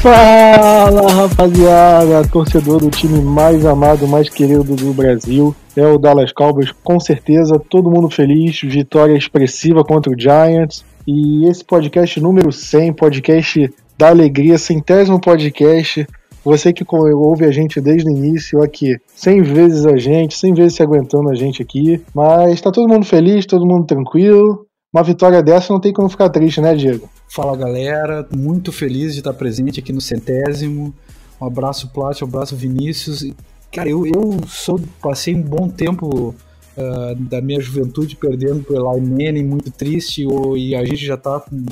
Fala 0.00 1.10
rapaziada, 1.10 2.28
torcedor 2.28 2.78
do 2.78 2.88
time 2.88 3.20
mais 3.20 3.66
amado, 3.66 4.06
mais 4.06 4.28
querido 4.28 4.62
do 4.62 4.92
Brasil, 4.94 5.52
é 5.76 5.84
o 5.84 5.98
Dallas 5.98 6.30
Cowboys, 6.30 6.70
com 6.84 7.00
certeza, 7.00 7.60
todo 7.68 7.90
mundo 7.90 8.08
feliz, 8.08 8.60
vitória 8.60 9.16
expressiva 9.16 9.82
contra 9.82 10.12
o 10.12 10.18
Giants, 10.18 10.84
e 11.04 11.48
esse 11.48 11.64
podcast 11.64 12.20
número 12.20 12.52
100, 12.52 12.92
podcast 12.92 13.74
da 13.98 14.10
alegria, 14.10 14.56
centésimo 14.56 15.20
podcast, 15.20 16.06
você 16.44 16.72
que 16.72 16.84
ouve 16.94 17.44
a 17.44 17.50
gente 17.50 17.80
desde 17.80 18.08
o 18.08 18.12
início 18.12 18.62
aqui, 18.62 18.96
100 19.16 19.42
vezes 19.42 19.84
a 19.84 19.96
gente, 19.96 20.38
100 20.38 20.54
vezes 20.54 20.74
se 20.74 20.82
aguentando 20.82 21.28
a 21.28 21.34
gente 21.34 21.60
aqui, 21.60 22.00
mas 22.14 22.60
tá 22.60 22.70
todo 22.70 22.88
mundo 22.88 23.04
feliz, 23.04 23.44
todo 23.46 23.66
mundo 23.66 23.84
tranquilo, 23.84 24.64
uma 24.94 25.02
vitória 25.02 25.42
dessa 25.42 25.72
não 25.72 25.80
tem 25.80 25.92
como 25.92 26.08
ficar 26.08 26.28
triste, 26.28 26.60
né 26.60 26.72
Diego? 26.76 27.08
Fala 27.28 27.56
galera, 27.56 28.26
muito 28.34 28.72
feliz 28.72 29.12
de 29.12 29.20
estar 29.20 29.34
presente 29.34 29.80
aqui 29.80 29.92
no 29.92 30.00
centésimo. 30.00 30.94
Um 31.40 31.46
abraço 31.46 31.88
Plat, 31.90 32.20
um 32.22 32.24
abraço 32.24 32.56
Vinícius. 32.56 33.24
Cara, 33.70 33.88
eu, 33.88 34.06
eu 34.06 34.40
sou, 34.46 34.80
passei 35.00 35.34
um 35.34 35.42
bom 35.42 35.68
tempo 35.68 36.34
uh, 36.76 37.14
da 37.16 37.40
minha 37.42 37.60
juventude 37.60 38.16
perdendo 38.16 38.64
pro 38.64 38.76
Eli 38.76 39.00
Manning, 39.00 39.44
muito 39.44 39.70
triste, 39.70 40.26
e 40.56 40.74
a 40.74 40.84
gente 40.84 41.04
já 41.04 41.16
tá 41.18 41.38
com 41.38 41.64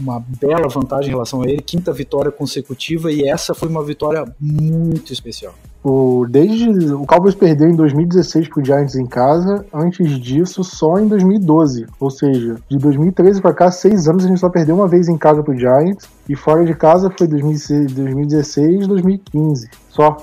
uma 0.00 0.22
bela 0.40 0.68
vantagem 0.68 1.08
em 1.08 1.12
relação 1.12 1.42
a 1.42 1.48
ele, 1.48 1.60
quinta 1.62 1.92
vitória 1.92 2.30
consecutiva, 2.30 3.12
e 3.12 3.28
essa 3.28 3.54
foi 3.54 3.68
uma 3.68 3.82
vitória 3.82 4.24
muito 4.40 5.12
especial. 5.12 5.54
O, 5.82 6.26
desde 6.28 6.92
o 6.92 7.06
Cowboys 7.06 7.34
perdeu 7.34 7.68
em 7.68 7.74
2016 7.74 8.48
pro 8.48 8.64
Giants 8.64 8.94
em 8.94 9.06
casa, 9.06 9.64
antes 9.72 10.18
disso 10.18 10.62
só 10.62 10.98
em 10.98 11.08
2012, 11.08 11.86
ou 11.98 12.10
seja, 12.10 12.56
de 12.68 12.76
2013 12.76 13.40
para 13.40 13.54
cá, 13.54 13.70
seis 13.70 14.06
anos 14.06 14.24
a 14.24 14.28
gente 14.28 14.40
só 14.40 14.50
perdeu 14.50 14.74
uma 14.74 14.86
vez 14.86 15.08
em 15.08 15.16
casa 15.16 15.42
pro 15.42 15.56
Giants 15.56 16.06
e 16.28 16.36
fora 16.36 16.64
de 16.64 16.74
casa 16.74 17.10
foi 17.16 17.26
2016, 17.26 17.92
2016 17.92 18.86
2015, 18.86 19.70
só. 19.88 20.16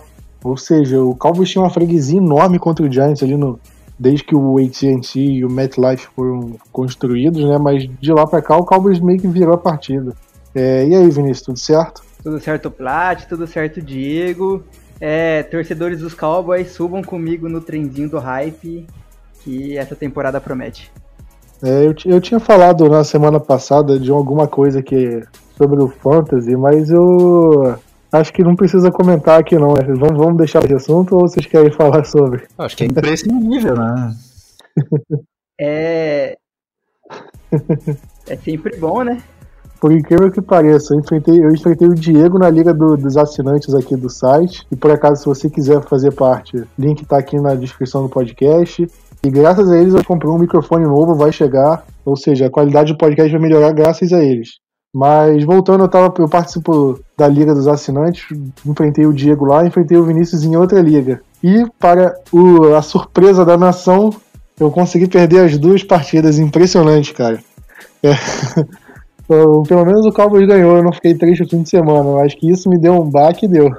Ou 0.43 0.55
seja, 0.55 1.01
o 1.01 1.15
Cowboys 1.15 1.49
tinha 1.49 1.63
uma 1.63 1.71
freguesia 1.71 2.17
enorme 2.17 2.59
contra 2.59 2.85
o 2.85 2.91
Giants 2.91 3.23
ali 3.23 3.35
no 3.35 3.59
desde 3.99 4.23
que 4.23 4.35
o 4.35 4.57
AT&T 4.57 5.19
e 5.19 5.45
o 5.45 5.49
MetLife 5.49 6.07
foram 6.15 6.55
construídos, 6.71 7.43
né? 7.43 7.57
Mas 7.57 7.89
de 7.99 8.13
lá 8.13 8.27
para 8.27 8.41
cá 8.41 8.57
o 8.57 8.65
Cowboys 8.65 8.99
meio 8.99 9.19
que 9.19 9.27
virou 9.27 9.55
a 9.55 9.57
partida. 9.57 10.13
É, 10.53 10.87
e 10.87 10.95
aí, 10.95 11.09
Vinícius, 11.09 11.41
tudo 11.41 11.59
certo? 11.59 12.03
Tudo 12.23 12.39
certo, 12.39 12.71
Plat, 12.71 13.25
tudo 13.25 13.47
certo, 13.47 13.81
Diego. 13.81 14.63
É, 14.99 15.43
torcedores 15.43 15.99
dos 15.99 16.13
Cowboys, 16.13 16.71
subam 16.71 17.03
comigo 17.03 17.47
no 17.47 17.61
trenzinho 17.61 18.09
do 18.09 18.19
hype 18.19 18.87
que 19.43 19.77
essa 19.77 19.95
temporada 19.95 20.41
promete. 20.41 20.91
É, 21.63 21.85
eu, 21.85 21.95
eu 22.05 22.21
tinha 22.21 22.39
falado 22.39 22.89
na 22.89 23.03
semana 23.03 23.39
passada 23.39 23.99
de 23.99 24.11
alguma 24.11 24.47
coisa 24.47 24.81
que 24.81 25.23
sobre 25.57 25.81
o 25.81 25.87
Fantasy, 25.87 26.55
mas 26.55 26.89
eu 26.89 27.75
acho 28.19 28.33
que 28.33 28.43
não 28.43 28.55
precisa 28.55 28.91
comentar 28.91 29.39
aqui 29.39 29.55
não. 29.55 29.73
Né? 29.73 29.83
Vamos, 29.87 30.17
vamos 30.17 30.37
deixar 30.37 30.63
esse 30.63 30.73
assunto 30.73 31.15
ou 31.15 31.21
vocês 31.21 31.45
querem 31.45 31.71
falar 31.71 32.03
sobre? 32.03 32.43
Acho 32.57 32.77
que 32.77 32.83
é 32.83 32.87
imprescindível, 32.87 33.75
né? 33.75 34.15
é. 35.59 36.37
É 38.27 38.35
sempre 38.35 38.77
bom, 38.77 39.03
né? 39.03 39.21
Por 39.79 39.91
incrível 39.91 40.31
que 40.31 40.41
pareça, 40.41 40.93
eu 40.93 40.99
enfrentei, 40.99 41.39
eu 41.39 41.51
enfrentei 41.51 41.87
o 41.87 41.93
Diego 41.93 42.39
na 42.39 42.49
liga 42.49 42.73
do, 42.73 42.97
dos 42.97 43.15
assinantes 43.15 43.73
aqui 43.75 43.95
do 43.95 44.09
site. 44.09 44.65
E 44.71 44.75
por 44.75 44.89
acaso, 44.91 45.21
se 45.21 45.25
você 45.27 45.49
quiser 45.49 45.81
fazer 45.83 46.11
parte, 46.13 46.63
link 46.77 47.05
tá 47.05 47.17
aqui 47.17 47.39
na 47.39 47.53
descrição 47.53 48.01
do 48.03 48.09
podcast. 48.09 48.87
E 49.23 49.29
graças 49.29 49.69
a 49.69 49.77
eles 49.77 49.93
eu 49.93 50.03
comprei 50.03 50.31
um 50.31 50.39
microfone 50.39 50.85
novo, 50.85 51.15
vai 51.15 51.31
chegar. 51.31 51.85
Ou 52.03 52.15
seja, 52.15 52.47
a 52.47 52.49
qualidade 52.49 52.91
do 52.91 52.97
podcast 52.97 53.31
vai 53.31 53.41
melhorar 53.41 53.71
graças 53.71 54.11
a 54.13 54.23
eles. 54.23 54.59
Mas 54.97 55.43
voltando, 55.43 55.83
eu, 55.83 55.87
tava, 55.87 56.11
eu 56.17 56.27
participo 56.27 56.99
da 57.15 57.27
Liga 57.27 57.53
dos 57.53 57.67
Assinantes, 57.67 58.35
enfrentei 58.65 59.05
o 59.05 59.13
Diego 59.13 59.45
lá, 59.45 59.63
enfrentei 59.63 59.95
o 59.95 60.03
Vinícius 60.03 60.43
em 60.43 60.55
outra 60.55 60.81
liga. 60.81 61.21
E, 61.43 61.67
para 61.77 62.15
o, 62.31 62.73
a 62.73 62.81
surpresa 62.81 63.45
da 63.45 63.55
nação, 63.55 64.09
eu 64.59 64.71
consegui 64.71 65.05
perder 65.05 65.41
as 65.41 65.55
duas 65.55 65.83
partidas. 65.83 66.39
Impressionante, 66.39 67.13
cara. 67.13 67.39
É. 68.01 68.15
Pelo 69.27 69.85
menos 69.85 70.03
o 70.03 70.11
Cowboys 70.11 70.47
ganhou, 70.47 70.77
eu 70.77 70.83
não 70.83 70.91
fiquei 70.91 71.13
triste 71.13 71.43
o 71.43 71.47
fim 71.47 71.61
de 71.61 71.69
semana. 71.69 72.09
Eu 72.09 72.19
acho 72.21 72.35
que 72.35 72.49
isso 72.49 72.67
me 72.67 72.79
deu 72.79 72.93
um 72.99 73.07
baque 73.07 73.45
e 73.45 73.49
deu. 73.49 73.69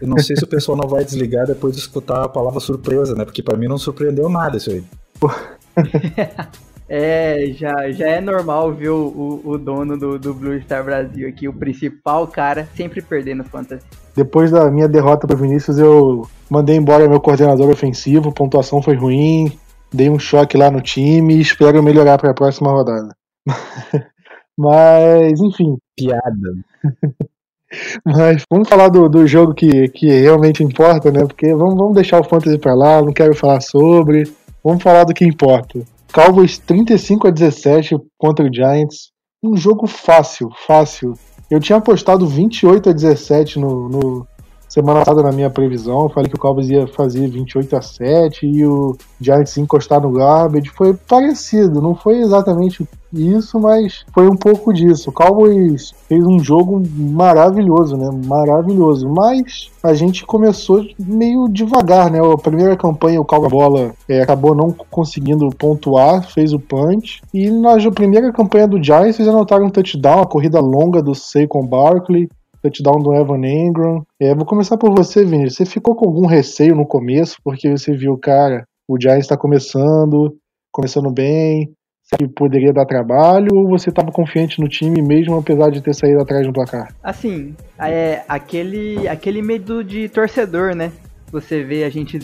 Eu 0.00 0.06
não 0.06 0.18
sei 0.18 0.36
se 0.36 0.44
o 0.44 0.48
pessoal 0.48 0.78
não 0.78 0.88
vai 0.88 1.04
desligar 1.04 1.44
depois 1.44 1.74
de 1.74 1.80
escutar 1.80 2.22
a 2.22 2.28
palavra 2.28 2.60
surpresa, 2.60 3.16
né? 3.16 3.24
Porque 3.24 3.42
para 3.42 3.58
mim 3.58 3.66
não 3.66 3.78
surpreendeu 3.78 4.28
nada 4.28 4.56
isso 4.56 4.70
aí. 4.70 4.84
É, 6.88 7.52
já, 7.52 7.90
já 7.90 8.08
é 8.08 8.20
normal 8.20 8.72
ver 8.72 8.88
o, 8.88 9.42
o, 9.44 9.58
dono 9.58 9.98
do, 9.98 10.18
do 10.18 10.32
Blue 10.32 10.58
Star 10.62 10.82
Brasil 10.82 11.28
aqui, 11.28 11.46
o 11.46 11.52
principal 11.52 12.26
cara, 12.26 12.66
sempre 12.74 13.02
perdendo 13.02 13.44
Fantasy. 13.44 13.84
Depois 14.16 14.50
da 14.50 14.70
minha 14.70 14.88
derrota 14.88 15.26
para 15.26 15.36
Vinícius, 15.36 15.78
eu 15.78 16.26
mandei 16.48 16.76
embora 16.76 17.08
meu 17.08 17.20
coordenador 17.20 17.68
ofensivo, 17.68 18.32
pontuação 18.32 18.80
foi 18.80 18.94
ruim, 18.94 19.52
dei 19.92 20.08
um 20.08 20.18
choque 20.18 20.56
lá 20.56 20.70
no 20.70 20.80
time 20.80 21.36
e 21.36 21.40
espero 21.42 21.82
melhorar 21.82 22.16
para 22.16 22.30
a 22.30 22.34
próxima 22.34 22.70
rodada. 22.70 23.14
Mas, 24.56 25.40
enfim. 25.40 25.76
Piada. 25.96 26.22
Mas 28.04 28.42
vamos 28.50 28.68
falar 28.68 28.88
do, 28.88 29.08
do 29.10 29.26
jogo 29.26 29.54
que, 29.54 29.88
que 29.88 30.06
realmente 30.06 30.64
importa, 30.64 31.12
né? 31.12 31.20
Porque 31.20 31.54
vamos, 31.54 31.76
vamos 31.76 31.94
deixar 31.94 32.18
o 32.18 32.24
Fantasy 32.24 32.58
para 32.58 32.74
lá, 32.74 33.02
não 33.02 33.12
quero 33.12 33.34
falar 33.34 33.60
sobre. 33.60 34.24
Vamos 34.64 34.82
falar 34.82 35.04
do 35.04 35.12
que 35.12 35.24
importa. 35.24 35.80
Cowboys 36.12 36.58
35 36.58 37.28
a 37.28 37.30
17 37.30 37.96
contra 38.16 38.46
o 38.46 38.52
Giants. 38.52 39.10
Um 39.42 39.56
jogo 39.56 39.86
fácil, 39.86 40.48
fácil. 40.66 41.14
Eu 41.50 41.60
tinha 41.60 41.78
apostado 41.78 42.26
28 42.26 42.90
a 42.90 42.92
17 42.92 43.58
no, 43.58 43.88
no 43.88 44.26
semana 44.68 45.00
passada 45.00 45.22
na 45.22 45.32
minha 45.32 45.50
previsão. 45.50 46.04
Eu 46.04 46.08
falei 46.10 46.28
que 46.28 46.36
o 46.36 46.38
Cowboys 46.38 46.68
ia 46.68 46.86
fazer 46.86 47.28
28 47.28 47.76
a 47.76 47.82
7 47.82 48.46
e 48.46 48.66
o 48.66 48.96
Giants 49.20 49.56
ia 49.56 49.62
encostar 49.62 50.00
no 50.00 50.12
garbage. 50.12 50.70
Foi 50.70 50.94
parecido, 50.94 51.80
não 51.80 51.94
foi 51.94 52.18
exatamente 52.18 52.86
isso, 53.12 53.58
mas 53.58 54.04
foi 54.12 54.28
um 54.28 54.36
pouco 54.36 54.72
disso. 54.72 55.10
O 55.10 55.12
Cowboys 55.12 55.92
fez 56.06 56.24
um 56.24 56.38
jogo 56.38 56.82
maravilhoso, 56.94 57.96
né? 57.96 58.10
Maravilhoso. 58.26 59.08
Mas 59.08 59.70
a 59.82 59.94
gente 59.94 60.26
começou 60.26 60.84
meio 60.98 61.48
devagar, 61.48 62.10
né? 62.10 62.20
A 62.20 62.36
primeira 62.36 62.76
campanha, 62.76 63.20
o 63.20 63.24
Cowboys 63.24 63.50
bola 63.50 63.92
é, 64.08 64.20
acabou 64.20 64.54
não 64.54 64.70
conseguindo 64.90 65.48
pontuar, 65.50 66.22
fez 66.30 66.52
o 66.52 66.60
punch. 66.60 67.22
E 67.32 67.50
na 67.50 67.78
primeira 67.90 68.32
campanha 68.32 68.68
do 68.68 68.82
Giants, 68.82 69.18
eles 69.18 69.32
anotaram 69.32 69.66
um 69.66 69.70
touchdown, 69.70 70.20
a 70.20 70.26
corrida 70.26 70.60
longa 70.60 71.02
do 71.02 71.14
Saquon 71.14 71.66
Barkley 71.66 72.28
touchdown 72.62 73.00
do 73.02 73.14
Evan 73.14 73.46
Ingram. 73.46 74.04
É, 74.20 74.34
vou 74.34 74.44
começar 74.44 74.76
por 74.76 74.94
você, 74.94 75.24
Vinícius. 75.24 75.54
Você 75.54 75.66
ficou 75.66 75.94
com 75.94 76.06
algum 76.06 76.26
receio 76.26 76.74
no 76.74 76.86
começo, 76.86 77.36
porque 77.44 77.70
você 77.70 77.96
viu, 77.96 78.16
cara, 78.18 78.64
o 78.88 79.00
Giants 79.00 79.24
está 79.24 79.36
começando, 79.36 80.36
começando 80.72 81.10
bem, 81.10 81.72
que 82.16 82.26
poderia 82.26 82.72
dar 82.72 82.86
trabalho, 82.86 83.54
ou 83.54 83.68
você 83.68 83.90
estava 83.90 84.10
confiante 84.10 84.60
no 84.60 84.68
time 84.68 85.02
mesmo, 85.02 85.36
apesar 85.36 85.70
de 85.70 85.82
ter 85.82 85.94
saído 85.94 86.22
atrás 86.22 86.46
no 86.46 86.52
placar? 86.52 86.94
Assim, 87.02 87.54
é 87.78 88.22
aquele, 88.26 89.06
aquele 89.06 89.42
medo 89.42 89.84
de 89.84 90.08
torcedor, 90.08 90.74
né? 90.74 90.90
Você 91.30 91.62
vê 91.62 91.84
a 91.84 91.90
gente, 91.90 92.18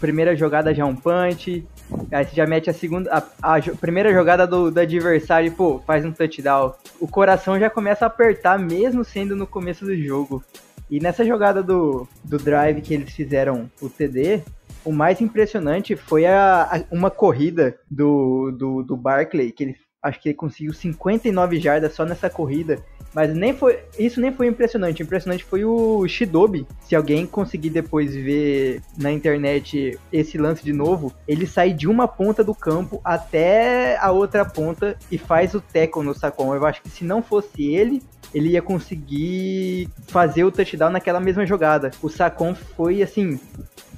primeira 0.00 0.36
jogada 0.36 0.72
já 0.72 0.84
é 0.84 0.86
um 0.86 0.94
punch, 0.94 1.66
Aí 2.10 2.24
você 2.24 2.34
já 2.34 2.46
mete 2.46 2.70
a 2.70 2.72
segunda. 2.72 3.10
A, 3.42 3.56
a 3.56 3.60
primeira 3.80 4.12
jogada 4.12 4.46
do, 4.46 4.70
do, 4.70 4.80
adversário, 4.80 5.52
pô, 5.52 5.80
faz 5.86 6.04
um 6.04 6.12
touchdown. 6.12 6.74
O 7.00 7.08
coração 7.08 7.58
já 7.58 7.68
começa 7.68 8.04
a 8.04 8.08
apertar, 8.08 8.58
mesmo 8.58 9.04
sendo 9.04 9.36
no 9.36 9.46
começo 9.46 9.84
do 9.84 9.96
jogo. 9.96 10.42
E 10.90 11.00
nessa 11.00 11.24
jogada 11.24 11.62
do, 11.62 12.06
do 12.22 12.36
drive 12.38 12.82
que 12.82 12.94
eles 12.94 13.12
fizeram 13.12 13.70
o 13.80 13.88
TD, 13.88 14.42
o 14.84 14.92
mais 14.92 15.20
impressionante 15.20 15.96
foi 15.96 16.26
a, 16.26 16.62
a 16.64 16.94
uma 16.94 17.10
corrida 17.10 17.78
do, 17.90 18.50
do, 18.50 18.82
do 18.82 18.96
Barkley, 18.96 19.50
que 19.50 19.64
ele 19.64 19.76
acho 20.04 20.20
que 20.20 20.28
ele 20.28 20.36
conseguiu 20.36 20.74
59 20.74 21.58
jardas 21.58 21.94
só 21.94 22.04
nessa 22.04 22.28
corrida. 22.28 22.78
Mas 23.14 23.34
nem 23.34 23.54
foi, 23.54 23.78
isso 23.98 24.20
nem 24.20 24.32
foi 24.32 24.48
impressionante. 24.48 25.02
Impressionante 25.02 25.44
foi 25.44 25.64
o 25.64 26.06
Shidobi. 26.06 26.66
Se 26.80 26.94
alguém 26.94 27.26
conseguir 27.26 27.70
depois 27.70 28.14
ver 28.14 28.82
na 28.98 29.10
internet 29.10 29.98
esse 30.12 30.36
lance 30.36 30.62
de 30.62 30.72
novo, 30.72 31.12
ele 31.26 31.46
sai 31.46 31.72
de 31.72 31.88
uma 31.88 32.06
ponta 32.06 32.44
do 32.44 32.54
campo 32.54 33.00
até 33.02 33.96
a 33.98 34.10
outra 34.10 34.44
ponta 34.44 34.98
e 35.10 35.16
faz 35.16 35.54
o 35.54 35.60
tackle 35.60 36.02
no 36.02 36.14
Sacon. 36.14 36.54
Eu 36.54 36.66
acho 36.66 36.82
que 36.82 36.90
se 36.90 37.04
não 37.04 37.22
fosse 37.22 37.72
ele, 37.72 38.02
ele 38.34 38.50
ia 38.50 38.60
conseguir 38.60 39.88
fazer 40.08 40.44
o 40.44 40.52
touchdown 40.52 40.90
naquela 40.90 41.20
mesma 41.20 41.46
jogada. 41.46 41.92
O 42.02 42.10
Sacon 42.10 42.54
foi 42.54 43.00
assim 43.00 43.38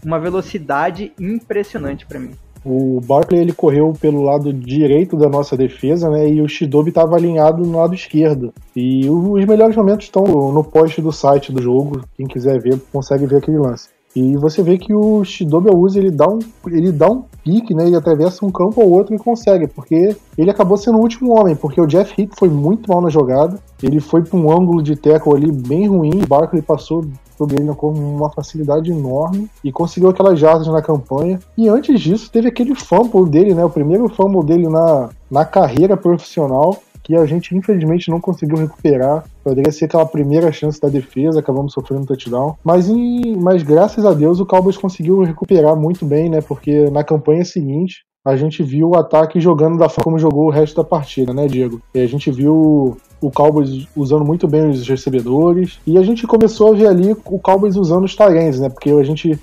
uma 0.04 0.20
velocidade 0.20 1.12
impressionante 1.18 2.06
para 2.06 2.20
mim. 2.20 2.36
O 2.68 3.00
Barkley 3.00 3.40
ele 3.40 3.52
correu 3.52 3.92
pelo 3.92 4.22
lado 4.22 4.52
direito 4.52 5.16
da 5.16 5.28
nossa 5.28 5.56
defesa, 5.56 6.10
né? 6.10 6.28
E 6.28 6.42
o 6.42 6.48
Shidobi 6.48 6.88
estava 6.88 7.14
alinhado 7.14 7.64
no 7.64 7.78
lado 7.78 7.94
esquerdo. 7.94 8.52
E 8.74 9.08
os 9.08 9.44
melhores 9.44 9.76
momentos 9.76 10.06
estão 10.06 10.24
no 10.24 10.64
post 10.64 11.00
do 11.00 11.12
site 11.12 11.52
do 11.52 11.62
jogo. 11.62 12.00
Quem 12.16 12.26
quiser 12.26 12.60
ver, 12.60 12.76
consegue 12.92 13.24
ver 13.24 13.36
aquele 13.36 13.58
lance. 13.58 13.88
E 14.16 14.36
você 14.36 14.64
vê 14.64 14.78
que 14.78 14.92
o 14.92 15.22
Shidobi 15.22 15.68
Awuzi, 15.68 16.00
ele 16.00 16.10
dá 16.10 16.26
um, 16.26 16.40
ele 16.66 16.90
dá 16.90 17.08
um 17.08 17.22
pique, 17.46 17.72
né? 17.72 17.86
Ele 17.86 17.94
atravessa 17.94 18.44
um 18.44 18.50
campo 18.50 18.82
ou 18.82 18.90
outro 18.90 19.14
e 19.14 19.18
consegue, 19.18 19.68
porque 19.68 20.16
ele 20.36 20.50
acabou 20.50 20.76
sendo 20.76 20.98
o 20.98 21.00
último 21.00 21.38
homem, 21.38 21.54
porque 21.54 21.80
o 21.80 21.86
Jeff 21.86 22.20
Heath 22.20 22.32
foi 22.36 22.48
muito 22.48 22.90
mal 22.90 23.00
na 23.00 23.08
jogada. 23.08 23.60
Ele 23.80 24.00
foi 24.00 24.24
para 24.24 24.36
um 24.36 24.50
ângulo 24.50 24.82
de 24.82 24.96
tackle 24.96 25.34
ali 25.34 25.52
bem 25.52 25.86
ruim, 25.86 26.22
o 26.24 26.26
Barkley 26.26 26.60
passou 26.60 27.06
sobre 27.36 27.60
ele 27.60 27.72
com 27.74 27.90
uma 27.90 28.30
facilidade 28.30 28.90
enorme 28.90 29.48
e 29.62 29.70
conseguiu 29.70 30.08
aquelas 30.08 30.38
jardas 30.38 30.66
na 30.66 30.82
campanha. 30.82 31.38
E 31.56 31.68
antes 31.68 32.00
disso, 32.00 32.30
teve 32.32 32.48
aquele 32.48 32.74
fumble 32.74 33.28
dele, 33.28 33.54
né? 33.54 33.64
O 33.64 33.70
primeiro 33.70 34.08
fumble 34.08 34.44
dele 34.44 34.68
na, 34.68 35.10
na 35.30 35.44
carreira 35.44 35.96
profissional, 35.96 36.78
que 37.06 37.14
a 37.14 37.24
gente 37.24 37.56
infelizmente 37.56 38.10
não 38.10 38.20
conseguiu 38.20 38.56
recuperar. 38.56 39.24
Poderia 39.44 39.70
ser 39.70 39.84
aquela 39.84 40.04
primeira 40.04 40.50
chance 40.50 40.80
da 40.80 40.88
defesa, 40.88 41.38
acabamos 41.38 41.72
sofrendo 41.72 42.02
um 42.02 42.06
touchdown. 42.06 42.56
Mas, 42.64 42.88
em, 42.88 43.36
mas 43.36 43.62
graças 43.62 44.04
a 44.04 44.12
Deus 44.12 44.40
o 44.40 44.46
Cowboys 44.46 44.76
conseguiu 44.76 45.22
recuperar 45.22 45.76
muito 45.76 46.04
bem, 46.04 46.28
né? 46.28 46.40
Porque 46.40 46.90
na 46.90 47.04
campanha 47.04 47.44
seguinte 47.44 48.04
a 48.24 48.34
gente 48.34 48.60
viu 48.64 48.88
o 48.88 48.96
ataque 48.96 49.38
jogando 49.38 49.78
da 49.78 49.88
forma 49.88 50.02
como 50.02 50.18
jogou 50.18 50.46
o 50.46 50.50
resto 50.50 50.76
da 50.76 50.82
partida, 50.82 51.32
né, 51.32 51.46
Diego? 51.46 51.80
E 51.94 52.00
a 52.00 52.06
gente 52.08 52.28
viu 52.28 52.96
o 53.20 53.30
Cowboys 53.30 53.86
usando 53.96 54.24
muito 54.24 54.48
bem 54.48 54.68
os 54.68 54.86
recebedores. 54.86 55.78
E 55.86 55.96
a 55.96 56.02
gente 56.02 56.26
começou 56.26 56.72
a 56.72 56.76
ver 56.76 56.88
ali 56.88 57.12
o 57.12 57.38
Cowboys 57.38 57.76
usando 57.76 58.04
os 58.04 58.16
Tyrants, 58.16 58.58
né? 58.58 58.68
Porque 58.68 58.90
a 58.90 59.02
gente. 59.04 59.38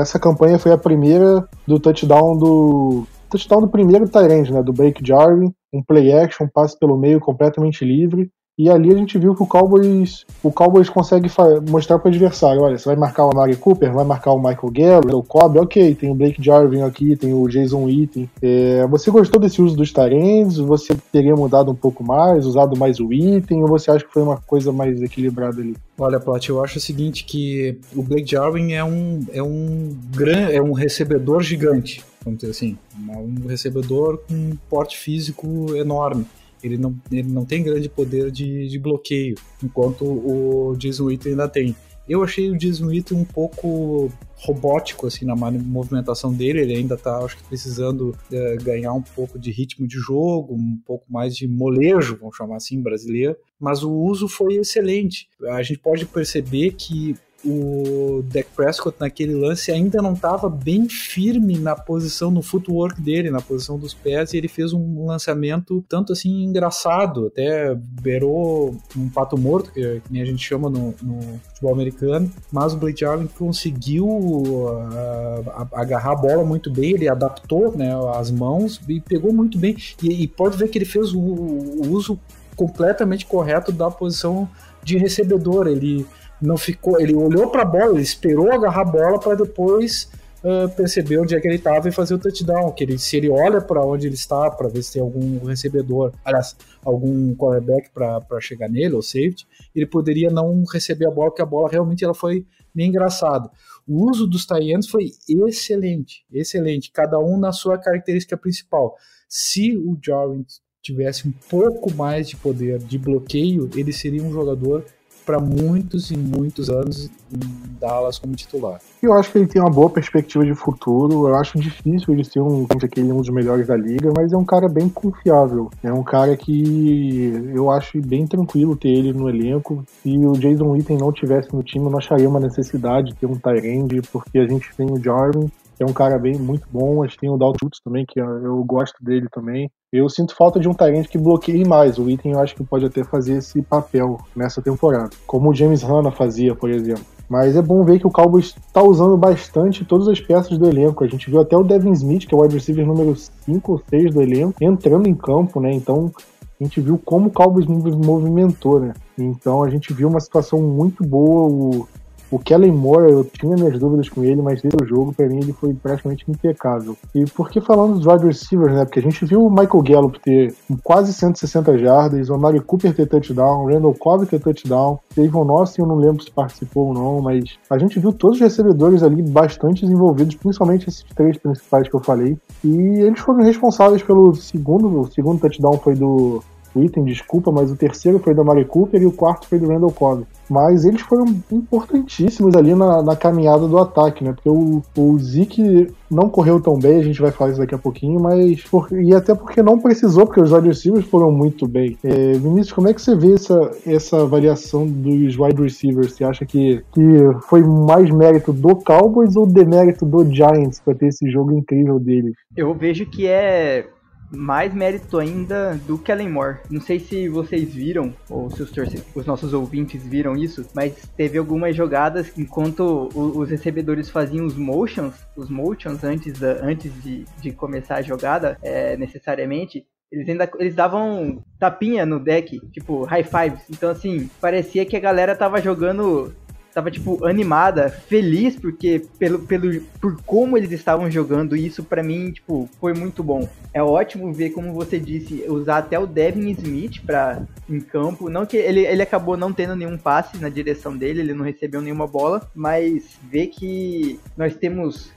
essa 0.00 0.18
campanha 0.20 0.60
foi 0.60 0.70
a 0.70 0.78
primeira 0.78 1.44
do 1.66 1.80
touchdown 1.80 2.36
do. 2.36 3.04
Touchdown 3.34 3.62
do 3.62 3.68
primeiro 3.68 4.08
Tyrant, 4.08 4.50
né? 4.50 4.62
Do 4.62 4.72
Blake 4.72 5.04
Jarvin 5.04 5.52
um 5.74 5.82
play 5.82 6.12
action, 6.12 6.44
um 6.44 6.48
passe 6.48 6.78
pelo 6.78 6.96
meio 6.96 7.18
completamente 7.18 7.84
livre. 7.84 8.30
E 8.56 8.70
ali 8.70 8.94
a 8.94 8.96
gente 8.96 9.18
viu 9.18 9.34
que 9.34 9.42
o 9.42 9.46
Cowboys, 9.48 10.24
o 10.40 10.52
Cowboys 10.52 10.88
consegue 10.88 11.28
mostrar 11.68 11.98
para 11.98 12.08
o 12.08 12.12
adversário, 12.12 12.62
olha, 12.62 12.78
você 12.78 12.84
vai 12.84 12.94
marcar 12.94 13.26
o 13.26 13.30
Amari 13.32 13.56
Cooper, 13.56 13.92
vai 13.92 14.04
marcar 14.04 14.30
o 14.30 14.38
Michael 14.38 14.70
Gallup, 14.70 15.12
o 15.12 15.22
Cobb, 15.24 15.58
ok, 15.58 15.92
tem 15.96 16.08
o 16.08 16.14
Blake 16.14 16.40
Jarvin 16.40 16.82
aqui, 16.82 17.16
tem 17.16 17.34
o 17.34 17.48
Jason 17.48 17.82
Witten. 17.82 18.30
É, 18.40 18.86
você 18.86 19.10
gostou 19.10 19.40
desse 19.40 19.60
uso 19.60 19.74
dos 19.74 19.92
Tyrants? 19.92 20.58
Você 20.58 20.96
teria 21.10 21.34
mudado 21.34 21.72
um 21.72 21.74
pouco 21.74 22.04
mais, 22.04 22.46
usado 22.46 22.78
mais 22.78 23.00
o 23.00 23.08
Witten, 23.08 23.60
ou 23.60 23.66
você 23.66 23.90
acha 23.90 24.04
que 24.04 24.12
foi 24.12 24.22
uma 24.22 24.36
coisa 24.36 24.70
mais 24.70 25.02
equilibrada 25.02 25.60
ali? 25.60 25.74
Olha, 25.98 26.20
Plat, 26.20 26.48
eu 26.48 26.62
acho 26.62 26.78
o 26.78 26.80
seguinte, 26.80 27.24
que 27.24 27.76
o 27.92 28.04
Blake 28.04 28.30
Jarvin 28.30 28.74
é 28.74 28.84
um, 28.84 29.20
é 29.32 29.42
um, 29.42 29.96
gran, 30.14 30.48
é 30.50 30.62
um 30.62 30.74
recebedor 30.74 31.42
gigante 31.42 32.04
vamos 32.24 32.40
dizer 32.40 32.52
assim, 32.52 32.78
um 32.96 33.46
recebedor 33.46 34.18
com 34.18 34.34
um 34.34 34.56
porte 34.68 34.96
físico 34.96 35.74
enorme. 35.76 36.26
Ele 36.62 36.78
não, 36.78 36.96
ele 37.12 37.28
não 37.28 37.44
tem 37.44 37.62
grande 37.62 37.88
poder 37.88 38.30
de, 38.30 38.68
de 38.68 38.78
bloqueio, 38.78 39.36
enquanto 39.62 40.04
o 40.04 40.74
Jason 40.78 41.04
Witten 41.04 41.32
ainda 41.32 41.48
tem. 41.48 41.76
Eu 42.08 42.22
achei 42.22 42.50
o 42.50 42.56
Jason 42.56 42.86
Witten 42.86 43.16
um 43.16 43.24
pouco 43.24 44.10
robótico 44.36 45.06
assim 45.06 45.24
na 45.24 45.34
movimentação 45.34 46.32
dele, 46.32 46.60
ele 46.60 46.74
ainda 46.74 46.96
está 46.96 47.18
acho 47.18 47.36
que 47.38 47.44
precisando 47.44 48.14
é, 48.30 48.56
ganhar 48.56 48.92
um 48.92 49.00
pouco 49.00 49.38
de 49.38 49.50
ritmo 49.50 49.86
de 49.86 49.96
jogo, 49.96 50.54
um 50.54 50.78
pouco 50.84 51.10
mais 51.10 51.34
de 51.34 51.48
molejo, 51.48 52.18
vamos 52.20 52.36
chamar 52.36 52.56
assim, 52.56 52.80
brasileiro, 52.80 53.36
mas 53.58 53.82
o 53.82 53.90
uso 53.90 54.28
foi 54.28 54.56
excelente. 54.56 55.28
A 55.48 55.62
gente 55.62 55.78
pode 55.78 56.04
perceber 56.04 56.72
que 56.72 57.16
o 57.44 58.22
Dak 58.22 58.48
Prescott 58.56 58.96
naquele 58.98 59.34
lance 59.34 59.70
ainda 59.70 60.00
não 60.00 60.14
estava 60.14 60.48
bem 60.48 60.88
firme 60.88 61.58
na 61.58 61.76
posição, 61.76 62.30
no 62.30 62.42
footwork 62.42 63.00
dele, 63.00 63.30
na 63.30 63.40
posição 63.40 63.78
dos 63.78 63.92
pés, 63.92 64.32
e 64.32 64.38
ele 64.38 64.48
fez 64.48 64.72
um 64.72 65.06
lançamento 65.06 65.84
tanto 65.88 66.12
assim 66.12 66.42
engraçado, 66.44 67.26
até 67.26 67.74
beirou 67.74 68.76
um 68.96 69.08
pato 69.08 69.36
morto, 69.36 69.70
que, 69.72 70.00
que 70.00 70.20
a 70.20 70.24
gente 70.24 70.42
chama 70.42 70.70
no, 70.70 70.94
no 71.02 71.40
futebol 71.48 71.72
americano, 71.72 72.30
mas 72.50 72.72
o 72.72 72.76
Blake 72.78 73.00
Jarvin 73.00 73.26
conseguiu 73.26 74.06
uh, 74.06 75.68
agarrar 75.72 76.12
a 76.12 76.16
bola 76.16 76.44
muito 76.44 76.70
bem, 76.70 76.92
ele 76.92 77.08
adaptou 77.08 77.76
né, 77.76 77.92
as 78.14 78.30
mãos 78.30 78.80
e 78.88 79.00
pegou 79.00 79.32
muito 79.32 79.58
bem, 79.58 79.76
e, 80.02 80.22
e 80.22 80.28
pode 80.28 80.56
ver 80.56 80.68
que 80.68 80.78
ele 80.78 80.84
fez 80.84 81.12
o, 81.12 81.20
o 81.20 81.90
uso 81.90 82.18
completamente 82.56 83.26
correto 83.26 83.72
da 83.72 83.90
posição 83.90 84.48
de 84.82 84.96
recebedor, 84.96 85.66
ele 85.66 86.06
não 86.44 86.56
ficou, 86.56 87.00
ele 87.00 87.14
olhou 87.14 87.50
para 87.50 87.62
a 87.62 87.64
bola, 87.64 87.92
ele 87.92 88.02
esperou 88.02 88.52
agarrar 88.52 88.82
a 88.82 88.84
bola 88.84 89.18
para 89.18 89.34
depois 89.34 90.10
uh, 90.42 90.68
perceber 90.76 91.18
onde 91.18 91.34
é 91.34 91.40
que 91.40 91.48
ele 91.48 91.56
estava 91.56 91.88
e 91.88 91.92
fazer 91.92 92.14
o 92.14 92.18
touchdown. 92.18 92.70
Que 92.72 92.84
ele, 92.84 92.98
se 92.98 93.16
ele 93.16 93.30
olha 93.30 93.60
para 93.60 93.84
onde 93.84 94.06
ele 94.06 94.14
está 94.14 94.50
para 94.50 94.68
ver 94.68 94.82
se 94.82 94.92
tem 94.92 95.02
algum 95.02 95.44
recebedor, 95.44 96.12
aliás, 96.24 96.54
algum 96.84 97.34
quarterback 97.34 97.90
para 97.90 98.40
chegar 98.40 98.68
nele 98.68 98.94
ou 98.94 99.02
safety, 99.02 99.46
ele 99.74 99.86
poderia 99.86 100.30
não 100.30 100.62
receber 100.64 101.06
a 101.06 101.10
bola, 101.10 101.30
porque 101.30 101.42
a 101.42 101.46
bola 101.46 101.68
realmente 101.68 102.04
ela 102.04 102.14
foi 102.14 102.46
bem 102.74 102.88
engraçada. 102.88 103.50
O 103.86 104.10
uso 104.10 104.26
dos 104.26 104.46
tie 104.46 104.74
foi 104.90 105.12
excelente, 105.28 106.24
excelente, 106.32 106.90
cada 106.90 107.18
um 107.18 107.38
na 107.38 107.52
sua 107.52 107.78
característica 107.78 108.36
principal. 108.36 108.96
Se 109.28 109.76
o 109.76 109.98
Jarwin 110.02 110.44
tivesse 110.82 111.26
um 111.26 111.32
pouco 111.48 111.92
mais 111.94 112.28
de 112.28 112.36
poder 112.36 112.78
de 112.78 112.98
bloqueio, 112.98 113.70
ele 113.74 113.92
seria 113.92 114.22
um 114.22 114.32
jogador 114.32 114.84
para 115.24 115.40
muitos 115.40 116.10
e 116.10 116.16
muitos 116.16 116.68
anos 116.68 117.10
em 117.32 117.78
Dallas 117.80 118.18
como 118.18 118.34
titular. 118.34 118.80
Eu 119.02 119.12
acho 119.14 119.30
que 119.30 119.38
ele 119.38 119.46
tem 119.46 119.60
uma 119.60 119.70
boa 119.70 119.90
perspectiva 119.90 120.44
de 120.44 120.54
futuro. 120.54 121.28
Eu 121.28 121.34
acho 121.36 121.58
difícil 121.58 122.14
ele 122.14 122.24
ser 122.24 122.40
um, 122.40 122.66
aquele, 122.82 123.12
um 123.12 123.20
dos 123.20 123.28
melhores 123.30 123.66
da 123.66 123.76
liga, 123.76 124.12
mas 124.16 124.32
é 124.32 124.36
um 124.36 124.44
cara 124.44 124.68
bem 124.68 124.88
confiável. 124.88 125.70
É 125.82 125.92
um 125.92 126.02
cara 126.02 126.36
que 126.36 127.32
eu 127.54 127.70
acho 127.70 128.00
bem 128.00 128.26
tranquilo 128.26 128.76
ter 128.76 128.88
ele 128.88 129.12
no 129.12 129.28
elenco. 129.28 129.84
Se 130.02 130.16
o 130.16 130.32
Jason 130.32 130.70
Witten 130.70 130.98
não 130.98 131.12
tivesse 131.12 131.54
no 131.54 131.62
time, 131.62 131.84
eu 131.84 131.90
não 131.90 131.98
acharia 131.98 132.28
uma 132.28 132.40
necessidade 132.40 133.08
de 133.08 133.14
ter 133.14 133.26
um 133.26 133.36
Tyrande, 133.36 134.00
porque 134.12 134.38
a 134.38 134.46
gente 134.46 134.74
tem 134.76 134.86
o 134.90 135.02
Jarvin, 135.02 135.50
é 135.78 135.84
um 135.84 135.92
cara 135.92 136.18
bem 136.18 136.38
muito 136.38 136.66
bom. 136.70 137.02
A 137.02 137.06
gente 137.06 137.18
tem 137.18 137.30
o 137.30 137.36
Dalton 137.36 137.58
Schultz 137.60 137.80
também, 137.84 138.04
que 138.06 138.20
eu 138.20 138.62
gosto 138.64 139.02
dele 139.02 139.26
também. 139.30 139.70
Eu 139.92 140.08
sinto 140.08 140.34
falta 140.34 140.58
de 140.58 140.68
um 140.68 140.74
Tyrant 140.74 141.06
que 141.06 141.18
bloqueie 141.18 141.64
mais. 141.66 141.98
O 141.98 142.08
item 142.08 142.32
eu 142.32 142.40
acho 142.40 142.54
que 142.54 142.64
pode 142.64 142.84
até 142.84 143.04
fazer 143.04 143.38
esse 143.38 143.62
papel 143.62 144.18
nessa 144.34 144.60
temporada, 144.60 145.10
como 145.26 145.50
o 145.50 145.54
James 145.54 145.82
Hanna 145.82 146.10
fazia, 146.10 146.54
por 146.54 146.70
exemplo. 146.70 147.04
Mas 147.28 147.56
é 147.56 147.62
bom 147.62 147.82
ver 147.84 147.98
que 147.98 148.06
o 148.06 148.10
Cowboys 148.10 148.54
está 148.66 148.82
usando 148.82 149.16
bastante 149.16 149.84
todas 149.84 150.08
as 150.08 150.20
peças 150.20 150.58
do 150.58 150.68
elenco. 150.68 151.02
A 151.02 151.06
gente 151.06 151.30
viu 151.30 151.40
até 151.40 151.56
o 151.56 151.64
Devin 151.64 151.92
Smith, 151.92 152.26
que 152.26 152.34
é 152.34 152.38
o 152.38 152.42
wide 152.42 152.54
receiver 152.54 152.86
número 152.86 153.16
5 153.16 153.72
ou 153.72 153.82
6 153.88 154.14
do 154.14 154.20
elenco, 154.20 154.62
entrando 154.62 155.08
em 155.08 155.14
campo, 155.14 155.60
né? 155.60 155.72
Então 155.72 156.12
a 156.60 156.62
gente 156.62 156.80
viu 156.80 157.00
como 157.02 157.28
o 157.28 157.32
Cowboys 157.32 157.66
movimentou, 157.66 158.78
né? 158.78 158.92
Então 159.18 159.62
a 159.62 159.70
gente 159.70 159.92
viu 159.92 160.08
uma 160.08 160.20
situação 160.20 160.60
muito 160.60 161.02
boa. 161.02 161.50
O 161.50 161.88
o 162.34 162.38
Kellen 162.40 162.72
Moore, 162.72 163.12
eu 163.12 163.24
tinha 163.24 163.54
minhas 163.54 163.78
dúvidas 163.78 164.08
com 164.08 164.24
ele, 164.24 164.42
mas 164.42 164.60
desde 164.60 164.82
o 164.82 164.84
jogo, 164.84 165.12
para 165.12 165.28
mim, 165.28 165.36
ele 165.36 165.52
foi 165.52 165.72
praticamente 165.72 166.24
impecável. 166.28 166.96
E 167.14 167.24
por 167.26 167.48
que 167.48 167.60
falando 167.60 167.94
dos 167.94 168.06
wide 168.06 168.26
receivers, 168.26 168.74
né? 168.74 168.84
Porque 168.84 168.98
a 168.98 169.02
gente 169.02 169.24
viu 169.24 169.46
o 169.46 169.48
Michael 169.48 169.82
Gallup 169.84 170.18
ter 170.18 170.52
quase 170.82 171.12
160 171.12 171.78
jardas, 171.78 172.28
o 172.28 172.34
Amari 172.34 172.58
Cooper 172.58 172.92
ter 172.92 173.06
touchdown, 173.06 173.62
o 173.62 173.68
Randall 173.68 173.94
Cobb 173.94 174.26
ter 174.26 174.40
touchdown, 174.40 174.98
Davon 175.16 175.48
Austin, 175.48 175.82
eu 175.82 175.86
não 175.86 175.94
lembro 175.94 176.24
se 176.24 176.30
participou 176.32 176.88
ou 176.88 176.94
não, 176.94 177.22
mas 177.22 177.56
a 177.70 177.78
gente 177.78 178.00
viu 178.00 178.12
todos 178.12 178.38
os 178.38 178.42
recebedores 178.42 179.04
ali 179.04 179.22
bastante 179.22 179.86
envolvidos, 179.86 180.34
principalmente 180.34 180.88
esses 180.88 181.04
três 181.14 181.38
principais 181.38 181.88
que 181.88 181.94
eu 181.94 182.00
falei. 182.00 182.36
E 182.64 182.76
eles 183.00 183.20
foram 183.20 183.44
responsáveis 183.44 184.02
pelo 184.02 184.34
segundo, 184.34 185.02
o 185.02 185.06
segundo 185.12 185.40
touchdown 185.40 185.78
foi 185.78 185.94
do 185.94 186.42
item, 186.82 187.04
desculpa, 187.04 187.50
mas 187.50 187.70
o 187.70 187.76
terceiro 187.76 188.18
foi 188.18 188.34
do 188.34 188.44
Mari 188.44 188.64
Cooper 188.64 189.00
e 189.00 189.06
o 189.06 189.12
quarto 189.12 189.46
foi 189.46 189.58
do 189.58 189.68
Randall 189.68 189.92
Cobb. 189.92 190.24
Mas 190.48 190.84
eles 190.84 191.00
foram 191.00 191.24
importantíssimos 191.50 192.54
ali 192.54 192.74
na, 192.74 193.02
na 193.02 193.16
caminhada 193.16 193.66
do 193.66 193.78
ataque, 193.78 194.22
né? 194.22 194.32
Porque 194.32 194.48
o, 194.48 194.82
o 194.96 195.18
Zeke 195.18 195.88
não 196.10 196.28
correu 196.28 196.60
tão 196.60 196.78
bem, 196.78 196.98
a 196.98 197.02
gente 197.02 197.20
vai 197.20 197.30
falar 197.30 197.50
isso 197.50 197.60
daqui 197.60 197.74
a 197.74 197.78
pouquinho, 197.78 198.20
mas. 198.20 198.62
Por, 198.64 198.88
e 198.92 199.14
até 199.14 199.34
porque 199.34 199.62
não 199.62 199.78
precisou, 199.78 200.26
porque 200.26 200.40
os 200.40 200.52
wide 200.52 200.68
receivers 200.68 201.06
foram 201.06 201.32
muito 201.32 201.66
bem. 201.66 201.98
É, 202.04 202.32
Vinícius, 202.32 202.72
como 202.72 202.88
é 202.88 202.94
que 202.94 203.00
você 203.00 203.16
vê 203.16 203.32
essa, 203.32 203.70
essa 203.86 204.22
avaliação 204.22 204.86
dos 204.86 205.38
wide 205.38 205.62
receivers? 205.62 206.12
Você 206.12 206.24
acha 206.24 206.44
que, 206.44 206.82
que 206.92 207.02
foi 207.48 207.62
mais 207.62 208.10
mérito 208.10 208.52
do 208.52 208.76
Cowboys 208.76 209.36
ou 209.36 209.46
demérito 209.46 210.04
do 210.04 210.24
Giants 210.24 210.80
para 210.80 210.94
ter 210.94 211.08
esse 211.08 211.30
jogo 211.30 211.52
incrível 211.52 211.98
deles? 211.98 212.34
Eu 212.56 212.74
vejo 212.74 213.06
que 213.06 213.26
é 213.26 213.86
mais 214.34 214.74
mérito 214.74 215.18
ainda 215.18 215.74
do 215.86 215.98
Kellen 215.98 216.28
Moore. 216.28 216.58
Não 216.70 216.80
sei 216.80 216.98
se 217.00 217.28
vocês 217.28 217.72
viram, 217.72 218.14
ou 218.28 218.50
se 218.50 218.62
os, 218.62 218.72
os, 219.14 219.26
nossos 219.26 219.52
ouvintes 219.52 220.04
viram 220.06 220.36
isso, 220.36 220.66
mas 220.74 221.08
teve 221.16 221.38
algumas 221.38 221.74
jogadas 221.74 222.36
enquanto 222.36 223.08
os 223.14 223.50
recebedores 223.50 224.10
faziam 224.10 224.46
os 224.46 224.56
motions, 224.56 225.14
os 225.36 225.48
motions 225.48 226.04
antes, 226.04 226.38
da, 226.38 226.64
antes 226.64 226.92
de, 227.02 227.24
de 227.40 227.52
começar 227.52 227.96
a 227.96 228.02
jogada, 228.02 228.58
é, 228.62 228.96
necessariamente, 228.96 229.86
eles 230.10 230.28
ainda 230.28 230.48
eles 230.60 230.74
davam 230.74 231.42
tapinha 231.58 232.06
no 232.06 232.20
deck, 232.20 232.60
tipo 232.70 233.04
high 233.04 233.24
fives. 233.24 233.64
Então 233.70 233.90
assim, 233.90 234.30
parecia 234.40 234.86
que 234.86 234.96
a 234.96 235.00
galera 235.00 235.34
tava 235.34 235.60
jogando 235.60 236.32
tava, 236.74 236.90
tipo, 236.90 237.24
animada, 237.24 237.88
feliz, 237.88 238.56
porque 238.56 239.06
pelo, 239.16 239.38
pelo, 239.40 239.80
por 240.00 240.20
como 240.22 240.58
eles 240.58 240.72
estavam 240.72 241.08
jogando, 241.08 241.54
isso 241.56 241.84
para 241.84 242.02
mim, 242.02 242.32
tipo, 242.32 242.68
foi 242.80 242.92
muito 242.92 243.22
bom. 243.22 243.48
É 243.72 243.80
ótimo 243.80 244.32
ver, 244.32 244.50
como 244.50 244.72
você 244.72 244.98
disse, 244.98 245.44
usar 245.48 245.78
até 245.78 245.98
o 245.98 246.06
Devin 246.06 246.50
Smith 246.50 247.00
pra, 247.06 247.42
em 247.70 247.80
campo. 247.80 248.28
Não 248.28 248.44
que 248.44 248.56
ele, 248.56 248.80
ele 248.80 249.02
acabou 249.02 249.36
não 249.36 249.52
tendo 249.52 249.76
nenhum 249.76 249.96
passe 249.96 250.36
na 250.38 250.48
direção 250.48 250.96
dele, 250.96 251.20
ele 251.20 251.34
não 251.34 251.44
recebeu 251.44 251.80
nenhuma 251.80 252.08
bola, 252.08 252.50
mas 252.54 253.16
ver 253.22 253.46
que 253.46 254.18
nós 254.36 254.56
temos 254.56 255.12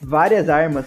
várias 0.00 0.48
armas. 0.48 0.86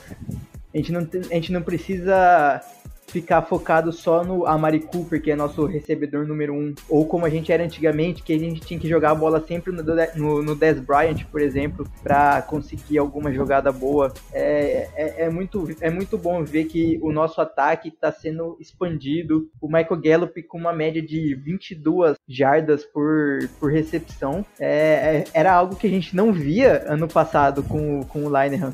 A 0.74 0.77
gente 0.77 0.91
não, 0.91 1.08
a 1.32 1.34
gente 1.36 1.51
não 1.51 1.62
precisa 1.62 2.62
ficar 3.07 3.41
focado 3.43 3.91
só 3.91 4.24
no 4.24 4.45
Amari 4.45 4.79
Cooper, 4.79 5.21
que 5.21 5.31
é 5.31 5.35
nosso 5.35 5.65
recebedor 5.65 6.27
número 6.27 6.53
um, 6.53 6.74
ou 6.89 7.05
como 7.05 7.25
a 7.25 7.29
gente 7.29 7.51
era 7.51 7.63
antigamente, 7.63 8.24
que 8.24 8.33
a 8.33 8.39
gente 8.39 8.62
tinha 8.62 8.79
que 8.79 8.88
jogar 8.88 9.12
a 9.12 9.15
bola 9.15 9.43
sempre 9.45 9.71
no, 9.71 9.83
no, 10.15 10.43
no 10.43 10.55
Des 10.55 10.79
Bryant, 10.79 11.24
por 11.31 11.41
exemplo, 11.41 11.88
para 12.03 12.41
conseguir 12.41 12.97
alguma 12.97 13.31
jogada 13.31 13.71
boa. 13.71 14.13
É, 14.33 14.89
é, 14.95 15.24
é, 15.25 15.29
muito, 15.29 15.67
é 15.81 15.89
muito 15.89 16.17
bom 16.17 16.43
ver 16.43 16.65
que 16.65 17.00
o 17.01 17.12
nosso 17.12 17.39
ataque 17.41 17.89
está 17.89 18.12
sendo 18.12 18.57
expandido. 18.59 19.50
O 19.62 19.67
Michael 19.67 20.01
Gallup 20.01 20.43
com 20.43 20.57
uma 20.57 20.74
média 20.74 21.01
de 21.01 21.35
22 21.35 22.17
jardas 22.27 22.83
por, 22.83 23.47
por 23.59 23.71
recepção. 23.71 24.45
É, 24.59 24.67
é, 24.67 25.24
era 25.33 25.53
algo 25.53 25.75
que 25.75 25.88
a 25.88 25.89
gente 25.89 26.15
não 26.15 26.33
via 26.33 26.83
ano 26.88 27.07
passado 27.07 27.63
com, 27.63 28.03
com 28.03 28.25
o 28.25 28.29
Linehan. 28.29 28.74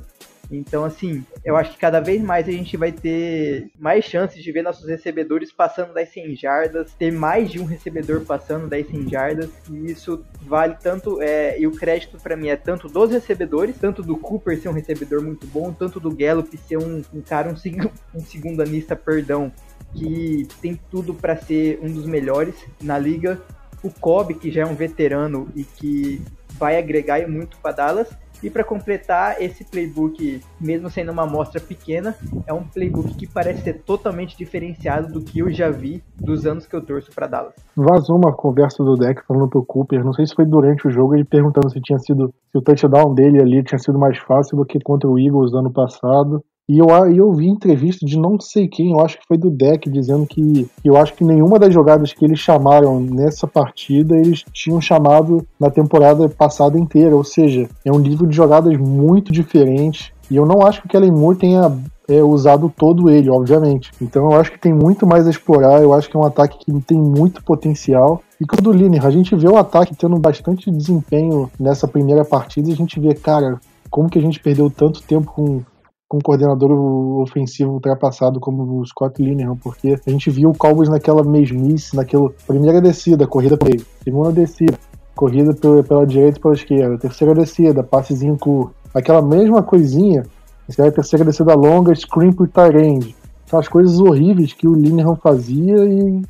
Então, 0.51 0.83
assim, 0.83 1.23
eu 1.45 1.55
acho 1.55 1.71
que 1.71 1.77
cada 1.77 2.01
vez 2.01 2.21
mais 2.21 2.47
a 2.47 2.51
gente 2.51 2.75
vai 2.75 2.91
ter 2.91 3.69
mais 3.79 4.03
chances 4.03 4.43
de 4.43 4.51
ver 4.51 4.61
nossos 4.61 4.87
recebedores 4.87 5.51
passando 5.51 5.93
das 5.93 6.09
100 6.09 6.35
jardas, 6.35 6.93
ter 6.93 7.11
mais 7.11 7.49
de 7.49 7.59
um 7.59 7.65
recebedor 7.65 8.21
passando 8.21 8.67
das 8.67 8.85
100 8.85 9.09
jardas, 9.09 9.49
e 9.69 9.91
isso 9.91 10.25
vale 10.41 10.75
tanto, 10.81 11.21
é, 11.21 11.57
e 11.57 11.65
o 11.65 11.71
crédito 11.71 12.17
para 12.17 12.35
mim 12.35 12.49
é 12.49 12.57
tanto 12.57 12.89
dos 12.89 13.11
recebedores, 13.11 13.77
tanto 13.79 14.03
do 14.03 14.17
Cooper 14.17 14.59
ser 14.59 14.67
um 14.67 14.73
recebedor 14.73 15.23
muito 15.23 15.47
bom, 15.47 15.71
tanto 15.71 15.99
do 15.99 16.13
Gallup 16.13 16.55
ser 16.57 16.77
um, 16.77 17.01
um 17.13 17.21
cara, 17.21 17.49
um, 17.49 17.55
seg 17.55 17.77
um 18.13 18.19
segundanista, 18.19 18.95
perdão, 18.95 19.51
que 19.93 20.47
tem 20.61 20.79
tudo 20.89 21.13
para 21.13 21.37
ser 21.37 21.79
um 21.81 21.91
dos 21.91 22.05
melhores 22.05 22.55
na 22.81 22.97
liga. 22.97 23.41
O 23.83 23.89
Cobb, 23.89 24.35
que 24.35 24.51
já 24.51 24.61
é 24.61 24.65
um 24.65 24.75
veterano 24.75 25.49
e 25.55 25.63
que 25.63 26.21
vai 26.51 26.77
agregar 26.77 27.27
muito 27.27 27.57
para 27.57 27.71
Dallas, 27.71 28.09
e 28.43 28.49
para 28.49 28.63
completar, 28.63 29.41
esse 29.41 29.63
playbook, 29.63 30.41
mesmo 30.59 30.89
sendo 30.89 31.11
uma 31.11 31.23
amostra 31.23 31.59
pequena, 31.59 32.15
é 32.47 32.53
um 32.53 32.63
playbook 32.63 33.13
que 33.15 33.27
parece 33.27 33.63
ser 33.63 33.81
totalmente 33.81 34.37
diferenciado 34.37 35.11
do 35.11 35.21
que 35.21 35.39
eu 35.39 35.51
já 35.51 35.69
vi 35.69 36.03
dos 36.15 36.45
anos 36.45 36.65
que 36.65 36.75
eu 36.75 36.81
torço 36.81 37.11
para 37.13 37.27
Dallas. 37.27 37.53
Vazou 37.75 38.17
uma 38.17 38.33
conversa 38.33 38.83
do 38.83 38.95
deck 38.95 39.21
falando 39.27 39.49
pro 39.49 39.65
Cooper, 39.65 40.03
não 40.03 40.13
sei 40.13 40.25
se 40.25 40.35
foi 40.35 40.45
durante 40.45 40.87
o 40.87 40.91
jogo, 40.91 41.15
ele 41.15 41.23
perguntando 41.23 41.69
se 41.69 41.81
tinha 41.81 41.99
sido 41.99 42.33
se 42.51 42.57
o 42.57 42.61
touchdown 42.61 43.13
dele 43.13 43.41
ali 43.41 43.63
tinha 43.63 43.79
sido 43.79 43.97
mais 43.97 44.17
fácil 44.17 44.57
do 44.57 44.65
que 44.65 44.79
contra 44.79 45.09
o 45.09 45.17
Eagles 45.17 45.53
ano 45.53 45.71
passado. 45.71 46.43
E 46.71 46.79
eu, 46.79 46.87
eu 47.13 47.33
vi 47.33 47.49
entrevista 47.49 48.05
de 48.05 48.17
não 48.17 48.39
sei 48.39 48.65
quem, 48.65 48.93
eu 48.93 49.01
acho 49.01 49.19
que 49.19 49.27
foi 49.27 49.37
do 49.37 49.51
deck, 49.51 49.89
dizendo 49.89 50.25
que 50.25 50.65
eu 50.85 50.95
acho 50.95 51.13
que 51.13 51.21
nenhuma 51.21 51.59
das 51.59 51.73
jogadas 51.73 52.13
que 52.13 52.23
eles 52.23 52.39
chamaram 52.39 52.97
nessa 53.01 53.45
partida 53.45 54.15
eles 54.15 54.45
tinham 54.53 54.79
chamado 54.79 55.45
na 55.59 55.69
temporada 55.69 56.29
passada 56.29 56.79
inteira. 56.79 57.13
Ou 57.13 57.25
seja, 57.25 57.67
é 57.83 57.91
um 57.91 57.99
nível 57.99 58.25
de 58.25 58.33
jogadas 58.33 58.77
muito 58.77 59.33
diferente. 59.33 60.13
E 60.29 60.37
eu 60.37 60.45
não 60.45 60.65
acho 60.65 60.79
que 60.79 60.87
o 60.87 60.89
Kellen 60.89 61.11
Moore 61.11 61.39
tenha 61.39 61.77
é, 62.07 62.23
usado 62.23 62.71
todo 62.73 63.09
ele, 63.09 63.29
obviamente. 63.29 63.91
Então 64.01 64.31
eu 64.31 64.39
acho 64.39 64.53
que 64.53 64.59
tem 64.61 64.73
muito 64.73 65.05
mais 65.05 65.27
a 65.27 65.29
explorar. 65.29 65.83
Eu 65.83 65.93
acho 65.93 66.09
que 66.09 66.15
é 66.15 66.19
um 66.21 66.25
ataque 66.25 66.57
que 66.57 66.71
tem 66.83 66.97
muito 66.97 67.43
potencial. 67.43 68.23
E 68.39 68.45
quando 68.45 68.67
o 68.67 68.71
Linear, 68.71 69.05
a 69.05 69.11
gente 69.11 69.35
vê 69.35 69.49
o 69.49 69.57
ataque 69.57 69.93
tendo 69.93 70.17
bastante 70.17 70.71
desempenho 70.71 71.51
nessa 71.59 71.85
primeira 71.85 72.23
partida, 72.23 72.69
e 72.69 72.71
a 72.71 72.77
gente 72.77 72.97
vê, 72.97 73.13
cara, 73.13 73.59
como 73.89 74.09
que 74.09 74.17
a 74.17 74.21
gente 74.21 74.39
perdeu 74.39 74.69
tanto 74.69 75.03
tempo 75.03 75.33
com 75.33 75.61
com 76.11 76.17
um 76.17 76.21
coordenador 76.21 76.73
ofensivo 77.21 77.71
ultrapassado 77.71 78.37
como 78.37 78.81
o 78.81 78.85
Scott 78.85 79.23
Linehan, 79.23 79.55
porque 79.55 79.97
a 80.05 80.09
gente 80.09 80.29
viu 80.29 80.49
o 80.49 80.53
Cowboys 80.53 80.89
naquela 80.89 81.23
mesmice, 81.23 81.95
naquela 81.95 82.29
primeira 82.45 82.81
descida, 82.81 83.25
corrida 83.25 83.55
por 83.55 83.69
ele, 83.69 83.85
segunda 84.03 84.29
descida, 84.33 84.77
corrida 85.15 85.53
pela, 85.53 86.05
direita 86.05 86.37
e 86.37 86.41
pela 86.41 86.53
esquerda, 86.53 86.97
terceira 86.97 87.33
descida, 87.33 87.81
passezinho 87.81 88.37
curto, 88.37 88.75
aquela 88.93 89.21
mesma 89.21 89.63
coisinha, 89.63 90.25
essa 90.67 90.85
é 90.85 90.91
terceira 90.91 91.23
descida 91.23 91.55
longa, 91.55 91.95
screen 91.95 92.33
por 92.33 92.49
tight 92.49 93.15
as 93.53 93.69
coisas 93.69 93.97
horríveis 93.99 94.51
que 94.51 94.67
o 94.67 94.73
Linehan 94.73 95.15
fazia 95.15 95.77
e 95.85 96.21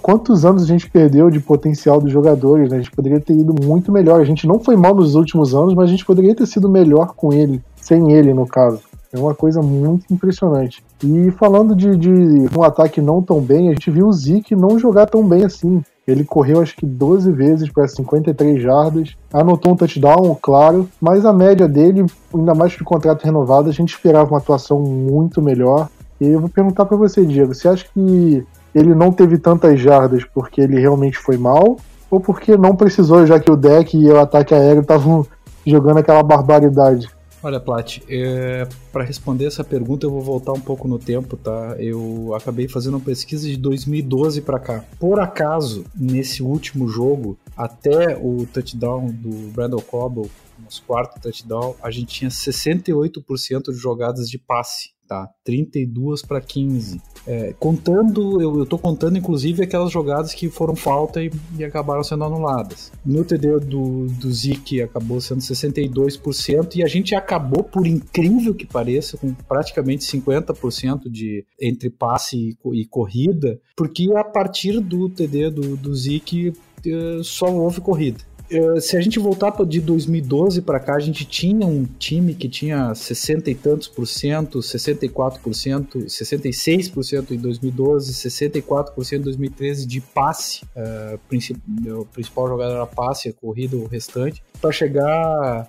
quantos 0.00 0.44
anos 0.44 0.62
a 0.62 0.66
gente 0.66 0.88
perdeu 0.88 1.28
de 1.28 1.40
potencial 1.40 2.00
dos 2.00 2.10
jogadores, 2.10 2.70
né? 2.70 2.76
A 2.76 2.80
gente 2.80 2.90
poderia 2.90 3.20
ter 3.20 3.32
ido 3.32 3.54
muito 3.64 3.92
melhor. 3.92 4.20
A 4.20 4.24
gente 4.24 4.44
não 4.44 4.58
foi 4.58 4.76
mal 4.76 4.92
nos 4.92 5.14
últimos 5.14 5.54
anos, 5.54 5.72
mas 5.72 5.88
a 5.88 5.92
gente 5.92 6.04
poderia 6.04 6.34
ter 6.34 6.46
sido 6.46 6.68
melhor 6.68 7.14
com 7.14 7.32
ele, 7.32 7.62
sem 7.76 8.12
ele, 8.12 8.34
no 8.34 8.44
caso. 8.44 8.80
É 9.14 9.18
uma 9.18 9.32
coisa 9.32 9.62
muito 9.62 10.12
impressionante. 10.12 10.84
E 11.04 11.30
falando 11.30 11.76
de, 11.76 11.96
de 11.96 12.10
um 12.58 12.64
ataque 12.64 13.00
não 13.00 13.22
tão 13.22 13.40
bem, 13.40 13.68
a 13.68 13.72
gente 13.72 13.88
viu 13.88 14.08
o 14.08 14.12
Zeke 14.12 14.56
não 14.56 14.76
jogar 14.76 15.06
tão 15.06 15.24
bem 15.24 15.44
assim. 15.44 15.80
Ele 16.06 16.24
correu 16.24 16.60
acho 16.60 16.76
que 16.76 16.84
12 16.84 17.30
vezes 17.30 17.70
para 17.70 17.86
53 17.86 18.60
jardas, 18.60 19.16
anotou 19.32 19.72
um 19.72 19.76
touchdown, 19.76 20.36
claro, 20.42 20.88
mas 21.00 21.24
a 21.24 21.32
média 21.32 21.68
dele, 21.68 22.04
ainda 22.34 22.56
mais 22.56 22.74
o 22.74 22.84
contrato 22.84 23.22
renovado, 23.24 23.68
a 23.68 23.72
gente 23.72 23.94
esperava 23.94 24.28
uma 24.30 24.38
atuação 24.38 24.80
muito 24.80 25.40
melhor. 25.40 25.88
E 26.20 26.26
eu 26.26 26.40
vou 26.40 26.48
perguntar 26.48 26.84
para 26.84 26.96
você, 26.96 27.24
Diego, 27.24 27.54
você 27.54 27.68
acha 27.68 27.86
que 27.94 28.44
ele 28.74 28.96
não 28.96 29.12
teve 29.12 29.38
tantas 29.38 29.78
jardas 29.78 30.24
porque 30.34 30.60
ele 30.60 30.80
realmente 30.80 31.18
foi 31.18 31.38
mal? 31.38 31.76
Ou 32.10 32.18
porque 32.18 32.56
não 32.56 32.74
precisou, 32.74 33.24
já 33.24 33.38
que 33.38 33.50
o 33.50 33.56
deck 33.56 33.96
e 33.96 34.10
o 34.10 34.18
ataque 34.18 34.54
aéreo 34.54 34.82
estavam 34.82 35.24
jogando 35.64 35.98
aquela 35.98 36.22
barbaridade? 36.24 37.08
Olha, 37.44 37.60
Plat, 37.60 37.98
é, 38.08 38.66
para 38.90 39.04
responder 39.04 39.44
essa 39.44 39.62
pergunta 39.62 40.06
eu 40.06 40.10
vou 40.10 40.22
voltar 40.22 40.54
um 40.54 40.60
pouco 40.60 40.88
no 40.88 40.98
tempo, 40.98 41.36
tá? 41.36 41.76
Eu 41.78 42.34
acabei 42.34 42.66
fazendo 42.66 42.94
uma 42.94 43.04
pesquisa 43.04 43.46
de 43.46 43.58
2012 43.58 44.40
para 44.40 44.58
cá. 44.58 44.82
Por 44.98 45.20
acaso, 45.20 45.84
nesse 45.94 46.42
último 46.42 46.88
jogo, 46.88 47.38
até 47.54 48.16
o 48.16 48.46
touchdown 48.50 49.08
do 49.08 49.52
Brandon 49.52 49.82
Cobble, 49.82 50.30
nosso 50.58 50.82
quarto 50.84 51.20
touchdown, 51.20 51.76
a 51.82 51.90
gente 51.90 52.14
tinha 52.14 52.30
68% 52.30 53.72
de 53.72 53.76
jogadas 53.76 54.30
de 54.30 54.38
passe 54.38 54.94
tá? 55.06 55.28
32 55.44 56.22
para 56.22 56.40
15. 56.40 57.00
É, 57.26 57.54
contando, 57.54 58.40
eu, 58.40 58.58
eu 58.58 58.66
tô 58.66 58.76
contando 58.78 59.16
inclusive 59.16 59.62
aquelas 59.62 59.90
jogadas 59.90 60.34
que 60.34 60.50
foram 60.50 60.76
falta 60.76 61.22
e, 61.22 61.30
e 61.58 61.64
acabaram 61.64 62.02
sendo 62.02 62.24
anuladas. 62.24 62.92
No 63.04 63.24
TD 63.24 63.60
do, 63.60 64.06
do 64.06 64.32
Zik 64.32 64.82
acabou 64.82 65.20
sendo 65.20 65.40
62% 65.40 66.76
e 66.76 66.82
a 66.82 66.86
gente 66.86 67.14
acabou, 67.14 67.64
por 67.64 67.86
incrível 67.86 68.54
que 68.54 68.66
pareça, 68.66 69.16
com 69.16 69.32
praticamente 69.32 70.04
50% 70.04 71.08
de 71.10 71.46
entre 71.60 71.90
passe 71.90 72.36
e, 72.36 72.80
e, 72.80 72.84
corrida, 72.86 73.58
porque 73.76 74.10
a 74.14 74.24
partir 74.24 74.80
do 74.80 75.08
TD 75.08 75.50
do, 75.50 75.76
do 75.76 75.94
Zik 75.94 76.52
eh, 76.86 77.20
só 77.22 77.50
houve 77.50 77.80
corrida. 77.80 78.18
Eh, 78.50 78.80
se 78.80 78.96
a 78.96 79.00
gente 79.00 79.18
voltar 79.18 79.52
de 79.64 79.80
2012 79.80 80.62
para 80.62 80.78
cá, 80.78 80.96
a 80.96 81.00
gente 81.00 81.24
tinha 81.24 81.66
um 81.66 81.84
time 81.84 82.34
que 82.34 82.48
tinha 82.48 82.94
60 82.94 83.50
e 83.50 83.54
tantos 83.54 83.88
por 83.88 84.06
cento, 84.06 84.58
64%, 84.58 86.06
66% 86.06 87.30
em 87.30 87.38
2012, 87.38 88.12
64% 88.12 89.12
em 89.12 89.20
2013 89.20 89.86
de 89.86 90.00
passe. 90.00 90.64
Uh, 90.76 92.00
o 92.00 92.04
principal 92.06 92.48
jogada 92.48 92.74
era 92.74 92.86
passe, 92.86 93.28
a 93.28 93.32
corrida, 93.32 93.76
o 93.76 93.86
restante, 93.86 94.42
para 94.60 94.72
chegar 94.72 95.68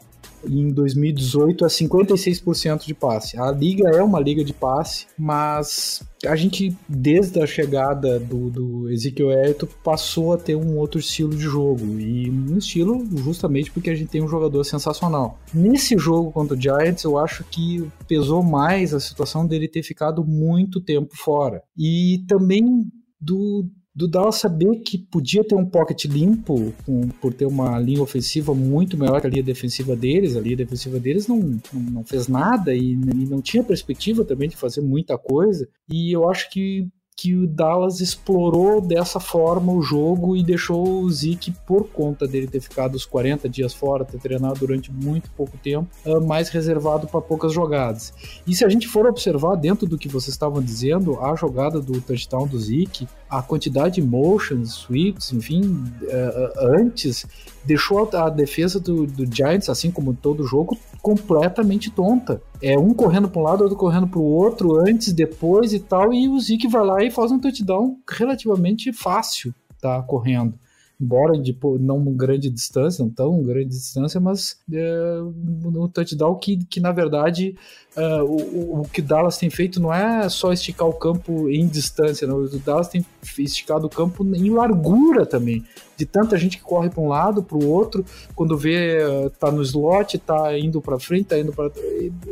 em 0.49 0.69
2018 0.69 1.65
a 1.65 1.67
56% 1.67 2.85
de 2.85 2.93
passe. 2.93 3.39
A 3.39 3.51
liga 3.51 3.89
é 3.89 4.01
uma 4.01 4.19
liga 4.19 4.43
de 4.43 4.53
passe, 4.53 5.07
mas 5.17 6.03
a 6.25 6.35
gente, 6.35 6.75
desde 6.87 7.41
a 7.41 7.45
chegada 7.45 8.19
do, 8.19 8.49
do 8.49 8.89
Ezekiel 8.89 9.31
Elliott, 9.31 9.67
passou 9.83 10.33
a 10.33 10.37
ter 10.37 10.55
um 10.55 10.77
outro 10.77 10.99
estilo 10.99 11.35
de 11.35 11.43
jogo. 11.43 11.99
E 11.99 12.29
um 12.29 12.57
estilo 12.57 13.05
justamente 13.17 13.71
porque 13.71 13.89
a 13.89 13.95
gente 13.95 14.09
tem 14.09 14.23
um 14.23 14.27
jogador 14.27 14.63
sensacional. 14.63 15.39
Nesse 15.53 15.97
jogo 15.97 16.31
contra 16.31 16.57
o 16.57 16.61
Giants, 16.61 17.03
eu 17.03 17.17
acho 17.17 17.43
que 17.45 17.87
pesou 18.07 18.41
mais 18.41 18.93
a 18.93 18.99
situação 18.99 19.45
dele 19.45 19.67
ter 19.67 19.83
ficado 19.83 20.23
muito 20.25 20.81
tempo 20.81 21.15
fora. 21.15 21.61
E 21.77 22.23
também 22.27 22.85
do 23.19 23.65
do 23.95 24.09
Dallas 24.09 24.35
saber 24.35 24.79
que 24.79 24.97
podia 24.97 25.41
ter 25.41 25.55
um 25.55 25.65
pocket 25.65 26.03
limpo 26.05 26.73
com, 26.85 27.07
por 27.07 27.33
ter 27.33 27.45
uma 27.45 27.79
linha 27.79 28.01
ofensiva 28.01 28.53
muito 28.53 28.97
melhor 28.97 29.21
que 29.21 29.27
a 29.27 29.29
linha 29.29 29.43
defensiva 29.43 29.95
deles. 29.95 30.35
A 30.35 30.41
linha 30.41 30.57
defensiva 30.57 30.99
deles 30.99 31.27
não, 31.27 31.39
não, 31.39 31.81
não 31.91 32.03
fez 32.03 32.27
nada 32.27 32.75
e, 32.75 32.91
e, 32.91 32.95
não 32.95 33.41
tinha 33.41 33.63
perspectiva 33.63 34.25
também 34.25 34.49
de 34.49 34.57
fazer 34.57 34.81
muita 34.81 35.17
coisa. 35.17 35.65
E 35.89 36.11
eu 36.11 36.29
acho 36.29 36.49
que 36.49 36.89
que 37.15 37.33
o 37.33 37.47
Dallas 37.47 38.01
explorou 38.01 38.81
dessa 38.81 39.19
forma 39.19 39.71
o 39.71 39.81
jogo 39.81 40.35
e 40.35 40.43
deixou 40.43 41.01
o 41.01 41.09
Zeke, 41.09 41.51
por 41.65 41.87
conta 41.87 42.27
dele 42.27 42.45
ter 42.45 42.59
ficado 42.59 42.95
os 42.95 43.05
40 43.05 43.47
dias 43.47 43.73
fora, 43.73 44.03
ter 44.03 44.19
treinado 44.19 44.59
durante 44.59 44.91
muito 44.91 45.29
pouco 45.31 45.57
tempo, 45.57 45.87
ah, 46.05 46.19
mais 46.19 46.49
reservado 46.49 47.07
para 47.07 47.21
poucas 47.21 47.53
jogadas. 47.53 48.13
E 48.45 48.53
se 48.53 48.65
a 48.65 48.69
gente 48.69 48.87
for 48.87 49.05
observar 49.05 49.55
dentro 49.55 49.87
do 49.87 49.97
que 49.97 50.09
vocês 50.09 50.33
estavam 50.33 50.61
dizendo, 50.61 51.19
a 51.21 51.35
jogada 51.35 51.79
do 51.79 52.01
touchdown 52.01 52.47
do 52.47 52.59
Zeke, 52.59 53.07
a 53.29 53.41
quantidade 53.41 53.95
de 53.95 54.01
motions, 54.01 54.71
sweeps, 54.71 55.31
enfim, 55.31 55.83
ah, 56.09 56.51
ah, 56.57 56.77
antes, 56.79 57.25
deixou 57.63 58.09
a 58.13 58.29
defesa 58.29 58.77
do, 58.77 59.07
do 59.07 59.25
Giants, 59.33 59.69
assim 59.69 59.89
como 59.89 60.13
todo 60.13 60.45
jogo, 60.45 60.77
completamente 61.05 61.91
tonta. 61.91 62.41
É 62.59 62.75
um 62.79 62.91
correndo 62.91 63.29
para 63.29 63.39
um 63.39 63.43
lado, 63.43 63.61
outro 63.61 63.77
correndo 63.77 64.07
para 64.07 64.17
o 64.17 64.23
outro, 64.23 64.75
antes, 64.79 65.13
depois 65.13 65.71
e 65.71 65.79
tal, 65.79 66.11
e 66.11 66.27
o 66.27 66.39
Zeke 66.39 66.67
vai 66.67 66.83
lá 66.83 67.03
e 67.03 67.11
faz 67.11 67.31
um 67.31 67.37
touchdown 67.37 67.97
relativamente 68.09 68.91
fácil, 68.91 69.53
tá? 69.79 70.01
Correndo 70.01 70.57
embora 70.99 71.37
de 71.37 71.57
não 71.79 72.03
grande 72.13 72.49
distância, 72.49 73.03
não 73.03 73.11
tão 73.11 73.43
grande 73.43 73.69
distância, 73.69 74.19
mas 74.19 74.57
é, 74.71 75.17
no 75.63 75.87
touchdown 75.89 76.35
que, 76.35 76.65
que 76.65 76.79
na 76.79 76.91
verdade 76.91 77.55
uh, 77.97 78.23
o, 78.23 78.81
o 78.81 78.83
que 78.87 79.01
Dallas 79.01 79.37
tem 79.37 79.49
feito 79.49 79.79
não 79.79 79.93
é 79.93 80.29
só 80.29 80.53
esticar 80.53 80.87
o 80.87 80.93
campo 80.93 81.49
em 81.49 81.67
distância, 81.67 82.25
não. 82.27 82.37
o 82.37 82.59
Dallas 82.59 82.87
tem 82.87 83.05
esticado 83.37 83.87
o 83.87 83.89
campo 83.89 84.25
em 84.35 84.49
largura 84.49 85.25
também, 85.25 85.65
de 85.97 86.05
tanta 86.05 86.37
gente 86.37 86.57
que 86.57 86.63
corre 86.63 86.89
para 86.89 87.01
um 87.01 87.07
lado, 87.07 87.43
para 87.43 87.57
o 87.57 87.67
outro, 87.67 88.05
quando 88.33 88.57
vê 88.57 88.97
tá 89.39 89.51
no 89.51 89.61
slot, 89.61 90.17
tá 90.19 90.57
indo 90.57 90.81
para 90.81 90.99
frente, 90.99 91.25
tá 91.25 91.39
indo 91.39 91.51
para 91.51 91.71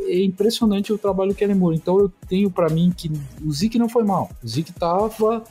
é 0.06 0.22
impressionante 0.22 0.92
o 0.92 0.98
trabalho 0.98 1.34
que 1.34 1.44
ele 1.44 1.54
Moore. 1.54 1.76
Então 1.76 1.98
eu 1.98 2.12
tenho 2.28 2.50
para 2.50 2.68
mim 2.68 2.92
que 2.96 3.10
o 3.44 3.52
Zeke 3.52 3.78
não 3.78 3.88
foi 3.88 4.04
mal, 4.04 4.30
o 4.42 4.48
Zeke 4.48 4.72
tava 4.72 5.42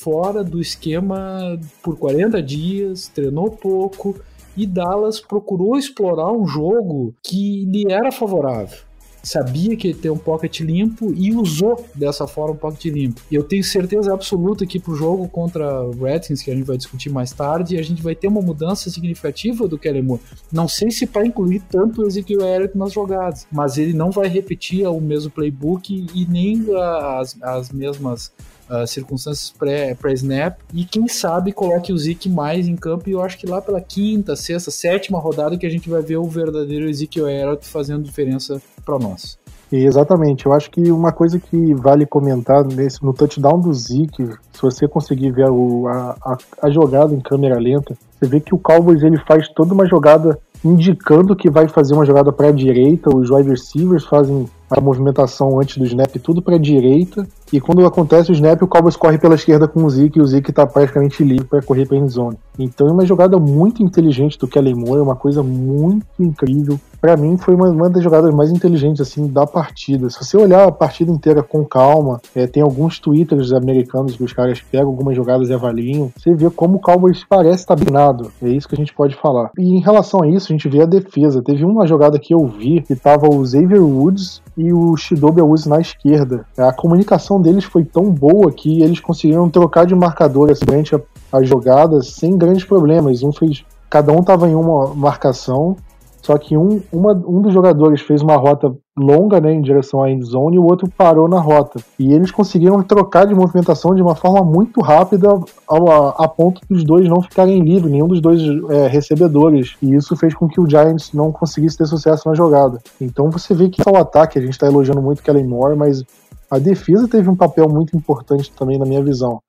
fora 0.00 0.42
do 0.42 0.60
esquema 0.60 1.60
por 1.82 1.96
40 1.96 2.42
dias, 2.42 3.08
treinou 3.08 3.50
pouco 3.50 4.18
e 4.56 4.66
Dallas 4.66 5.20
procurou 5.20 5.76
explorar 5.76 6.32
um 6.32 6.46
jogo 6.46 7.14
que 7.22 7.66
lhe 7.66 7.92
era 7.92 8.10
favorável. 8.10 8.78
Sabia 9.22 9.76
que 9.76 9.88
ia 9.88 9.94
ter 9.94 10.08
um 10.08 10.16
pocket 10.16 10.60
limpo 10.60 11.12
e 11.14 11.34
usou 11.34 11.84
dessa 11.94 12.26
forma 12.26 12.54
um 12.54 12.56
pocket 12.56 12.86
limpo. 12.86 13.20
Eu 13.30 13.42
tenho 13.44 13.62
certeza 13.62 14.14
absoluta 14.14 14.64
que 14.64 14.80
pro 14.80 14.96
jogo 14.96 15.28
contra 15.28 15.82
o 15.82 15.90
Redskins, 16.04 16.42
que 16.42 16.50
a 16.50 16.54
gente 16.54 16.64
vai 16.64 16.78
discutir 16.78 17.10
mais 17.10 17.30
tarde, 17.30 17.76
a 17.76 17.82
gente 17.82 18.02
vai 18.02 18.14
ter 18.14 18.28
uma 18.28 18.40
mudança 18.40 18.88
significativa 18.88 19.68
do 19.68 19.76
Kellen 19.76 20.02
Moore. 20.02 20.22
Não 20.50 20.66
sei 20.66 20.90
se 20.90 21.06
para 21.06 21.26
incluir 21.26 21.60
tanto 21.70 22.00
o 22.00 22.06
Ezekiel 22.06 22.40
Elliott 22.40 22.78
nas 22.78 22.94
jogadas, 22.94 23.46
mas 23.52 23.76
ele 23.76 23.92
não 23.92 24.10
vai 24.10 24.26
repetir 24.26 24.86
o 24.86 25.00
mesmo 25.00 25.30
playbook 25.30 26.06
e 26.14 26.26
nem 26.26 26.64
as, 26.74 27.36
as 27.42 27.70
mesmas 27.70 28.32
uh, 28.70 28.86
circunstâncias 28.86 29.52
pré-snap. 29.98 30.56
Pré 30.56 30.64
e 30.72 30.84
quem 30.84 31.08
sabe 31.08 31.52
coloque 31.52 31.92
o 31.92 31.98
Zeke 31.98 32.28
mais 32.28 32.68
em 32.68 32.76
campo. 32.76 33.08
E 33.08 33.12
eu 33.12 33.20
acho 33.20 33.36
que 33.36 33.46
lá 33.46 33.60
pela 33.60 33.80
quinta, 33.80 34.36
sexta, 34.36 34.70
sétima 34.70 35.18
rodada 35.18 35.58
que 35.58 35.66
a 35.66 35.70
gente 35.70 35.90
vai 35.90 36.00
ver 36.00 36.16
o 36.16 36.24
verdadeiro 36.24 36.88
Ezekiel 36.88 37.28
Elliott 37.28 37.66
fazendo 37.66 38.04
diferença 38.04 38.62
para 38.84 38.98
nós. 38.98 39.38
Exatamente, 39.72 40.46
eu 40.46 40.52
acho 40.52 40.68
que 40.68 40.90
uma 40.90 41.12
coisa 41.12 41.38
que 41.38 41.74
vale 41.74 42.04
comentar 42.04 42.64
nesse, 42.64 43.04
no 43.04 43.12
touchdown 43.12 43.60
do 43.60 43.72
Zeke, 43.72 44.24
se 44.52 44.60
você 44.60 44.88
conseguir 44.88 45.30
ver 45.30 45.48
o, 45.48 45.86
a, 45.86 46.16
a, 46.24 46.38
a, 46.62 46.70
jogada 46.70 47.14
em 47.14 47.20
câmera 47.20 47.56
lenta, 47.56 47.96
você 48.18 48.28
vê 48.28 48.40
que 48.40 48.52
o 48.52 48.58
Cowboys 48.58 49.00
ele 49.04 49.16
faz 49.28 49.48
toda 49.54 49.72
uma 49.72 49.86
jogada 49.86 50.36
indicando 50.64 51.36
que 51.36 51.48
vai 51.48 51.68
fazer 51.68 51.94
uma 51.94 52.04
jogada 52.04 52.32
para 52.32 52.48
a 52.48 52.52
direita, 52.52 53.14
os 53.14 53.30
wide 53.30 53.48
receivers 53.48 54.04
fazem 54.04 54.48
a 54.68 54.80
movimentação 54.80 55.60
antes 55.60 55.78
do 55.78 55.86
snap 55.86 56.16
tudo 56.16 56.42
para 56.42 56.56
a 56.56 56.60
direita, 56.60 57.26
e 57.52 57.60
quando 57.60 57.84
acontece 57.84 58.30
o 58.30 58.34
snap, 58.34 58.62
o 58.62 58.68
Cowboys 58.68 58.96
corre 58.96 59.18
pela 59.18 59.34
esquerda 59.34 59.66
com 59.66 59.84
o 59.84 59.90
Zeke 59.90 60.18
e 60.18 60.22
o 60.22 60.26
Zeke 60.26 60.50
está 60.50 60.66
praticamente 60.66 61.24
livre 61.24 61.44
para 61.44 61.62
correr 61.62 61.86
para 61.86 61.96
a 61.96 62.00
endzone. 62.00 62.38
Então 62.58 62.86
é 62.86 62.92
uma 62.92 63.06
jogada 63.06 63.38
muito 63.38 63.82
inteligente 63.82 64.38
do 64.38 64.46
Kellen 64.46 64.74
Moore, 64.74 65.00
é 65.00 65.02
uma 65.02 65.16
coisa 65.16 65.42
muito 65.42 66.06
incrível. 66.18 66.78
Para 67.00 67.16
mim 67.16 67.38
foi 67.38 67.54
uma, 67.54 67.70
uma, 67.70 67.88
das 67.88 68.04
jogadas 68.04 68.32
mais 68.34 68.50
inteligentes 68.50 69.00
assim 69.00 69.26
da 69.26 69.46
partida. 69.46 70.10
Se 70.10 70.22
você 70.22 70.36
olhar 70.36 70.68
a 70.68 70.72
partida 70.72 71.10
inteira 71.10 71.42
com 71.42 71.64
calma, 71.64 72.20
é, 72.34 72.46
tem 72.46 72.62
alguns 72.62 72.98
twitters 72.98 73.52
americanos 73.52 74.16
que 74.16 74.22
os 74.22 74.34
caras 74.34 74.60
pegam 74.60 74.88
algumas 74.88 75.16
jogadas 75.16 75.48
e 75.48 75.54
avaliam, 75.54 76.12
você 76.16 76.34
vê 76.34 76.50
como 76.50 76.76
o 76.76 76.80
Cowboys 76.80 77.24
parece 77.26 77.62
estar 77.62 77.74
tá 77.74 77.82
binado. 77.82 78.30
É 78.42 78.48
isso 78.48 78.68
que 78.68 78.74
a 78.74 78.78
gente 78.78 78.92
pode 78.92 79.16
falar. 79.16 79.50
E 79.58 79.76
em 79.76 79.80
relação 79.80 80.22
a 80.22 80.28
isso, 80.28 80.52
a 80.52 80.54
gente 80.54 80.68
vê 80.68 80.82
a 80.82 80.86
defesa. 80.86 81.42
Teve 81.42 81.64
uma 81.64 81.86
jogada 81.86 82.18
que 82.18 82.34
eu 82.34 82.46
vi 82.46 82.82
que 82.82 82.94
tava 82.94 83.26
o 83.28 83.44
Xavier 83.44 83.82
Woods 83.82 84.42
e 84.60 84.72
o 84.72 84.96
Shidobi 84.96 85.40
Awuzi 85.40 85.68
na 85.68 85.80
esquerda. 85.80 86.44
A 86.56 86.72
comunicação 86.72 87.40
deles 87.40 87.64
foi 87.64 87.84
tão 87.84 88.10
boa 88.10 88.52
que 88.52 88.82
eles 88.82 89.00
conseguiram 89.00 89.48
trocar 89.48 89.86
de 89.86 89.94
marcador 89.94 90.50
assim, 90.50 90.64
durante 90.64 90.96
as 91.32 91.48
jogadas 91.48 92.12
sem 92.14 92.36
grandes 92.36 92.64
problemas. 92.64 93.22
Um 93.22 93.32
fez, 93.32 93.64
cada 93.88 94.12
um 94.12 94.20
estava 94.20 94.48
em 94.48 94.54
uma 94.54 94.94
marcação 94.94 95.76
só 96.22 96.36
que 96.36 96.56
um, 96.56 96.80
uma, 96.92 97.12
um 97.12 97.40
dos 97.40 97.52
jogadores 97.52 98.02
fez 98.02 98.22
uma 98.22 98.36
rota 98.36 98.74
longa 99.00 99.40
né, 99.40 99.52
em 99.52 99.62
direção 99.62 100.02
à 100.02 100.10
endzone 100.10 100.56
e 100.56 100.58
o 100.58 100.64
outro 100.64 100.88
parou 100.88 101.28
na 101.28 101.40
rota. 101.40 101.80
E 101.98 102.12
eles 102.12 102.30
conseguiram 102.30 102.82
trocar 102.82 103.26
de 103.26 103.34
movimentação 103.34 103.94
de 103.94 104.02
uma 104.02 104.14
forma 104.14 104.44
muito 104.44 104.80
rápida 104.80 105.28
ao, 105.66 105.90
a, 105.90 106.24
a, 106.24 106.28
ponto 106.28 106.60
dos 106.68 106.84
dois 106.84 107.08
não 107.08 107.22
ficarem 107.22 107.62
livres, 107.62 107.90
nenhum 107.90 108.08
dos 108.08 108.20
dois 108.20 108.42
é, 108.68 108.86
recebedores. 108.86 109.76
E 109.82 109.94
isso 109.94 110.14
fez 110.16 110.34
com 110.34 110.46
que 110.46 110.60
o 110.60 110.68
Giants 110.68 111.12
não 111.12 111.32
conseguisse 111.32 111.78
ter 111.78 111.86
sucesso 111.86 112.28
na 112.28 112.34
jogada. 112.34 112.78
Então 113.00 113.30
você 113.30 113.54
vê 113.54 113.68
que 113.68 113.82
é 113.86 113.90
o 113.90 113.96
ataque, 113.96 114.38
a 114.38 114.42
gente 114.42 114.52
está 114.52 114.66
elogiando 114.66 115.02
muito 115.02 115.22
Kellen 115.22 115.46
Moore, 115.46 115.76
mas 115.76 116.04
a 116.50 116.58
defesa 116.58 117.08
teve 117.08 117.28
um 117.28 117.36
papel 117.36 117.68
muito 117.68 117.96
importante 117.96 118.52
também 118.52 118.78
na 118.78 118.84
minha 118.84 119.02
visão. 119.02 119.40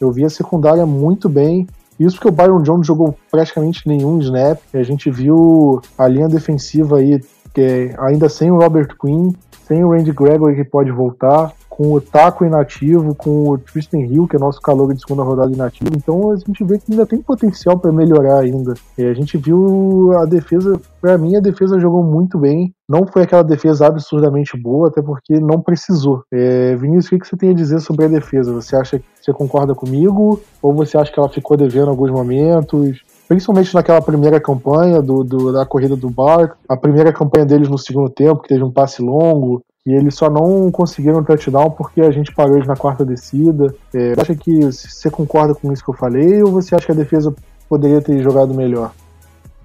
Eu 0.00 0.10
vi 0.10 0.24
a 0.24 0.30
secundária 0.30 0.84
muito 0.84 1.28
bem, 1.28 1.66
isso 1.98 2.16
porque 2.16 2.28
o 2.28 2.32
Byron 2.32 2.62
Jones 2.62 2.86
jogou 2.86 3.14
praticamente 3.30 3.86
nenhum 3.86 4.18
snap. 4.20 4.58
A 4.74 4.82
gente 4.82 5.10
viu 5.10 5.80
a 5.96 6.06
linha 6.06 6.28
defensiva 6.28 6.98
aí, 6.98 7.20
que 7.56 7.62
é 7.62 7.94
ainda 7.98 8.28
sem 8.28 8.50
o 8.50 8.58
Robert 8.58 8.88
Quinn, 9.00 9.32
sem 9.66 9.82
o 9.82 9.90
Randy 9.90 10.12
Gregory 10.12 10.56
que 10.56 10.64
pode 10.64 10.92
voltar 10.92 11.54
com 11.70 11.90
o 11.92 12.00
Taco 12.02 12.44
inativo, 12.44 13.14
com 13.14 13.48
o 13.48 13.56
Tristan 13.58 14.00
Hill, 14.00 14.28
que 14.28 14.36
é 14.36 14.38
nosso 14.38 14.60
calor 14.60 14.92
de 14.92 15.00
segunda 15.00 15.22
rodada 15.22 15.50
inativo. 15.50 15.90
Então 15.96 16.32
a 16.32 16.36
gente 16.36 16.62
vê 16.64 16.78
que 16.78 16.92
ainda 16.92 17.06
tem 17.06 17.22
potencial 17.22 17.78
para 17.78 17.90
melhorar 17.90 18.40
ainda. 18.40 18.74
E 18.98 19.04
a 19.04 19.14
gente 19.14 19.38
viu 19.38 20.12
a 20.18 20.26
defesa, 20.26 20.78
para 21.00 21.16
mim 21.16 21.34
a 21.34 21.40
defesa 21.40 21.80
jogou 21.80 22.02
muito 22.02 22.38
bem. 22.38 22.74
Não 22.86 23.06
foi 23.06 23.22
aquela 23.22 23.42
defesa 23.42 23.86
absurdamente 23.86 24.54
boa, 24.54 24.88
até 24.88 25.00
porque 25.00 25.40
não 25.40 25.62
precisou. 25.62 26.24
É, 26.30 26.76
Vinícius, 26.76 27.12
o 27.12 27.18
que 27.18 27.26
você 27.26 27.36
tem 27.38 27.50
a 27.50 27.54
dizer 27.54 27.80
sobre 27.80 28.04
a 28.04 28.08
defesa? 28.08 28.52
Você 28.52 28.76
acha 28.76 28.98
que 28.98 29.04
você 29.18 29.32
concorda 29.32 29.74
comigo? 29.74 30.40
Ou 30.60 30.74
você 30.74 30.98
acha 30.98 31.10
que 31.10 31.18
ela 31.18 31.28
ficou 31.30 31.56
devendo 31.56 31.88
alguns 31.88 32.10
momentos? 32.10 33.02
Principalmente 33.28 33.74
naquela 33.74 34.00
primeira 34.00 34.40
campanha 34.40 35.02
do, 35.02 35.24
do, 35.24 35.52
da 35.52 35.66
corrida 35.66 35.96
do 35.96 36.08
Barco, 36.08 36.56
a 36.68 36.76
primeira 36.76 37.12
campanha 37.12 37.44
deles 37.44 37.68
no 37.68 37.78
segundo 37.78 38.08
tempo, 38.08 38.42
que 38.42 38.48
teve 38.48 38.62
um 38.62 38.70
passe 38.70 39.02
longo, 39.02 39.62
e 39.84 39.92
eles 39.92 40.14
só 40.16 40.28
não 40.28 40.70
conseguiram 40.70 41.22
touchdown 41.22 41.70
porque 41.70 42.00
a 42.00 42.10
gente 42.10 42.34
parou 42.34 42.56
eles 42.56 42.66
na 42.66 42.76
quarta 42.76 43.04
descida. 43.04 43.74
É, 43.94 44.14
acha 44.20 44.34
que 44.34 44.64
você 44.64 45.08
concorda 45.08 45.54
com 45.54 45.72
isso 45.72 45.84
que 45.84 45.90
eu 45.90 45.94
falei 45.94 46.42
ou 46.42 46.50
você 46.50 46.74
acha 46.74 46.86
que 46.86 46.92
a 46.92 46.96
defesa 46.96 47.34
poderia 47.68 48.00
ter 48.00 48.20
jogado 48.20 48.52
melhor? 48.52 48.92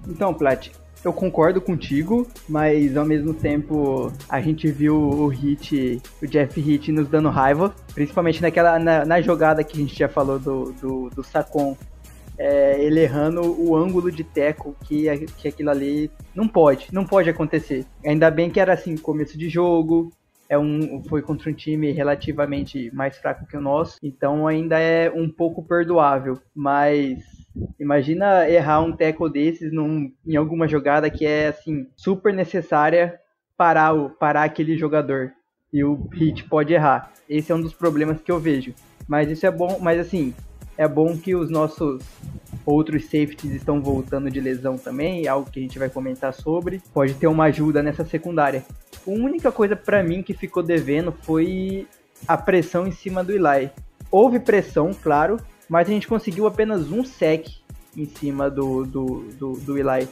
Então, 0.06 0.32
Plat, 0.32 0.68
eu 1.04 1.12
concordo 1.12 1.60
contigo, 1.60 2.24
mas 2.48 2.96
ao 2.96 3.04
mesmo 3.04 3.34
tempo 3.34 4.12
a 4.28 4.40
gente 4.40 4.70
viu 4.70 4.96
o 4.96 5.26
Hit, 5.26 6.00
o 6.22 6.26
Jeff 6.26 6.60
Hit 6.60 6.92
nos 6.92 7.08
dando 7.08 7.28
raiva, 7.28 7.74
principalmente 7.92 8.40
naquela 8.40 8.78
na, 8.78 9.04
na 9.04 9.20
jogada 9.20 9.64
que 9.64 9.76
a 9.76 9.80
gente 9.80 9.98
já 9.98 10.08
falou 10.08 10.38
do, 10.38 10.72
do, 10.80 11.10
do 11.10 11.24
Sacon 11.24 11.76
é, 12.38 12.82
ele 12.82 13.00
errando 13.00 13.40
o 13.42 13.76
ângulo 13.76 14.10
de 14.10 14.24
teco 14.24 14.76
que, 14.84 15.04
que 15.38 15.48
aquilo 15.48 15.70
ali 15.70 16.10
não 16.34 16.48
pode, 16.48 16.88
não 16.92 17.04
pode 17.04 17.28
acontecer. 17.30 17.84
Ainda 18.04 18.30
bem 18.30 18.50
que 18.50 18.60
era 18.60 18.72
assim, 18.72 18.96
começo 18.96 19.38
de 19.38 19.48
jogo, 19.48 20.10
é 20.48 20.58
um, 20.58 21.02
foi 21.04 21.22
contra 21.22 21.50
um 21.50 21.54
time 21.54 21.92
relativamente 21.92 22.90
mais 22.94 23.16
fraco 23.16 23.46
que 23.46 23.56
o 23.56 23.60
nosso, 23.60 23.98
então 24.02 24.46
ainda 24.46 24.78
é 24.78 25.10
um 25.10 25.28
pouco 25.28 25.62
perdoável, 25.62 26.38
mas 26.54 27.18
Imagina 27.78 28.48
errar 28.48 28.80
um 28.80 28.92
tackle 28.92 29.30
desses 29.30 29.72
num, 29.72 30.12
em 30.26 30.36
alguma 30.36 30.66
jogada 30.66 31.10
que 31.10 31.26
é 31.26 31.48
assim 31.48 31.86
super 31.96 32.32
necessária 32.32 33.20
parar, 33.56 33.92
o, 33.92 34.10
parar 34.10 34.44
aquele 34.44 34.76
jogador. 34.76 35.32
E 35.72 35.84
o 35.84 36.08
hit 36.12 36.44
pode 36.44 36.72
errar. 36.72 37.12
Esse 37.28 37.52
é 37.52 37.54
um 37.54 37.60
dos 37.60 37.74
problemas 37.74 38.20
que 38.20 38.30
eu 38.30 38.38
vejo. 38.38 38.74
Mas 39.06 39.30
isso 39.30 39.46
é 39.46 39.50
bom, 39.50 39.78
mas 39.80 39.98
assim, 39.98 40.34
é 40.76 40.88
bom 40.88 41.16
que 41.16 41.34
os 41.34 41.50
nossos 41.50 42.02
outros 42.64 43.04
safeties 43.04 43.52
estão 43.52 43.80
voltando 43.80 44.30
de 44.30 44.40
lesão 44.40 44.78
também, 44.78 45.26
algo 45.26 45.50
que 45.50 45.60
a 45.60 45.62
gente 45.62 45.78
vai 45.78 45.90
comentar 45.90 46.32
sobre. 46.32 46.80
Pode 46.92 47.14
ter 47.14 47.26
uma 47.26 47.44
ajuda 47.44 47.82
nessa 47.82 48.04
secundária. 48.04 48.64
A 49.06 49.10
única 49.10 49.50
coisa 49.50 49.76
para 49.76 50.02
mim 50.02 50.22
que 50.22 50.34
ficou 50.34 50.62
devendo 50.62 51.12
foi 51.22 51.86
a 52.26 52.36
pressão 52.36 52.86
em 52.86 52.92
cima 52.92 53.22
do 53.22 53.32
Eli. 53.32 53.70
Houve 54.10 54.38
pressão, 54.38 54.90
claro, 54.92 55.38
mas 55.68 55.88
a 55.88 55.90
gente 55.90 56.06
conseguiu 56.06 56.46
apenas 56.46 56.90
um 56.90 57.04
sec 57.04 57.48
em 57.96 58.06
cima 58.06 58.50
do, 58.50 58.84
do, 58.84 59.28
do, 59.38 59.52
do 59.52 59.78
Eli. 59.78 60.08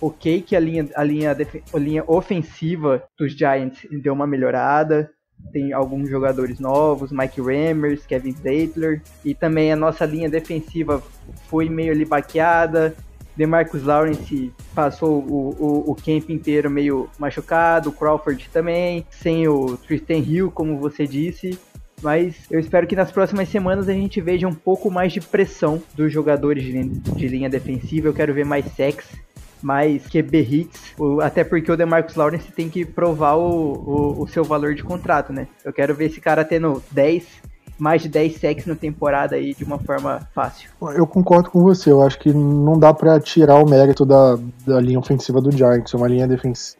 Ok 0.00 0.42
que 0.42 0.56
a 0.56 0.60
linha, 0.60 0.88
a, 0.94 1.04
linha, 1.04 1.36
a 1.72 1.78
linha 1.78 2.04
ofensiva 2.06 3.02
dos 3.18 3.32
Giants 3.32 3.86
deu 3.90 4.12
uma 4.12 4.26
melhorada, 4.26 5.10
tem 5.52 5.72
alguns 5.72 6.08
jogadores 6.08 6.58
novos, 6.58 7.10
Mike 7.10 7.40
Rammers, 7.40 8.04
Kevin 8.06 8.32
Zeitler, 8.32 9.02
e 9.24 9.34
também 9.34 9.72
a 9.72 9.76
nossa 9.76 10.04
linha 10.04 10.28
defensiva 10.28 11.02
foi 11.48 11.68
meio 11.68 11.92
ali 11.92 12.04
baqueada. 12.04 12.94
DeMarcus 13.36 13.84
Lawrence 13.84 14.52
passou 14.74 15.20
o, 15.20 15.54
o, 15.58 15.92
o 15.92 15.94
camp 15.94 16.28
inteiro 16.28 16.68
meio 16.68 17.08
machucado, 17.18 17.92
Crawford 17.92 18.48
também, 18.52 19.06
sem 19.10 19.46
o 19.46 19.76
Tristan 19.76 20.18
Hill, 20.18 20.50
como 20.50 20.78
você 20.78 21.06
disse. 21.06 21.58
Mas 22.02 22.34
eu 22.50 22.60
espero 22.60 22.86
que 22.86 22.94
nas 22.94 23.10
próximas 23.10 23.48
semanas 23.48 23.88
a 23.88 23.92
gente 23.92 24.20
veja 24.20 24.46
um 24.46 24.54
pouco 24.54 24.90
mais 24.90 25.12
de 25.12 25.20
pressão 25.20 25.82
dos 25.94 26.12
jogadores 26.12 26.64
de 26.64 27.28
linha 27.28 27.50
defensiva. 27.50 28.08
Eu 28.08 28.14
quero 28.14 28.34
ver 28.34 28.44
mais 28.44 28.64
sex, 28.72 29.06
mais 29.62 30.06
QB 30.06 30.40
hits, 30.40 30.94
até 31.22 31.44
porque 31.44 31.70
o 31.70 31.76
DeMarcus 31.76 32.14
Lawrence 32.14 32.52
tem 32.52 32.68
que 32.68 32.84
provar 32.84 33.36
o, 33.36 33.44
o, 33.46 34.22
o 34.22 34.28
seu 34.28 34.44
valor 34.44 34.74
de 34.74 34.82
contrato, 34.82 35.32
né? 35.32 35.48
Eu 35.64 35.72
quero 35.72 35.94
ver 35.94 36.06
esse 36.06 36.20
cara 36.20 36.44
tendo 36.44 36.82
10, 36.90 37.24
mais 37.78 38.02
de 38.02 38.08
10 38.08 38.40
sacks 38.40 38.66
na 38.66 38.74
temporada 38.74 39.36
aí 39.36 39.54
de 39.54 39.62
uma 39.62 39.78
forma 39.78 40.20
fácil. 40.34 40.68
Eu 40.94 41.06
concordo 41.06 41.50
com 41.50 41.62
você, 41.62 41.90
eu 41.90 42.02
acho 42.02 42.18
que 42.18 42.32
não 42.32 42.78
dá 42.78 42.92
para 42.92 43.20
tirar 43.20 43.62
o 43.62 43.68
mérito 43.68 44.04
da, 44.04 44.36
da 44.66 44.80
linha 44.80 44.98
ofensiva 44.98 45.40
do 45.40 45.52
Giants, 45.52 45.94
uma 45.94 46.08
linha, 46.08 46.26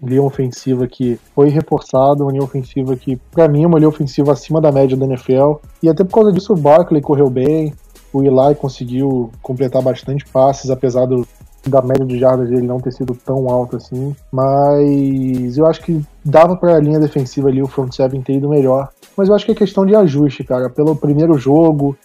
linha 0.02 0.22
ofensiva 0.22 0.86
que 0.86 1.18
foi 1.34 1.48
reforçada, 1.48 2.24
uma 2.24 2.32
linha 2.32 2.42
ofensiva 2.42 2.96
que, 2.96 3.16
para 3.30 3.48
mim, 3.48 3.62
é 3.62 3.66
uma 3.66 3.78
linha 3.78 3.88
ofensiva 3.88 4.32
acima 4.32 4.60
da 4.60 4.72
média 4.72 4.96
da 4.96 5.06
NFL, 5.06 5.54
e 5.82 5.88
até 5.88 6.02
por 6.02 6.14
causa 6.14 6.32
disso 6.32 6.52
o 6.52 6.56
Barkley 6.56 7.00
correu 7.00 7.30
bem, 7.30 7.72
o 8.12 8.22
Eli 8.22 8.54
conseguiu 8.56 9.30
completar 9.42 9.82
bastante 9.82 10.24
passes, 10.26 10.70
apesar 10.70 11.06
do, 11.06 11.26
da 11.68 11.82
média 11.82 12.04
de 12.04 12.18
jardas 12.18 12.48
dele 12.48 12.66
não 12.66 12.80
ter 12.80 12.92
sido 12.92 13.14
tão 13.14 13.48
alta 13.48 13.76
assim, 13.76 14.14
mas 14.32 15.56
eu 15.56 15.66
acho 15.66 15.82
que 15.82 16.02
dava 16.24 16.56
para 16.56 16.76
a 16.76 16.80
linha 16.80 16.98
defensiva 16.98 17.48
ali, 17.48 17.62
o 17.62 17.66
front 17.66 17.92
seven 17.92 18.22
ter 18.22 18.34
ido 18.34 18.48
melhor, 18.48 18.88
mas 19.16 19.28
eu 19.28 19.34
acho 19.34 19.44
que 19.44 19.52
é 19.52 19.54
questão 19.54 19.84
de 19.84 19.94
ajuste, 19.94 20.44
cara, 20.44 20.68
pelo 20.70 20.96
primeiro 20.96 21.38
jogo, 21.38 21.96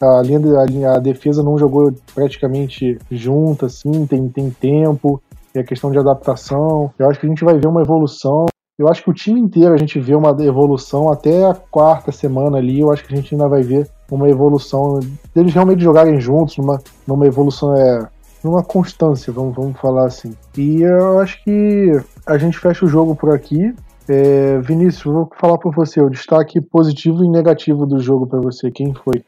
a 0.00 0.22
linha, 0.22 0.38
a, 0.58 0.64
linha, 0.64 0.92
a 0.92 0.98
defesa 0.98 1.42
não 1.42 1.58
jogou 1.58 1.92
praticamente 2.14 2.98
junta, 3.10 3.66
assim, 3.66 4.06
tem, 4.06 4.28
tem 4.28 4.50
tempo, 4.50 5.22
é 5.54 5.62
questão 5.62 5.90
de 5.90 5.98
adaptação, 5.98 6.90
eu 6.98 7.08
acho 7.08 7.20
que 7.20 7.26
a 7.26 7.28
gente 7.28 7.44
vai 7.44 7.58
ver 7.58 7.66
uma 7.66 7.82
evolução, 7.82 8.46
eu 8.78 8.88
acho 8.88 9.02
que 9.04 9.10
o 9.10 9.14
time 9.14 9.38
inteiro 9.38 9.74
a 9.74 9.76
gente 9.76 10.00
vê 10.00 10.14
uma 10.14 10.30
evolução 10.42 11.12
até 11.12 11.44
a 11.44 11.54
quarta 11.54 12.10
semana 12.10 12.56
ali, 12.56 12.80
eu 12.80 12.90
acho 12.90 13.04
que 13.04 13.12
a 13.12 13.16
gente 13.16 13.34
ainda 13.34 13.46
vai 13.46 13.62
ver 13.62 13.86
uma 14.10 14.26
evolução 14.28 14.98
deles 15.34 15.52
realmente 15.52 15.82
jogarem 15.82 16.18
juntos, 16.18 16.56
numa, 16.56 16.80
numa 17.06 17.26
evolução 17.26 17.76
é, 17.76 18.08
numa 18.42 18.62
constância, 18.62 19.32
vamos, 19.32 19.54
vamos 19.54 19.78
falar 19.78 20.06
assim. 20.06 20.34
E 20.56 20.82
eu 20.82 21.18
acho 21.18 21.42
que 21.44 21.92
a 22.26 22.38
gente 22.38 22.58
fecha 22.58 22.84
o 22.84 22.88
jogo 22.88 23.14
por 23.14 23.34
aqui. 23.34 23.74
É, 24.08 24.58
Vinícius, 24.58 25.04
vou 25.04 25.30
falar 25.38 25.58
para 25.58 25.70
você 25.70 26.00
o 26.00 26.10
destaque 26.10 26.60
positivo 26.60 27.24
e 27.24 27.28
negativo 27.28 27.86
do 27.86 28.00
jogo 28.00 28.26
para 28.26 28.40
você. 28.40 28.70
Quem 28.70 28.92
foi? 28.92 29.22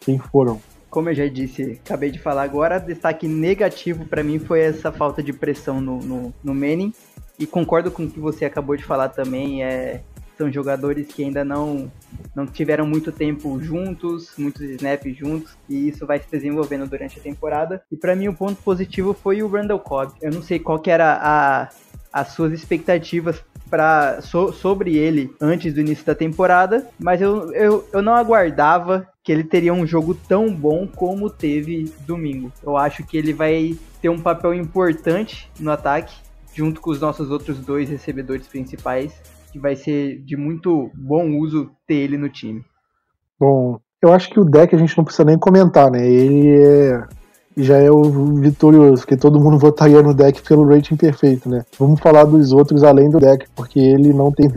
Quem 0.00 0.18
foram? 0.18 0.60
Como 0.90 1.08
eu 1.08 1.14
já 1.14 1.26
disse, 1.26 1.80
acabei 1.84 2.10
de 2.10 2.20
falar 2.20 2.42
agora, 2.42 2.78
destaque 2.78 3.26
negativo 3.26 4.04
para 4.04 4.22
mim 4.22 4.38
foi 4.38 4.60
essa 4.60 4.92
falta 4.92 5.22
de 5.22 5.32
pressão 5.32 5.80
no, 5.80 5.98
no, 5.98 6.34
no 6.42 6.54
Manning. 6.54 6.92
E 7.38 7.46
concordo 7.46 7.90
com 7.90 8.04
o 8.04 8.10
que 8.10 8.20
você 8.20 8.44
acabou 8.44 8.76
de 8.76 8.84
falar 8.84 9.08
também. 9.08 9.64
É, 9.64 10.02
são 10.36 10.52
jogadores 10.52 11.08
que 11.08 11.24
ainda 11.24 11.44
não, 11.44 11.90
não 12.34 12.46
tiveram 12.46 12.86
muito 12.86 13.12
tempo 13.12 13.60
juntos, 13.62 14.32
muitos 14.36 14.62
snaps 14.62 15.16
juntos, 15.16 15.56
e 15.68 15.88
isso 15.88 16.06
vai 16.06 16.18
se 16.18 16.30
desenvolvendo 16.30 16.86
durante 16.86 17.18
a 17.18 17.22
temporada. 17.22 17.82
E 17.90 17.96
para 17.96 18.14
mim 18.14 18.28
o 18.28 18.34
ponto 18.34 18.60
positivo 18.62 19.14
foi 19.14 19.42
o 19.42 19.48
Randall 19.48 19.78
Cobb. 19.78 20.12
Eu 20.20 20.32
não 20.32 20.42
sei 20.42 20.58
qual 20.58 20.78
que 20.78 20.90
era 20.90 21.18
a, 21.20 21.68
as 22.12 22.28
suas 22.28 22.52
expectativas 22.52 23.42
para 23.70 24.20
so, 24.20 24.52
sobre 24.52 24.96
ele 24.96 25.34
antes 25.40 25.74
do 25.74 25.80
início 25.80 26.04
da 26.04 26.14
temporada, 26.14 26.88
mas 26.98 27.20
eu, 27.20 27.52
eu, 27.52 27.88
eu 27.92 28.02
não 28.02 28.14
aguardava 28.14 29.08
que 29.22 29.32
ele 29.32 29.42
teria 29.42 29.72
um 29.72 29.86
jogo 29.86 30.14
tão 30.14 30.52
bom 30.54 30.86
como 30.86 31.30
teve 31.30 31.92
domingo. 32.06 32.52
Eu 32.62 32.76
acho 32.76 33.04
que 33.04 33.16
ele 33.16 33.32
vai 33.32 33.76
ter 34.00 34.10
um 34.10 34.20
papel 34.20 34.54
importante 34.54 35.50
no 35.58 35.70
ataque, 35.70 36.14
junto 36.54 36.80
com 36.80 36.90
os 36.90 37.00
nossos 37.00 37.30
outros 37.30 37.58
dois 37.58 37.88
recebedores 37.88 38.46
principais 38.46 39.12
que 39.54 39.60
vai 39.60 39.76
ser 39.76 40.20
de 40.24 40.36
muito 40.36 40.90
bom 40.96 41.38
uso 41.38 41.70
ter 41.86 41.94
ele 41.94 42.18
no 42.18 42.28
time. 42.28 42.60
Bom, 43.38 43.78
eu 44.02 44.12
acho 44.12 44.28
que 44.28 44.40
o 44.40 44.44
deck 44.44 44.74
a 44.74 44.78
gente 44.78 44.96
não 44.98 45.04
precisa 45.04 45.24
nem 45.24 45.38
comentar, 45.38 45.92
né? 45.92 46.04
Ele 46.04 46.48
é 46.48 47.06
já 47.56 47.76
é 47.76 47.88
o 47.88 48.02
vitorioso, 48.40 49.06
que 49.06 49.16
todo 49.16 49.38
mundo 49.38 49.56
votaria 49.62 50.02
no 50.02 50.12
deck 50.12 50.42
pelo 50.42 50.66
rating 50.66 50.96
perfeito, 50.96 51.48
né? 51.48 51.64
Vamos 51.78 52.00
falar 52.00 52.24
dos 52.24 52.52
outros 52.52 52.82
além 52.82 53.08
do 53.08 53.20
deck, 53.20 53.46
porque 53.54 53.78
ele 53.78 54.12
não 54.12 54.32
tem 54.32 54.50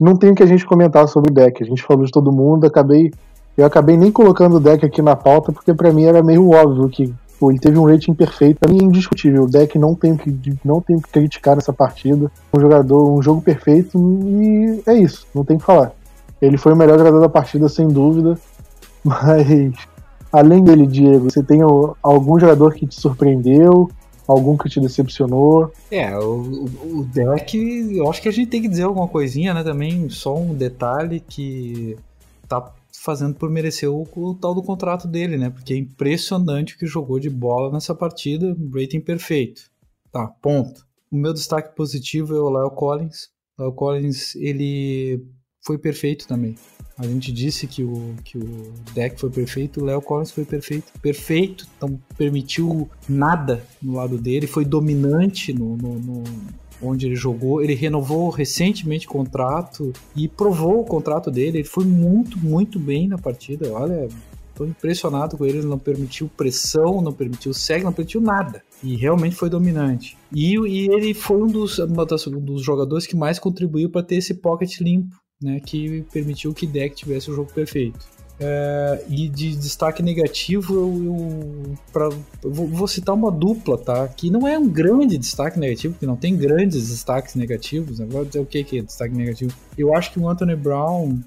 não 0.00 0.16
tem 0.16 0.32
o 0.32 0.34
que 0.34 0.42
a 0.42 0.46
gente 0.46 0.66
comentar 0.66 1.06
sobre 1.06 1.30
o 1.30 1.34
deck. 1.34 1.62
A 1.62 1.66
gente 1.66 1.84
falou 1.84 2.04
de 2.04 2.10
todo 2.10 2.32
mundo, 2.32 2.66
acabei 2.66 3.12
eu 3.56 3.64
acabei 3.64 3.96
nem 3.96 4.10
colocando 4.10 4.56
o 4.56 4.60
deck 4.60 4.84
aqui 4.84 5.00
na 5.00 5.14
pauta 5.14 5.52
porque 5.52 5.72
para 5.72 5.92
mim 5.92 6.06
era 6.06 6.24
meio 6.24 6.50
óbvio 6.50 6.88
que 6.88 7.14
Pô, 7.40 7.50
ele 7.50 7.58
teve 7.58 7.78
um 7.78 7.86
rating 7.86 8.12
perfeito, 8.12 8.60
pra 8.60 8.70
mim 8.70 8.80
é 8.82 8.84
indiscutível. 8.84 9.44
O 9.44 9.50
deck 9.50 9.78
não 9.78 9.94
tem 9.94 10.14
que 10.14 10.30
não 10.62 10.78
tem 10.82 11.00
que 11.00 11.08
criticar 11.08 11.56
nessa 11.56 11.72
partida. 11.72 12.30
Um 12.52 12.60
jogador, 12.60 13.10
um 13.10 13.22
jogo 13.22 13.40
perfeito 13.40 13.98
e 13.98 14.82
é 14.86 14.92
isso, 14.92 15.26
não 15.34 15.42
tem 15.42 15.56
que 15.56 15.64
falar. 15.64 15.92
Ele 16.42 16.58
foi 16.58 16.74
o 16.74 16.76
melhor 16.76 16.98
jogador 16.98 17.18
da 17.18 17.30
partida 17.30 17.66
sem 17.66 17.88
dúvida, 17.88 18.38
mas 19.02 19.72
além 20.30 20.62
dele, 20.62 20.86
Diego, 20.86 21.30
você 21.30 21.42
tem 21.42 21.62
algum 22.02 22.38
jogador 22.38 22.74
que 22.74 22.86
te 22.86 23.00
surpreendeu? 23.00 23.90
Algum 24.28 24.56
que 24.56 24.68
te 24.68 24.78
decepcionou? 24.78 25.72
É, 25.90 26.16
o, 26.16 26.68
o 26.84 27.04
deck, 27.10 27.56
eu 27.96 28.08
acho 28.08 28.20
que 28.20 28.28
a 28.28 28.32
gente 28.32 28.50
tem 28.50 28.60
que 28.60 28.68
dizer 28.68 28.82
alguma 28.82 29.08
coisinha, 29.08 29.54
né? 29.54 29.64
Também, 29.64 30.10
só 30.10 30.36
um 30.36 30.54
detalhe 30.54 31.20
que 31.20 31.96
tá 32.46 32.70
fazendo 33.02 33.34
por 33.34 33.48
merecer 33.48 33.90
o, 33.90 34.06
o, 34.14 34.34
tal 34.34 34.54
do 34.54 34.62
contrato 34.62 35.08
dele, 35.08 35.38
né? 35.38 35.48
Porque 35.48 35.72
é 35.72 35.76
impressionante 35.76 36.74
o 36.74 36.78
que 36.78 36.86
jogou 36.86 37.18
de 37.18 37.30
bola 37.30 37.72
nessa 37.72 37.94
partida, 37.94 38.54
rating 38.74 39.00
perfeito. 39.00 39.70
Tá, 40.12 40.26
ponto. 40.26 40.86
O 41.10 41.16
meu 41.16 41.32
destaque 41.32 41.74
positivo 41.74 42.34
é 42.34 42.40
o 42.40 42.50
Léo 42.50 42.70
Collins. 42.70 43.30
Léo 43.58 43.72
Collins, 43.72 44.34
ele 44.36 45.24
foi 45.62 45.78
perfeito 45.78 46.28
também. 46.28 46.56
A 46.98 47.06
gente 47.06 47.32
disse 47.32 47.66
que 47.66 47.82
o, 47.82 48.14
que 48.22 48.36
o 48.36 48.72
deck 48.92 49.18
foi 49.18 49.30
perfeito, 49.30 49.80
o 49.80 49.84
Léo 49.84 50.02
Collins 50.02 50.30
foi 50.30 50.44
perfeito. 50.44 50.92
Perfeito, 51.00 51.66
não 51.80 51.98
permitiu 52.18 52.90
nada 53.08 53.64
no 53.80 53.94
lado 53.94 54.18
dele, 54.18 54.46
foi 54.46 54.66
dominante 54.66 55.54
no, 55.54 55.74
no, 55.74 55.98
no 55.98 56.24
onde 56.82 57.06
ele 57.06 57.16
jogou. 57.16 57.62
Ele 57.62 57.74
renovou 57.74 58.30
recentemente 58.30 59.06
o 59.06 59.10
contrato 59.10 59.92
e 60.14 60.28
provou 60.28 60.80
o 60.80 60.84
contrato 60.84 61.30
dele. 61.30 61.58
Ele 61.58 61.68
foi 61.68 61.84
muito, 61.84 62.38
muito 62.38 62.78
bem 62.78 63.08
na 63.08 63.18
partida. 63.18 63.72
Olha, 63.72 64.08
estou 64.50 64.66
impressionado 64.66 65.36
com 65.36 65.44
ele. 65.44 65.58
Ele 65.58 65.66
não 65.66 65.78
permitiu 65.78 66.30
pressão, 66.36 67.00
não 67.00 67.12
permitiu 67.12 67.52
segue, 67.52 67.84
não 67.84 67.92
permitiu 67.92 68.20
nada. 68.20 68.62
E 68.82 68.96
realmente 68.96 69.36
foi 69.36 69.50
dominante. 69.50 70.16
E, 70.32 70.56
e 70.56 70.88
ele 70.92 71.14
foi 71.14 71.42
um 71.42 71.46
dos, 71.46 71.78
um 71.78 72.40
dos 72.40 72.62
jogadores 72.62 73.06
que 73.06 73.16
mais 73.16 73.38
contribuiu 73.38 73.90
para 73.90 74.02
ter 74.02 74.16
esse 74.16 74.34
pocket 74.34 74.80
limpo, 74.80 75.16
né? 75.42 75.60
Que 75.60 76.04
permitiu 76.12 76.54
que 76.54 76.66
Deck 76.66 76.94
tivesse 76.94 77.30
o 77.30 77.34
jogo 77.34 77.52
perfeito. 77.52 78.19
É, 78.42 79.04
e 79.06 79.28
de 79.28 79.54
destaque 79.54 80.02
negativo, 80.02 80.74
eu, 80.74 81.04
eu, 81.04 81.78
pra, 81.92 82.08
eu, 82.42 82.50
vou 82.50 82.88
citar 82.88 83.14
uma 83.14 83.30
dupla, 83.30 83.76
tá? 83.76 84.08
Que 84.08 84.30
não 84.30 84.48
é 84.48 84.58
um 84.58 84.66
grande 84.66 85.18
destaque 85.18 85.58
negativo, 85.58 85.92
porque 85.92 86.06
não 86.06 86.16
tem 86.16 86.34
grandes 86.34 86.88
destaques 86.88 87.34
negativos. 87.34 87.98
Né? 87.98 88.06
Vou 88.08 88.24
dizer 88.24 88.40
o 88.40 88.46
que, 88.46 88.64
que 88.64 88.78
é 88.78 88.82
destaque 88.82 89.14
negativo. 89.14 89.52
Eu 89.76 89.94
acho 89.94 90.10
que 90.10 90.18
o 90.18 90.26
Anthony 90.26 90.56
Brown, 90.56 91.20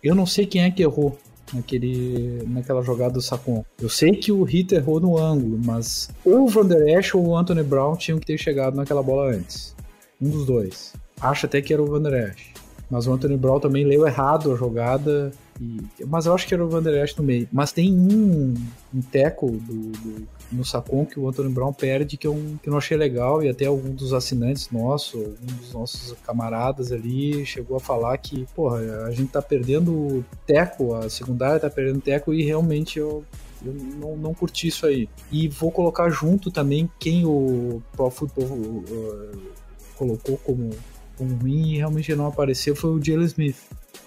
eu 0.00 0.14
não 0.14 0.24
sei 0.24 0.46
quem 0.46 0.62
é 0.62 0.70
que 0.70 0.82
errou 0.82 1.18
naquele, 1.52 2.44
naquela 2.46 2.82
jogada 2.82 3.14
do 3.14 3.20
Sacon. 3.20 3.64
Eu 3.80 3.88
sei 3.88 4.12
que 4.12 4.30
o 4.30 4.44
Hit 4.44 4.72
errou 4.72 5.00
no 5.00 5.18
ângulo, 5.18 5.58
mas 5.64 6.08
ou 6.24 6.44
o 6.44 6.48
Van 6.48 6.66
Der 6.66 6.98
Esch 6.98 7.16
ou 7.16 7.26
o 7.26 7.36
Anthony 7.36 7.64
Brown 7.64 7.96
tinham 7.96 8.20
que 8.20 8.26
ter 8.26 8.38
chegado 8.38 8.76
naquela 8.76 9.02
bola 9.02 9.32
antes. 9.32 9.74
Um 10.20 10.30
dos 10.30 10.46
dois. 10.46 10.92
Acho 11.20 11.46
até 11.46 11.60
que 11.60 11.72
era 11.72 11.82
o 11.82 11.86
Van 11.86 12.02
Der 12.02 12.30
Esch. 12.30 12.52
Mas 12.88 13.08
o 13.08 13.12
Anthony 13.12 13.36
Brown 13.36 13.58
também 13.58 13.84
leu 13.84 14.06
errado 14.06 14.52
a 14.52 14.56
jogada. 14.56 15.32
E, 15.60 16.04
mas 16.06 16.24
eu 16.24 16.34
acho 16.34 16.46
que 16.46 16.54
era 16.54 16.64
o 16.64 16.68
Vanderest 16.68 17.18
no 17.18 17.24
meio. 17.24 17.46
Mas 17.52 17.70
tem 17.70 17.92
um, 17.92 18.54
um 18.94 19.02
teco 19.02 19.50
do, 19.50 19.92
do, 19.92 20.28
no 20.50 20.64
Sacon 20.64 21.04
que 21.04 21.20
o 21.20 21.28
Anthony 21.28 21.50
Brown 21.50 21.72
perde 21.72 22.16
que 22.16 22.26
eu, 22.26 22.34
que 22.62 22.68
eu 22.68 22.70
não 22.70 22.78
achei 22.78 22.96
legal. 22.96 23.42
E 23.42 23.48
até 23.48 23.66
algum 23.66 23.94
dos 23.94 24.14
assinantes 24.14 24.70
nossos, 24.70 25.14
um 25.20 25.56
dos 25.58 25.72
nossos 25.74 26.14
camaradas 26.24 26.90
ali, 26.90 27.44
chegou 27.44 27.76
a 27.76 27.80
falar 27.80 28.16
que, 28.16 28.46
porra, 28.54 29.04
a 29.04 29.10
gente 29.10 29.30
tá 29.30 29.42
perdendo 29.42 30.24
teco, 30.46 30.94
a 30.94 31.10
secundária 31.10 31.60
tá 31.60 31.68
perdendo 31.68 32.00
teco 32.00 32.32
e 32.32 32.42
realmente 32.42 32.98
eu, 32.98 33.22
eu 33.64 33.74
não, 34.00 34.16
não 34.16 34.34
curti 34.34 34.68
isso 34.68 34.86
aí. 34.86 35.10
E 35.30 35.46
vou 35.46 35.70
colocar 35.70 36.08
junto 36.08 36.50
também 36.50 36.90
quem 36.98 37.26
o 37.26 37.82
Pro 37.92 38.10
Football 38.10 38.46
uh, 38.46 39.40
colocou 39.94 40.38
como, 40.38 40.70
como 41.18 41.34
ruim 41.34 41.74
e 41.74 41.76
realmente 41.76 42.14
não 42.14 42.26
apareceu 42.26 42.74
foi 42.74 42.90
o 42.90 43.04
Jalen 43.04 43.26
Smith, 43.26 43.56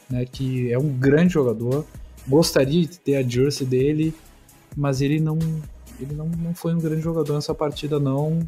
né, 0.10 0.25
que 0.25 0.71
é 0.71 0.77
um 0.77 0.89
grande 0.89 1.34
jogador. 1.34 1.86
Gostaria 2.27 2.82
de 2.82 2.99
ter 2.99 3.15
a 3.17 3.21
jersey 3.21 3.65
dele, 3.65 4.13
mas 4.75 5.01
ele 5.01 5.19
não 5.19 5.38
ele 5.99 6.15
não, 6.15 6.27
não 6.27 6.53
foi 6.53 6.73
um 6.73 6.79
grande 6.79 7.01
jogador 7.01 7.34
nessa 7.34 7.53
partida 7.53 7.99
não, 7.99 8.39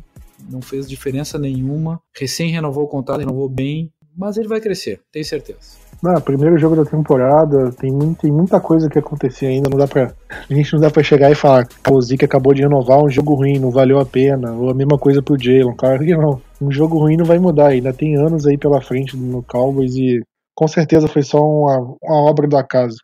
não 0.49 0.61
fez 0.61 0.87
diferença 0.87 1.37
nenhuma. 1.37 2.01
Recém 2.17 2.51
renovou 2.51 2.83
o 2.83 2.87
contrato, 2.87 3.19
renovou 3.19 3.47
bem, 3.47 3.91
mas 4.15 4.37
ele 4.37 4.47
vai 4.47 4.59
crescer, 4.59 5.01
tenho 5.11 5.25
certeza. 5.25 5.85
Não, 6.03 6.19
primeiro 6.21 6.57
jogo 6.57 6.75
da 6.75 6.85
temporada, 6.85 7.71
tem, 7.71 7.91
tem 8.15 8.31
muita 8.31 8.59
coisa 8.59 8.89
que 8.89 8.99
acontecer 8.99 9.47
ainda, 9.47 9.69
não 9.69 9.77
dá 9.77 9.87
pra. 9.87 10.13
A 10.29 10.53
gente 10.53 10.73
não 10.73 10.79
dá 10.79 10.91
pra 10.91 11.01
chegar 11.01 11.31
e 11.31 11.35
falar, 11.35 11.67
o 11.89 12.01
Zeke 12.01 12.25
acabou 12.25 12.53
de 12.53 12.61
renovar 12.61 13.03
um 13.03 13.09
jogo 13.09 13.33
ruim, 13.33 13.59
não 13.59 13.71
valeu 13.71 13.99
a 13.99 14.05
pena, 14.05 14.51
ou 14.51 14.69
a 14.69 14.73
mesma 14.73 14.97
coisa 14.97 15.21
pro 15.21 15.41
Jalen, 15.41 15.75
claro 15.75 16.03
que 16.03 16.15
não. 16.15 16.41
Um 16.61 16.71
jogo 16.71 16.99
ruim 16.99 17.17
não 17.17 17.25
vai 17.25 17.39
mudar, 17.39 17.67
ainda 17.67 17.93
tem 17.93 18.15
anos 18.17 18.45
aí 18.45 18.57
pela 18.57 18.81
frente 18.81 19.15
no 19.17 19.41
Cowboys 19.43 19.95
e 19.95 20.21
com 20.55 20.67
certeza 20.67 21.07
foi 21.07 21.21
só 21.21 21.43
uma, 21.43 21.95
uma 22.01 22.21
obra 22.21 22.47
do 22.47 22.57
acaso. 22.57 22.97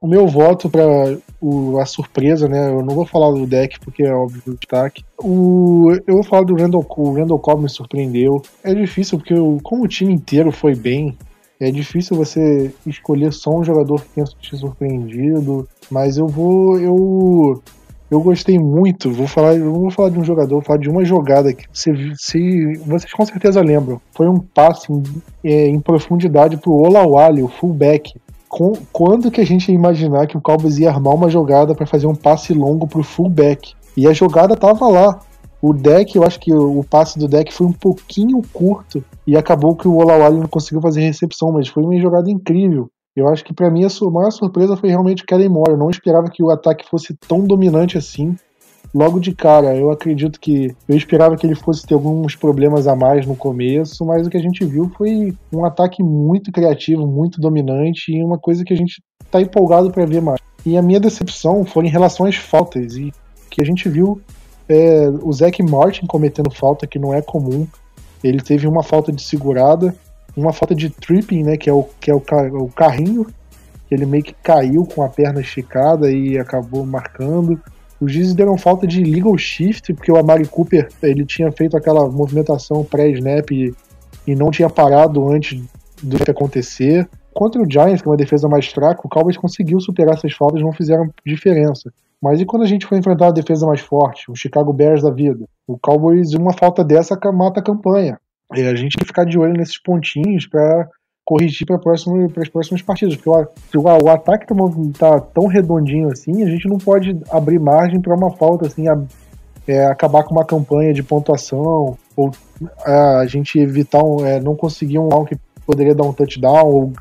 O 0.00 0.06
meu 0.06 0.28
voto 0.28 0.70
para 0.70 0.84
a 1.82 1.86
surpresa, 1.86 2.48
né? 2.48 2.68
Eu 2.70 2.84
não 2.84 2.94
vou 2.94 3.04
falar 3.04 3.32
do 3.32 3.46
deck 3.46 3.80
porque 3.80 4.04
é 4.04 4.12
óbvio 4.12 4.42
o 4.46 4.54
destaque. 4.54 5.04
O, 5.18 5.92
eu 6.06 6.14
vou 6.14 6.22
falar 6.22 6.44
do 6.44 6.54
Randall, 6.54 6.86
o 6.88 7.12
Randall 7.14 7.38
Cobb 7.38 7.62
me 7.62 7.68
surpreendeu. 7.68 8.40
É 8.62 8.72
difícil 8.74 9.18
porque 9.18 9.34
eu, 9.34 9.58
como 9.62 9.84
o 9.84 9.88
time 9.88 10.12
inteiro 10.12 10.52
foi 10.52 10.76
bem, 10.76 11.16
é 11.60 11.70
difícil 11.72 12.16
você 12.16 12.72
escolher 12.86 13.32
só 13.32 13.50
um 13.50 13.64
jogador 13.64 14.00
que 14.02 14.10
tenha 14.10 14.26
te 14.26 14.56
surpreendido, 14.56 15.68
mas 15.90 16.16
eu 16.16 16.28
vou. 16.28 16.78
Eu, 16.78 17.62
eu 18.10 18.20
gostei 18.20 18.58
muito. 18.58 19.12
Vou 19.12 19.26
falar, 19.26 19.56
eu 19.56 19.72
vou 19.72 19.90
falar 19.90 20.10
de 20.10 20.18
um 20.18 20.24
jogador, 20.24 20.56
vou 20.56 20.62
falar 20.62 20.78
de 20.78 20.88
uma 20.88 21.04
jogada 21.04 21.52
que 21.52 21.64
se, 21.72 21.90
vocês 22.78 23.12
com 23.12 23.24
certeza 23.24 23.60
lembram. 23.60 24.00
Foi 24.12 24.28
um 24.28 24.38
passe 24.38 24.90
em, 24.92 25.02
é, 25.44 25.68
em 25.68 25.80
profundidade 25.80 26.56
pro 26.56 26.72
Olawale, 26.72 27.42
o 27.42 27.48
fullback. 27.48 28.14
Com, 28.48 28.72
quando 28.92 29.30
que 29.30 29.42
a 29.42 29.46
gente 29.46 29.68
ia 29.68 29.74
imaginar 29.74 30.26
que 30.26 30.36
o 30.36 30.40
Cowboys 30.40 30.78
ia 30.78 30.88
armar 30.88 31.14
uma 31.14 31.28
jogada 31.28 31.74
para 31.74 31.86
fazer 31.86 32.06
um 32.06 32.14
passe 32.14 32.54
longo 32.54 32.86
pro 32.86 33.02
fullback? 33.02 33.74
E 33.94 34.06
a 34.06 34.12
jogada 34.12 34.56
tava 34.56 34.88
lá. 34.88 35.20
O 35.60 35.74
deck, 35.74 36.14
eu 36.14 36.22
acho 36.22 36.38
que 36.38 36.54
o, 36.54 36.84
passe 36.84 37.18
do 37.18 37.26
deck 37.26 37.52
foi 37.52 37.66
um 37.66 37.72
pouquinho 37.72 38.40
curto 38.52 39.04
e 39.26 39.36
acabou 39.36 39.74
que 39.74 39.88
o 39.88 39.96
Olawale 39.96 40.38
não 40.38 40.46
conseguiu 40.46 40.80
fazer 40.80 41.00
recepção, 41.00 41.50
mas 41.50 41.66
foi 41.66 41.82
uma 41.82 41.98
jogada 42.00 42.30
incrível. 42.30 42.88
Eu 43.18 43.28
acho 43.28 43.44
que 43.44 43.52
para 43.52 43.70
mim 43.70 43.84
a 43.84 44.10
maior 44.10 44.30
surpresa 44.30 44.76
foi 44.76 44.90
realmente 44.90 45.24
o 45.24 45.26
Kellen 45.26 45.48
Moore. 45.48 45.72
Eu 45.72 45.76
não 45.76 45.90
esperava 45.90 46.30
que 46.30 46.42
o 46.42 46.50
ataque 46.50 46.88
fosse 46.88 47.14
tão 47.26 47.44
dominante 47.44 47.98
assim. 47.98 48.36
Logo 48.94 49.18
de 49.18 49.34
cara, 49.34 49.76
eu 49.76 49.90
acredito 49.90 50.40
que 50.40 50.74
eu 50.88 50.96
esperava 50.96 51.36
que 51.36 51.46
ele 51.46 51.54
fosse 51.54 51.86
ter 51.86 51.94
alguns 51.94 52.36
problemas 52.36 52.86
a 52.86 52.94
mais 52.94 53.26
no 53.26 53.36
começo, 53.36 54.04
mas 54.06 54.26
o 54.26 54.30
que 54.30 54.36
a 54.36 54.40
gente 54.40 54.64
viu 54.64 54.90
foi 54.96 55.34
um 55.52 55.64
ataque 55.64 56.02
muito 56.02 56.50
criativo, 56.50 57.06
muito 57.06 57.40
dominante 57.40 58.12
e 58.12 58.22
uma 58.24 58.38
coisa 58.38 58.64
que 58.64 58.72
a 58.72 58.76
gente 58.76 59.02
está 59.22 59.42
empolgado 59.42 59.90
para 59.90 60.06
ver 60.06 60.22
mais. 60.22 60.40
E 60.64 60.76
a 60.76 60.82
minha 60.82 61.00
decepção 61.00 61.64
foi 61.64 61.86
em 61.86 61.90
relação 61.90 62.24
às 62.24 62.36
faltas 62.36 62.96
e 62.96 63.12
que 63.50 63.60
a 63.60 63.64
gente 63.64 63.88
viu 63.88 64.20
é, 64.68 65.08
o 65.22 65.32
Zac 65.32 65.62
Martin 65.62 66.06
cometendo 66.06 66.50
falta 66.50 66.86
que 66.86 66.98
não 66.98 67.12
é 67.12 67.20
comum. 67.20 67.66
Ele 68.22 68.40
teve 68.40 68.66
uma 68.66 68.82
falta 68.82 69.12
de 69.12 69.22
segurada, 69.22 69.94
uma 70.38 70.52
falta 70.52 70.74
de 70.74 70.88
tripping, 70.88 71.42
né, 71.42 71.56
que 71.56 71.68
é 71.68 71.72
o, 71.72 71.84
que 72.00 72.10
é 72.10 72.14
o, 72.14 72.22
o 72.60 72.68
carrinho, 72.68 73.26
que 73.88 73.94
ele 73.94 74.06
meio 74.06 74.22
que 74.22 74.34
caiu 74.34 74.86
com 74.86 75.02
a 75.02 75.08
perna 75.08 75.40
esticada 75.40 76.10
e 76.10 76.38
acabou 76.38 76.84
marcando. 76.86 77.60
Os 78.00 78.12
juízes 78.12 78.34
deram 78.34 78.56
falta 78.56 78.86
de 78.86 79.02
legal 79.02 79.36
shift, 79.36 79.92
porque 79.94 80.12
o 80.12 80.16
Amari 80.16 80.46
Cooper 80.46 80.88
ele 81.02 81.24
tinha 81.24 81.50
feito 81.50 81.76
aquela 81.76 82.08
movimentação 82.08 82.84
pré-snap 82.84 83.50
e, 83.50 83.74
e, 84.26 84.36
não 84.36 84.50
tinha 84.50 84.70
parado 84.70 85.28
antes 85.28 85.60
do 86.02 86.18
que 86.18 86.30
acontecer. 86.30 87.08
Contra 87.34 87.60
o 87.60 87.70
Giants, 87.70 88.02
que 88.02 88.08
é 88.08 88.10
uma 88.10 88.16
defesa 88.16 88.48
mais 88.48 88.68
fraca, 88.68 89.00
o 89.04 89.08
Cowboys 89.08 89.36
conseguiu 89.36 89.80
superar 89.80 90.14
essas 90.14 90.32
faltas, 90.32 90.60
não 90.60 90.72
fizeram 90.72 91.10
diferença. 91.26 91.92
Mas 92.20 92.40
e 92.40 92.44
quando 92.44 92.62
a 92.62 92.66
gente 92.66 92.86
for 92.86 92.96
enfrentar 92.96 93.26
uma 93.26 93.32
defesa 93.32 93.66
mais 93.66 93.80
forte, 93.80 94.30
o 94.30 94.34
Chicago 94.34 94.72
Bears 94.72 95.02
da 95.02 95.10
vida? 95.10 95.44
O 95.66 95.78
Cowboys, 95.78 96.34
uma 96.34 96.52
falta 96.52 96.84
dessa 96.84 97.18
mata 97.32 97.60
a 97.60 97.62
campanha. 97.62 98.20
E 98.54 98.62
a 98.62 98.74
gente 98.74 98.96
tem 98.96 99.02
que 99.02 99.06
ficar 99.06 99.24
de 99.24 99.38
olho 99.38 99.52
nesses 99.52 99.80
pontinhos 99.80 100.46
para 100.46 100.88
corrigir 101.24 101.66
para 101.66 101.76
as 101.76 102.48
próximas 102.48 102.80
partidas. 102.80 103.16
Porque 103.16 103.76
o, 103.76 103.80
o, 103.80 104.04
o 104.04 104.08
ataque 104.08 104.46
tá, 104.46 104.54
tá, 104.98 105.20
tão 105.20 105.46
redondinho 105.46 106.08
assim, 106.10 106.42
a 106.42 106.46
gente 106.46 106.66
não 106.66 106.78
pode 106.78 107.20
abrir 107.30 107.58
margem 107.58 108.00
para 108.00 108.16
uma 108.16 108.30
falta 108.30 108.66
assim, 108.66 108.88
a, 108.88 108.98
é, 109.66 109.84
acabar 109.84 110.24
com 110.24 110.32
uma 110.32 110.46
campanha 110.46 110.94
de 110.94 111.02
pontuação, 111.02 111.98
ou 112.16 112.30
a, 112.84 113.18
a 113.18 113.26
gente 113.26 113.58
evitar 113.58 114.02
um, 114.02 114.24
é, 114.24 114.40
não 114.40 114.56
conseguir 114.56 114.98
um 114.98 115.24
que 115.26 115.36
poderia 115.66 115.94
dar 115.94 116.04
um 116.04 116.14
touchdown, 116.14 116.66
ou 116.66 116.92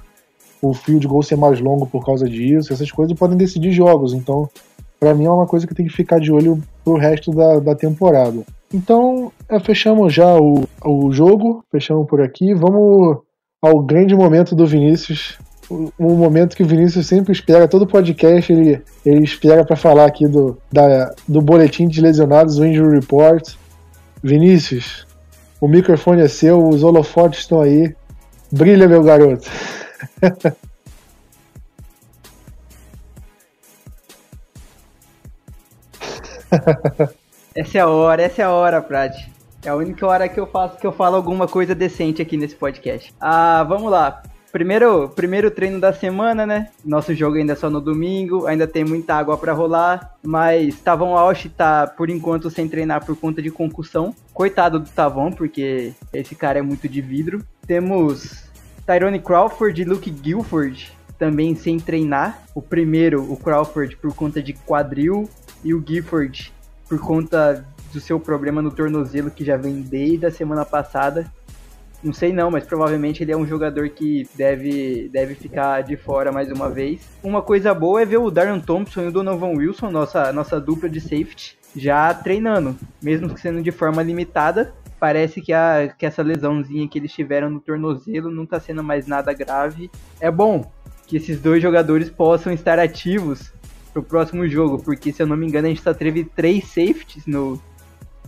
o 0.61 0.73
field 0.73 1.07
goal 1.07 1.23
ser 1.23 1.37
mais 1.37 1.61
longo 1.61 1.85
por 1.85 2.05
causa 2.05 2.27
disso. 2.27 2.73
Essas 2.73 2.91
coisas 2.91 3.17
podem 3.17 3.37
decidir 3.37 3.71
jogos. 3.71 4.13
Então, 4.13 4.49
para 4.99 5.13
mim 5.13 5.25
é 5.25 5.31
uma 5.31 5.47
coisa 5.47 5.65
que 5.65 5.73
tem 5.73 5.85
que 5.85 5.93
ficar 5.93 6.19
de 6.19 6.31
olho 6.31 6.61
pro 6.83 6.97
resto 6.97 7.31
da, 7.31 7.59
da 7.59 7.75
temporada. 7.75 8.43
Então, 8.73 9.31
é, 9.47 9.59
fechamos 9.59 10.13
já 10.13 10.35
o, 10.35 10.67
o 10.83 11.11
jogo, 11.11 11.63
fechamos 11.71 12.07
por 12.07 12.21
aqui. 12.21 12.53
Vamos 12.53 13.19
ao 13.61 13.81
grande 13.81 14.15
momento 14.15 14.55
do 14.55 14.65
Vinícius. 14.67 15.37
Um 15.69 16.15
momento 16.15 16.55
que 16.55 16.63
o 16.63 16.67
Vinícius 16.67 17.07
sempre 17.07 17.33
espera, 17.33 17.67
todo 17.67 17.85
podcast 17.85 18.53
ele, 18.53 18.81
ele 19.05 19.23
espera 19.23 19.65
para 19.65 19.75
falar 19.75 20.05
aqui 20.05 20.25
do, 20.25 20.57
da, 20.71 21.13
do 21.27 21.41
boletim 21.41 21.89
de 21.89 21.99
lesionados, 21.99 22.57
o 22.57 22.65
Injury 22.65 22.99
Report. 22.99 23.55
Vinícius, 24.23 25.05
o 25.61 25.67
microfone 25.67 26.21
é 26.21 26.27
seu, 26.27 26.67
os 26.67 26.83
holofotes 26.83 27.41
estão 27.41 27.61
aí. 27.61 27.93
Brilha, 28.51 28.87
meu 28.87 29.03
garoto. 29.03 29.49
essa 37.57 37.79
é 37.79 37.81
a 37.81 37.87
hora, 37.87 38.21
essa 38.21 38.43
é 38.43 38.45
a 38.45 38.51
hora, 38.51 38.79
Prati. 38.79 39.31
É 39.65 39.69
a 39.69 39.75
única 39.75 40.05
hora 40.05 40.29
que 40.29 40.39
eu 40.39 40.45
faço 40.45 40.77
que 40.77 40.85
eu 40.85 40.91
falo 40.91 41.15
alguma 41.15 41.47
coisa 41.47 41.73
decente 41.73 42.21
aqui 42.21 42.37
nesse 42.37 42.55
podcast. 42.55 43.11
Ah, 43.19 43.65
vamos 43.67 43.91
lá. 43.91 44.21
Primeiro, 44.51 45.09
primeiro 45.09 45.49
treino 45.49 45.79
da 45.79 45.91
semana, 45.91 46.45
né? 46.45 46.69
Nosso 46.85 47.15
jogo 47.15 47.35
ainda 47.35 47.53
é 47.53 47.55
só 47.55 47.67
no 47.67 47.81
domingo, 47.81 48.45
ainda 48.45 48.67
tem 48.67 48.85
muita 48.85 49.15
água 49.15 49.35
para 49.39 49.53
rolar, 49.53 50.15
mas 50.23 50.79
Tavon 50.81 51.13
Walsh 51.13 51.49
tá 51.57 51.87
por 51.87 52.11
enquanto 52.11 52.51
sem 52.51 52.67
treinar 52.67 53.03
por 53.03 53.15
conta 53.15 53.41
de 53.41 53.49
concussão. 53.49 54.13
Coitado 54.33 54.79
do 54.79 54.89
Tavon, 54.89 55.31
porque 55.31 55.93
esse 56.13 56.35
cara 56.35 56.59
é 56.59 56.61
muito 56.61 56.87
de 56.87 57.01
vidro. 57.01 57.43
Temos 57.65 58.49
Tyrone 58.85 59.19
Crawford 59.19 59.81
e 59.81 59.85
Luke 59.85 60.11
Guilford 60.11 60.95
também 61.17 61.55
sem 61.55 61.79
treinar. 61.79 62.43
O 62.53 62.61
primeiro, 62.61 63.23
o 63.31 63.35
Crawford, 63.35 63.97
por 63.97 64.13
conta 64.13 64.43
de 64.43 64.53
quadril, 64.53 65.27
e 65.63 65.73
o 65.73 65.83
Gifford 65.85 66.53
por 66.87 66.99
conta 66.99 67.65
do 67.93 67.99
seu 67.99 68.19
problema 68.19 68.61
no 68.61 68.71
tornozelo 68.71 69.31
que 69.31 69.43
já 69.43 69.57
vem 69.57 69.81
desde 69.81 70.25
a 70.25 70.31
semana 70.31 70.65
passada. 70.65 71.31
Não 72.03 72.13
sei 72.13 72.31
não, 72.31 72.51
mas 72.51 72.63
provavelmente 72.63 73.23
ele 73.23 73.31
é 73.31 73.37
um 73.37 73.45
jogador 73.45 73.89
que 73.89 74.27
deve, 74.35 75.09
deve 75.11 75.33
ficar 75.33 75.81
de 75.81 75.97
fora 75.97 76.31
mais 76.31 76.51
uma 76.51 76.69
vez. 76.69 77.01
Uma 77.23 77.41
coisa 77.41 77.73
boa 77.73 78.01
é 78.01 78.05
ver 78.05 78.17
o 78.17 78.29
Darren 78.29 78.59
Thompson 78.59 79.01
e 79.01 79.07
o 79.07 79.11
Donovan 79.11 79.57
Wilson, 79.57 79.89
nossa, 79.89 80.31
nossa 80.31 80.59
dupla 80.59 80.87
de 80.87 81.01
safety, 81.01 81.57
já 81.75 82.13
treinando, 82.13 82.77
mesmo 83.01 83.33
que 83.33 83.41
sendo 83.41 83.63
de 83.63 83.71
forma 83.71 84.03
limitada. 84.03 84.73
Parece 84.99 85.41
que, 85.41 85.53
a, 85.53 85.93
que 85.95 86.05
essa 86.05 86.23
lesãozinha 86.23 86.87
que 86.87 86.97
eles 86.97 87.11
tiveram 87.11 87.49
no 87.49 87.59
tornozelo 87.59 88.31
não 88.31 88.43
está 88.43 88.59
sendo 88.59 88.83
mais 88.83 89.07
nada 89.07 89.33
grave. 89.33 89.89
É 90.19 90.29
bom 90.29 90.71
que 91.07 91.17
esses 91.17 91.39
dois 91.39 91.61
jogadores 91.61 92.09
possam 92.09 92.51
estar 92.51 92.77
ativos 92.77 93.51
pro 93.97 94.03
próximo 94.03 94.47
jogo, 94.47 94.81
porque 94.83 95.11
se 95.11 95.21
eu 95.21 95.27
não 95.27 95.35
me 95.35 95.47
engano 95.47 95.67
a 95.67 95.69
gente 95.69 95.81
só 95.81 95.93
teve 95.93 96.23
três 96.23 96.65
safeties 96.65 97.25
no 97.25 97.61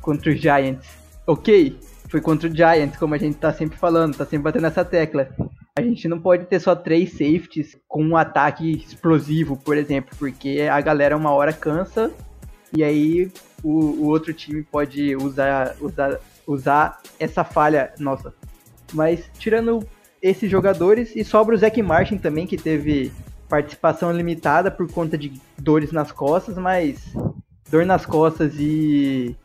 contra 0.02 0.32
os 0.32 0.40
Giants. 0.40 0.88
Ok, 1.28 1.78
foi 2.08 2.22
contra 2.22 2.50
o 2.50 2.56
Giants, 2.56 2.98
como 2.98 3.14
a 3.14 3.18
gente 3.18 3.38
tá 3.38 3.54
sempre 3.54 3.78
falando, 3.78 4.16
tá 4.16 4.26
sempre 4.26 4.46
batendo 4.46 4.66
essa 4.66 4.84
tecla. 4.84 5.30
A 5.78 5.82
gente 5.82 6.08
não 6.08 6.20
pode 6.20 6.46
ter 6.46 6.60
só 6.60 6.76
três 6.76 7.12
safeties 7.12 7.78
com 7.88 8.04
um 8.04 8.18
ataque 8.18 8.72
explosivo, 8.72 9.58
por 9.58 9.78
exemplo, 9.78 10.16
porque 10.18 10.62
a 10.62 10.82
galera 10.82 11.16
uma 11.16 11.32
hora 11.32 11.54
cansa 11.54 12.12
e 12.76 12.84
aí 12.84 13.32
o, 13.64 13.70
o 13.70 14.08
outro 14.08 14.34
time 14.34 14.64
pode 14.64 15.16
usar, 15.16 15.76
usar, 15.80 16.20
usar 16.48 17.02
essa 17.20 17.44
falha 17.44 17.94
nossa. 18.00 18.34
Mas 18.94 19.30
tirando 19.38 19.88
esses 20.22 20.50
jogadores 20.50 21.16
e 21.16 21.24
sobra 21.24 21.56
o 21.56 21.58
Zac 21.58 21.82
Martin 21.82 22.18
também, 22.18 22.48
que 22.48 22.58
teve 22.58 23.12
participação 23.50 24.12
limitada 24.12 24.70
por 24.70 24.90
conta 24.92 25.18
de 25.18 25.34
dores 25.58 25.92
nas 25.92 26.12
costas, 26.12 26.56
mas 26.58 27.14
dor 27.70 27.86
nas 27.86 28.06
costas 28.06 28.54
e 28.58 29.36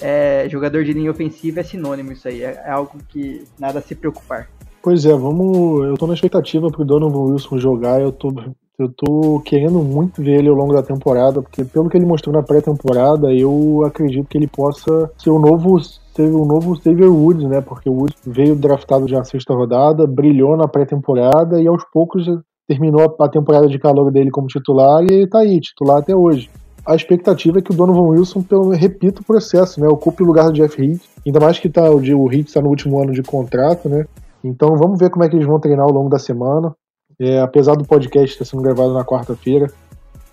é, 0.00 0.48
jogador 0.48 0.84
de 0.84 0.92
linha 0.92 1.10
ofensiva 1.10 1.60
é 1.60 1.62
sinônimo 1.62 2.12
isso 2.12 2.26
aí, 2.26 2.42
é, 2.42 2.62
é, 2.64 2.70
algo 2.70 2.98
que 3.08 3.44
nada 3.58 3.78
a 3.78 3.82
se 3.82 3.94
preocupar. 3.94 4.48
Pois 4.82 5.04
é, 5.04 5.12
vamos. 5.12 5.86
Eu 5.86 5.94
tô 5.96 6.08
na 6.08 6.14
expectativa 6.14 6.68
pro 6.68 6.84
Donovan 6.84 7.32
Wilson 7.32 7.58
jogar, 7.58 8.00
eu 8.00 8.10
tô, 8.10 8.34
eu 8.76 8.88
tô 8.88 9.40
querendo 9.44 9.78
muito 9.78 10.20
ver 10.20 10.40
ele 10.40 10.48
ao 10.48 10.56
longo 10.56 10.74
da 10.74 10.82
temporada, 10.82 11.40
porque 11.40 11.64
pelo 11.64 11.88
que 11.88 11.96
ele 11.96 12.06
mostrou 12.06 12.34
na 12.34 12.42
pré-temporada, 12.42 13.32
eu 13.32 13.84
acredito 13.86 14.26
que 14.26 14.36
ele 14.36 14.48
possa 14.48 15.12
ser 15.16 15.30
o 15.30 15.38
novo 15.38 15.78
ser 15.80 16.30
o 16.30 16.44
novo 16.44 16.76
Xavier 16.76 17.10
Woods, 17.10 17.48
né? 17.48 17.60
Porque 17.60 17.88
o 17.88 17.92
Woods 17.92 18.18
veio 18.26 18.56
draftado 18.56 19.08
já 19.08 19.18
na 19.18 19.24
sexta 19.24 19.54
rodada, 19.54 20.06
brilhou 20.06 20.56
na 20.56 20.68
pré-temporada 20.68 21.62
e 21.62 21.66
aos 21.66 21.84
poucos 21.84 22.26
terminou 22.72 23.16
a 23.18 23.28
temporada 23.28 23.68
de 23.68 23.78
calor 23.78 24.10
dele 24.10 24.30
como 24.30 24.46
titular 24.46 25.02
e 25.02 25.12
ele 25.12 25.26
tá 25.26 25.40
aí, 25.40 25.60
titular 25.60 25.98
até 25.98 26.14
hoje 26.14 26.50
a 26.84 26.96
expectativa 26.96 27.58
é 27.58 27.62
que 27.62 27.70
o 27.70 27.74
Donovan 27.74 28.08
Wilson, 28.08 28.42
pelo, 28.42 28.70
repita 28.70 29.20
o 29.20 29.24
processo, 29.24 29.80
né? 29.80 29.86
Ocupe 29.88 30.22
o 30.22 30.26
lugar 30.26 30.46
do 30.46 30.52
Jeff 30.52 30.82
Heath. 30.82 31.02
Ainda 31.24 31.38
mais 31.38 31.58
que 31.58 31.68
tá, 31.68 31.88
o, 31.88 31.98
o 31.98 32.32
Heath 32.32 32.48
está 32.48 32.60
no 32.60 32.68
último 32.68 33.00
ano 33.00 33.12
de 33.12 33.22
contrato, 33.22 33.88
né? 33.88 34.04
Então 34.42 34.76
vamos 34.76 34.98
ver 34.98 35.10
como 35.10 35.24
é 35.24 35.28
que 35.28 35.36
eles 35.36 35.46
vão 35.46 35.60
treinar 35.60 35.84
ao 35.84 35.92
longo 35.92 36.10
da 36.10 36.18
semana. 36.18 36.74
É, 37.20 37.40
apesar 37.40 37.76
do 37.76 37.84
podcast 37.84 38.32
estar 38.32 38.44
sendo 38.44 38.62
gravado 38.62 38.92
na 38.92 39.04
quarta-feira, 39.04 39.70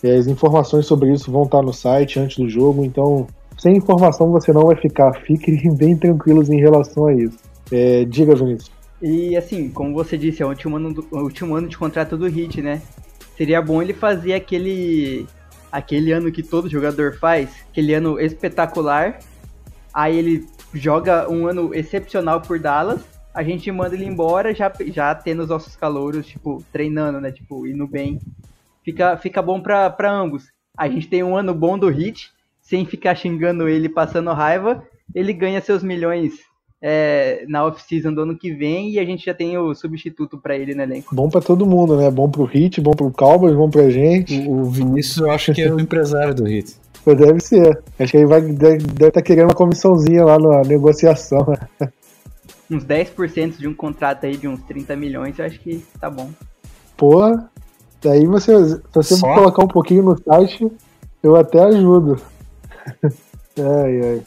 é, 0.04 0.16
as 0.16 0.26
informações 0.26 0.88
sobre 0.88 1.12
isso 1.14 1.32
vão 1.32 1.44
estar 1.44 1.62
no 1.62 1.74
site 1.74 2.20
antes 2.20 2.38
do 2.38 2.50
jogo. 2.50 2.84
Então, 2.84 3.28
sem 3.58 3.78
informação 3.78 4.32
você 4.32 4.52
não 4.52 4.66
vai 4.66 4.76
ficar. 4.76 5.14
Fiquem 5.22 5.56
bem 5.76 5.96
tranquilos 5.96 6.50
em 6.50 6.60
relação 6.60 7.06
a 7.06 7.14
isso. 7.14 7.38
É, 7.72 8.06
diga, 8.06 8.34
Vinícius. 8.34 8.79
E 9.02 9.36
assim, 9.38 9.70
como 9.70 9.94
você 9.94 10.18
disse, 10.18 10.42
é 10.42 10.46
o 10.46 10.50
último 10.50 10.76
ano, 10.76 10.94
do, 10.94 11.08
o 11.12 11.20
último 11.20 11.56
ano 11.56 11.68
de 11.68 11.78
contrato 11.78 12.18
do 12.18 12.28
Heat, 12.28 12.62
né? 12.62 12.82
Seria 13.38 13.62
bom 13.62 13.82
ele 13.82 13.94
fazer 13.94 14.34
aquele 14.34 15.26
aquele 15.72 16.12
ano 16.12 16.32
que 16.32 16.44
todo 16.44 16.70
jogador 16.70 17.18
faz, 17.18 17.66
aquele 17.70 17.94
ano 17.94 18.20
espetacular. 18.20 19.20
Aí 19.94 20.18
ele 20.18 20.48
joga 20.74 21.30
um 21.30 21.48
ano 21.48 21.74
excepcional 21.74 22.42
por 22.42 22.60
Dallas. 22.60 23.02
A 23.34 23.44
gente 23.44 23.72
manda 23.72 23.96
ele 23.96 24.06
embora 24.06 24.54
já, 24.54 24.72
já 24.88 25.14
tendo 25.16 25.44
os 25.44 25.50
nossos 25.50 25.76
calouros, 25.76 26.28
tipo, 26.28 26.64
treinando, 26.72 27.22
né? 27.22 27.32
Tipo, 27.32 27.66
indo 27.66 27.88
bem. 27.88 28.20
Fica, 28.84 29.16
fica 29.18 29.42
bom 29.42 29.62
pra 29.62 30.12
ambos. 30.12 30.48
A 30.78 30.90
gente 30.90 31.08
tem 31.08 31.24
um 31.24 31.38
ano 31.38 31.54
bom 31.54 31.78
do 31.78 31.90
Hit, 31.90 32.32
sem 32.62 32.86
ficar 32.86 33.16
xingando 33.16 33.68
ele, 33.68 33.88
passando 33.88 34.34
raiva. 34.34 34.84
Ele 35.14 35.32
ganha 35.32 35.62
seus 35.62 35.84
milhões 35.84 36.49
é, 36.82 37.46
na 37.48 37.66
off-season 37.66 38.14
do 38.14 38.22
ano 38.22 38.38
que 38.38 38.52
vem 38.52 38.92
e 38.92 39.00
a 39.00 39.06
gente 39.06 39.26
já 39.26 39.34
tem 39.34 39.58
o 39.58 39.74
substituto 39.76 40.38
para 40.38 40.56
ele 40.56 40.74
no 40.74 40.82
elenco. 40.82 41.14
Bom 41.14 41.30
para 41.30 41.42
todo 41.42 41.66
mundo, 41.66 41.98
né? 41.98 42.10
Bom 42.10 42.30
pro 42.30 42.46
Hit, 42.46 42.80
bom 42.80 42.92
pro 42.92 43.12
Cowboys, 43.12 43.56
bom 43.56 43.70
pra 43.70 43.90
gente. 43.90 44.48
O, 44.48 44.66
Vinícius 44.66 45.18
eu 45.18 45.32
acho 45.32 45.54
que 45.54 45.62
é 45.62 45.72
o 45.72 45.80
empresário 45.80 46.34
do 46.34 46.46
Hit. 46.46 46.76
Deve 47.06 47.40
ser. 47.40 47.82
Acho 47.98 48.12
que 48.12 48.18
ele 48.18 48.28
vai, 48.28 48.42
deve 48.42 48.86
estar 48.86 49.12
tá 49.12 49.22
querendo 49.22 49.46
uma 49.46 49.56
comissãozinha 49.56 50.24
lá 50.24 50.38
na 50.38 50.62
negociação. 50.62 51.46
uns 52.70 52.86
10% 52.86 53.58
de 53.58 53.68
um 53.68 53.74
contrato 53.74 54.26
aí 54.26 54.38
de 54.38 54.48
uns 54.48 54.62
30 54.62 54.96
milhões, 54.96 55.40
eu 55.40 55.46
acho 55.46 55.60
que 55.60 55.84
tá 56.00 56.10
bom. 56.10 56.30
Pô, 56.96 57.22
daí 58.02 58.26
você, 58.28 58.76
se 58.76 58.82
você 58.94 59.16
Só? 59.16 59.34
colocar 59.34 59.64
um 59.64 59.68
pouquinho 59.68 60.04
no 60.04 60.18
site, 60.22 60.72
eu 61.24 61.36
até 61.36 61.62
ajudo. 61.64 62.22
ai, 63.58 64.02
ai. 64.02 64.22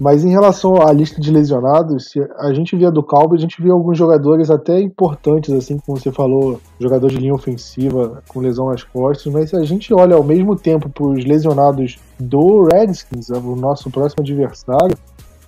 Mas 0.00 0.24
em 0.24 0.30
relação 0.30 0.80
à 0.80 0.90
lista 0.92 1.20
de 1.20 1.30
lesionados, 1.30 2.14
a 2.38 2.54
gente 2.54 2.74
via 2.74 2.90
do 2.90 3.02
Cowboys, 3.02 3.38
a 3.38 3.42
gente 3.42 3.60
via 3.60 3.74
alguns 3.74 3.98
jogadores 3.98 4.50
até 4.50 4.80
importantes, 4.80 5.52
assim 5.52 5.76
como 5.76 5.98
você 5.98 6.10
falou, 6.10 6.58
jogador 6.80 7.08
de 7.08 7.18
linha 7.18 7.34
ofensiva 7.34 8.22
com 8.26 8.40
lesão 8.40 8.70
nas 8.70 8.82
costas, 8.82 9.30
mas 9.30 9.50
se 9.50 9.56
a 9.56 9.62
gente 9.62 9.92
olha 9.92 10.16
ao 10.16 10.24
mesmo 10.24 10.56
tempo 10.56 10.88
para 10.88 11.04
os 11.04 11.22
lesionados 11.26 11.98
do 12.18 12.66
Redskins, 12.72 13.28
o 13.28 13.54
nosso 13.54 13.90
próximo 13.90 14.22
adversário, 14.22 14.96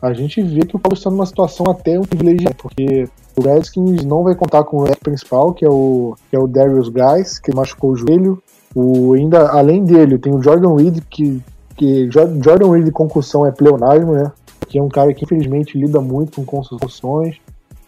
a 0.02 0.12
gente 0.12 0.42
vê 0.42 0.66
que 0.66 0.76
o 0.76 0.78
Cowboys 0.78 0.98
está 0.98 1.10
numa 1.10 1.24
situação 1.24 1.64
até 1.70 1.98
um 1.98 2.02
privilegiado, 2.02 2.56
porque 2.56 3.08
o 3.34 3.40
Redskins 3.40 4.04
não 4.04 4.22
vai 4.22 4.34
contar 4.34 4.64
com 4.64 4.84
o 4.84 4.96
principal, 4.98 5.54
que 5.54 5.64
é 5.64 5.70
o, 5.70 6.14
que 6.28 6.36
é 6.36 6.38
o 6.38 6.46
Darius 6.46 6.90
Guys, 6.90 7.38
que 7.38 7.54
machucou 7.54 7.92
o 7.92 7.96
joelho. 7.96 8.42
O, 8.74 9.14
ainda, 9.14 9.48
além 9.48 9.82
dele, 9.82 10.18
tem 10.18 10.34
o 10.34 10.42
Jordan 10.42 10.74
Reed, 10.74 10.98
que, 11.08 11.40
que 11.74 12.10
Jordan 12.10 12.70
Reed 12.70 12.90
concussão 12.90 13.46
é 13.46 13.50
pleonasmo, 13.50 14.12
né? 14.12 14.30
Que 14.72 14.78
é 14.78 14.82
um 14.82 14.88
cara 14.88 15.12
que 15.12 15.22
infelizmente 15.22 15.76
lida 15.76 16.00
muito 16.00 16.36
com 16.36 16.46
consultações. 16.46 17.36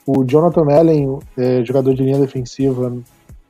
O 0.07 0.23
Jonathan 0.23 0.71
Allen, 0.71 1.19
é, 1.35 1.65
jogador 1.65 1.95
de 1.95 2.03
linha 2.03 2.19
defensiva, 2.19 2.95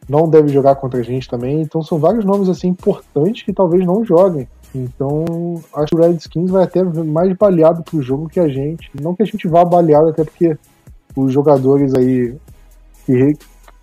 não 0.08 0.30
deve 0.30 0.52
jogar 0.52 0.76
contra 0.76 1.00
a 1.00 1.02
gente 1.02 1.28
também. 1.28 1.60
Então 1.60 1.82
são 1.82 1.98
vários 1.98 2.24
nomes 2.24 2.48
assim 2.48 2.68
importantes 2.68 3.42
que 3.42 3.52
talvez 3.52 3.84
não 3.84 4.04
joguem. 4.04 4.46
Então 4.72 5.60
acho 5.74 5.88
que 5.88 5.96
o 5.96 6.00
Redskins 6.00 6.48
vai 6.48 6.62
até 6.62 6.84
mais 6.84 7.36
baleado 7.36 7.82
pro 7.82 8.00
jogo 8.00 8.28
que 8.28 8.38
a 8.38 8.48
gente. 8.48 8.88
Não 9.02 9.16
que 9.16 9.24
a 9.24 9.26
gente 9.26 9.48
vá 9.48 9.64
baleado, 9.64 10.10
até 10.10 10.22
porque 10.22 10.56
os 11.16 11.32
jogadores 11.32 11.92
aí 11.92 12.36
que 13.04 13.36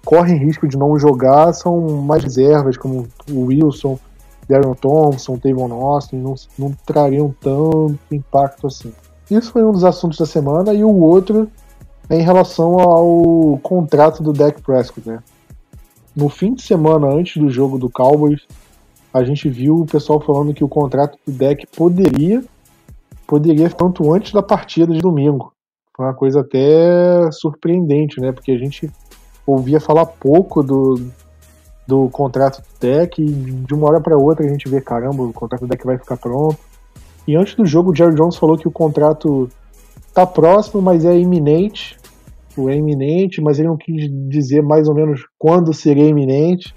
correm 0.06 0.38
risco 0.38 0.66
de 0.66 0.78
não 0.78 0.98
jogar 0.98 1.52
são 1.52 2.02
mais 2.02 2.24
reservas, 2.24 2.78
como 2.78 3.06
o 3.30 3.42
Wilson, 3.48 4.00
Darren 4.48 4.76
Thompson, 4.76 5.38
Tavon 5.38 5.74
Austin, 5.74 6.16
não, 6.16 6.36
não 6.58 6.72
trariam 6.86 7.36
tanto 7.42 8.00
impacto 8.10 8.68
assim. 8.68 8.94
Isso 9.32 9.52
foi 9.52 9.64
um 9.64 9.72
dos 9.72 9.86
assuntos 9.86 10.18
da 10.18 10.26
semana, 10.26 10.74
e 10.74 10.84
o 10.84 10.94
outro 10.94 11.50
é 12.10 12.18
em 12.18 12.22
relação 12.22 12.78
ao 12.78 13.58
contrato 13.64 14.22
do 14.22 14.34
Dak 14.34 14.62
Prescott, 14.62 15.08
né? 15.08 15.24
No 16.14 16.28
fim 16.28 16.54
de 16.54 16.62
semana, 16.62 17.08
antes 17.08 17.42
do 17.42 17.50
jogo 17.50 17.80
do 17.80 17.90
Cowboys, 17.90 18.42
a 19.14 19.24
gente 19.24 19.50
viu 19.50 19.78
o 19.78 19.86
pessoal 19.86 20.20
falando 20.20 20.54
que 20.54 20.64
o 20.64 20.68
contrato 20.68 21.18
do 21.26 21.32
Dak 21.32 21.66
poderia 21.68 22.44
poderia 23.26 23.70
tanto 23.70 24.12
antes 24.12 24.34
da 24.34 24.44
partida 24.44 24.94
de 24.94 25.00
domingo. 25.00 25.54
Foi 25.96 26.06
uma 26.06 26.14
coisa 26.14 26.42
até 26.42 27.32
surpreendente, 27.32 28.20
né? 28.20 28.34
Porque 28.34 28.52
a 28.52 28.58
gente 28.58 28.92
ouvia 29.48 29.80
falar 29.80 30.06
pouco 30.06 30.62
do, 30.62 31.00
do 31.88 32.10
contrato 32.10 32.62
do 32.62 32.80
Deck 32.80 33.22
e 33.22 33.26
de 33.26 33.74
uma 33.74 33.88
hora 33.88 34.02
para 34.02 34.18
outra 34.18 34.46
a 34.46 34.50
gente 34.50 34.68
vê, 34.68 34.82
caramba, 34.82 35.24
o 35.24 35.32
contrato 35.32 35.62
do 35.62 35.68
Deck 35.68 35.86
vai 35.86 35.98
ficar 35.98 36.18
pronto. 36.18 36.60
E 37.28 37.36
antes 37.36 37.56
do 37.56 37.66
jogo, 37.66 37.92
o 37.92 37.96
Jerry 37.96 38.16
Jones 38.16 38.36
falou 38.36 38.58
que 38.58 38.68
o 38.68 38.72
contrato 38.72 39.50
tá 40.14 40.26
próximo, 40.26 40.82
mas 40.82 41.06
é 41.06 41.18
iminente. 41.18 41.98
O 42.58 42.70
é 42.70 42.76
iminente, 42.76 43.42
mas 43.42 43.60
ele 43.60 43.70
não 43.70 43.78
quis 43.78 44.10
dizer 44.30 44.62
mais 44.62 44.88
ou 44.88 44.96
menos 44.96 45.26
quando 45.38 45.74
seria 45.74 46.08
iminente. 46.08 46.74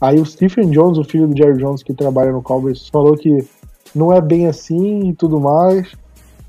Aí 0.00 0.18
o 0.18 0.24
Stephen 0.24 0.70
Jones, 0.70 0.98
o 0.98 1.04
filho 1.04 1.26
do 1.26 1.36
Jerry 1.36 1.58
Jones 1.58 1.82
que 1.82 1.92
trabalha 1.92 2.32
no 2.32 2.42
Cowboys, 2.42 2.88
falou 2.88 3.16
que 3.16 3.44
não 3.94 4.12
é 4.12 4.20
bem 4.20 4.46
assim 4.46 5.08
e 5.08 5.14
tudo 5.14 5.40
mais. 5.40 5.92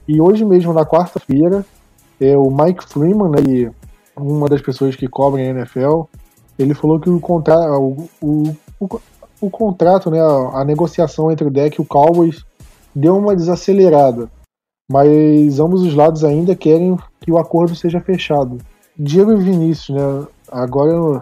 E 0.08 0.22
hoje 0.22 0.46
mesmo, 0.46 0.74
na 0.74 0.86
quarta-feira, 0.86 1.66
é, 2.20 2.38
o 2.38 2.50
Mike 2.52 2.86
Freeman, 2.88 3.30
né, 3.30 3.72
uma 4.16 4.48
das 4.48 4.62
pessoas 4.62 4.96
que 4.96 5.08
cobrem 5.08 5.48
a 5.48 5.50
NFL, 5.52 6.04
ele 6.58 6.74
falou 6.74 7.00
que 7.00 7.10
o, 7.10 7.20
contra 7.20 7.56
o, 7.78 8.08
o, 8.22 8.56
o, 8.80 9.02
o 9.42 9.50
contrato, 9.50 10.12
né, 10.12 10.22
a, 10.22 10.62
a 10.62 10.66
negociação 10.66 11.32
entre 11.32 11.48
o 11.48 11.52
deck 11.52 11.80
e 11.80 11.82
o 11.82 11.86
Cowboys 11.86 12.46
deu 12.96 13.18
uma 13.18 13.36
desacelerada, 13.36 14.30
mas 14.92 15.60
ambos 15.60 15.82
os 15.84 15.94
lados 15.94 16.24
ainda 16.24 16.56
querem 16.56 16.98
que 17.22 17.32
o 17.32 17.38
acordo 17.38 17.76
seja 17.76 18.00
fechado. 18.00 18.58
Diego 18.98 19.32
e 19.32 19.38
Vinícius, 19.38 19.98
né? 19.98 20.28
Agora 20.52 20.92
eu 20.92 21.22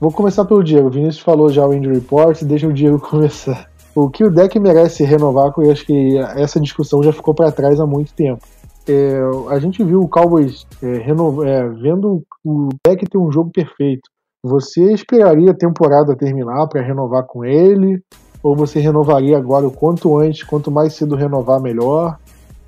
vou 0.00 0.12
começar 0.12 0.44
pelo 0.44 0.62
Diego. 0.62 0.88
O 0.88 0.90
Vinícius 0.90 1.22
falou 1.22 1.48
já 1.50 1.66
o 1.66 1.74
injury 1.74 1.96
report, 1.96 2.42
deixa 2.42 2.66
o 2.66 2.72
Diego 2.72 3.00
começar. 3.06 3.68
O 3.94 4.08
que 4.08 4.24
o 4.24 4.30
deck 4.30 4.58
merece 4.60 5.02
renovar, 5.02 5.52
eu 5.58 5.72
acho 5.72 5.84
que 5.84 6.16
essa 6.36 6.60
discussão 6.60 7.02
já 7.02 7.12
ficou 7.12 7.34
para 7.34 7.50
trás 7.50 7.80
há 7.80 7.86
muito 7.86 8.14
tempo. 8.14 8.40
É, 8.88 9.20
a 9.50 9.58
gente 9.58 9.82
viu 9.82 10.00
o 10.00 10.08
Cowboys 10.08 10.66
é, 10.82 10.98
é, 10.98 11.68
vendo 11.68 12.22
o 12.44 12.68
deck 12.86 13.04
ter 13.06 13.18
um 13.18 13.32
jogo 13.32 13.50
perfeito. 13.50 14.08
Você 14.42 14.92
esperaria 14.92 15.50
a 15.50 15.56
temporada 15.56 16.16
terminar 16.16 16.68
para 16.68 16.80
renovar 16.80 17.24
com 17.26 17.44
ele? 17.44 18.00
Ou 18.42 18.54
você 18.54 18.80
renovaria 18.80 19.36
agora 19.36 19.66
o 19.66 19.70
quanto 19.70 20.16
antes, 20.18 20.42
quanto 20.42 20.70
mais 20.70 20.94
cedo 20.94 21.16
renovar, 21.16 21.60
melhor? 21.60 22.18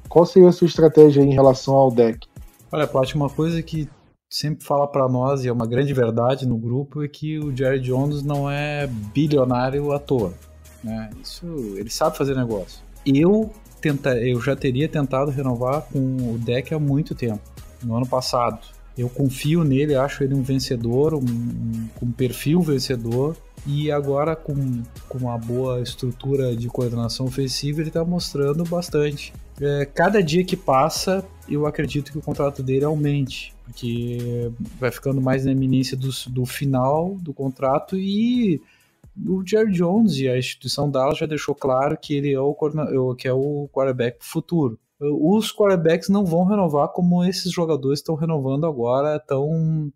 Qual 0.08 0.26
seria 0.26 0.48
a 0.48 0.52
sua 0.52 0.66
estratégia 0.66 1.22
em 1.22 1.32
relação 1.32 1.74
ao 1.74 1.90
deck? 1.90 2.26
Olha, 2.72 2.86
Plat, 2.86 3.14
uma 3.14 3.28
coisa 3.28 3.62
que 3.62 3.88
sempre 4.28 4.64
fala 4.64 4.86
para 4.86 5.08
nós, 5.08 5.44
e 5.44 5.48
é 5.48 5.52
uma 5.52 5.66
grande 5.66 5.92
verdade 5.92 6.46
no 6.46 6.56
grupo, 6.56 7.02
é 7.04 7.08
que 7.08 7.38
o 7.38 7.54
Jerry 7.56 7.80
Jones 7.80 8.22
não 8.22 8.50
é 8.50 8.86
bilionário 8.86 9.92
à 9.92 9.98
toa. 9.98 10.32
Né? 10.82 11.10
Isso, 11.22 11.46
ele 11.76 11.90
sabe 11.90 12.16
fazer 12.16 12.34
negócio. 12.36 12.80
Eu, 13.04 13.50
tenta, 13.80 14.16
eu 14.16 14.40
já 14.40 14.54
teria 14.54 14.88
tentado 14.88 15.30
renovar 15.30 15.82
com 15.92 15.98
o 15.98 16.38
deck 16.38 16.72
há 16.72 16.78
muito 16.78 17.14
tempo. 17.14 17.40
No 17.82 17.96
ano 17.96 18.06
passado. 18.06 18.60
Eu 18.96 19.08
confio 19.08 19.64
nele, 19.64 19.94
acho 19.94 20.22
ele 20.22 20.34
um 20.34 20.42
vencedor, 20.42 21.14
um, 21.14 21.20
um, 21.20 21.88
um 22.02 22.12
perfil 22.12 22.60
vencedor. 22.60 23.36
E 23.66 23.90
agora, 23.90 24.34
com, 24.34 24.82
com 25.08 25.18
uma 25.18 25.36
boa 25.36 25.80
estrutura 25.80 26.56
de 26.56 26.68
coordenação 26.68 27.26
ofensiva, 27.26 27.80
ele 27.80 27.88
está 27.88 28.04
mostrando 28.04 28.64
bastante. 28.64 29.32
É, 29.60 29.84
cada 29.84 30.22
dia 30.22 30.42
que 30.42 30.56
passa, 30.56 31.24
eu 31.48 31.66
acredito 31.66 32.10
que 32.10 32.18
o 32.18 32.22
contrato 32.22 32.62
dele 32.62 32.84
aumente, 32.84 33.52
porque 33.64 34.50
vai 34.78 34.90
ficando 34.90 35.20
mais 35.20 35.44
na 35.44 35.52
eminência 35.52 35.96
do, 35.96 36.08
do 36.28 36.46
final 36.46 37.16
do 37.20 37.34
contrato 37.34 37.98
e 37.98 38.62
o 39.26 39.46
Jerry 39.46 39.72
Jones 39.72 40.16
e 40.16 40.28
a 40.28 40.38
instituição 40.38 40.90
Dallas 40.90 41.18
já 41.18 41.26
deixou 41.26 41.54
claro 41.54 41.96
que 42.00 42.14
ele 42.14 42.32
é 42.32 42.40
o, 42.40 42.54
que 43.14 43.28
é 43.28 43.32
o 43.32 43.68
quarterback 43.72 44.18
futuro. 44.20 44.78
Os 45.00 45.52
quarterbacks 45.52 46.08
não 46.08 46.24
vão 46.24 46.44
renovar 46.44 46.88
como 46.88 47.24
esses 47.24 47.50
jogadores 47.50 48.00
estão 48.00 48.14
renovando 48.14 48.66
agora, 48.66 49.18
tão 49.18 49.90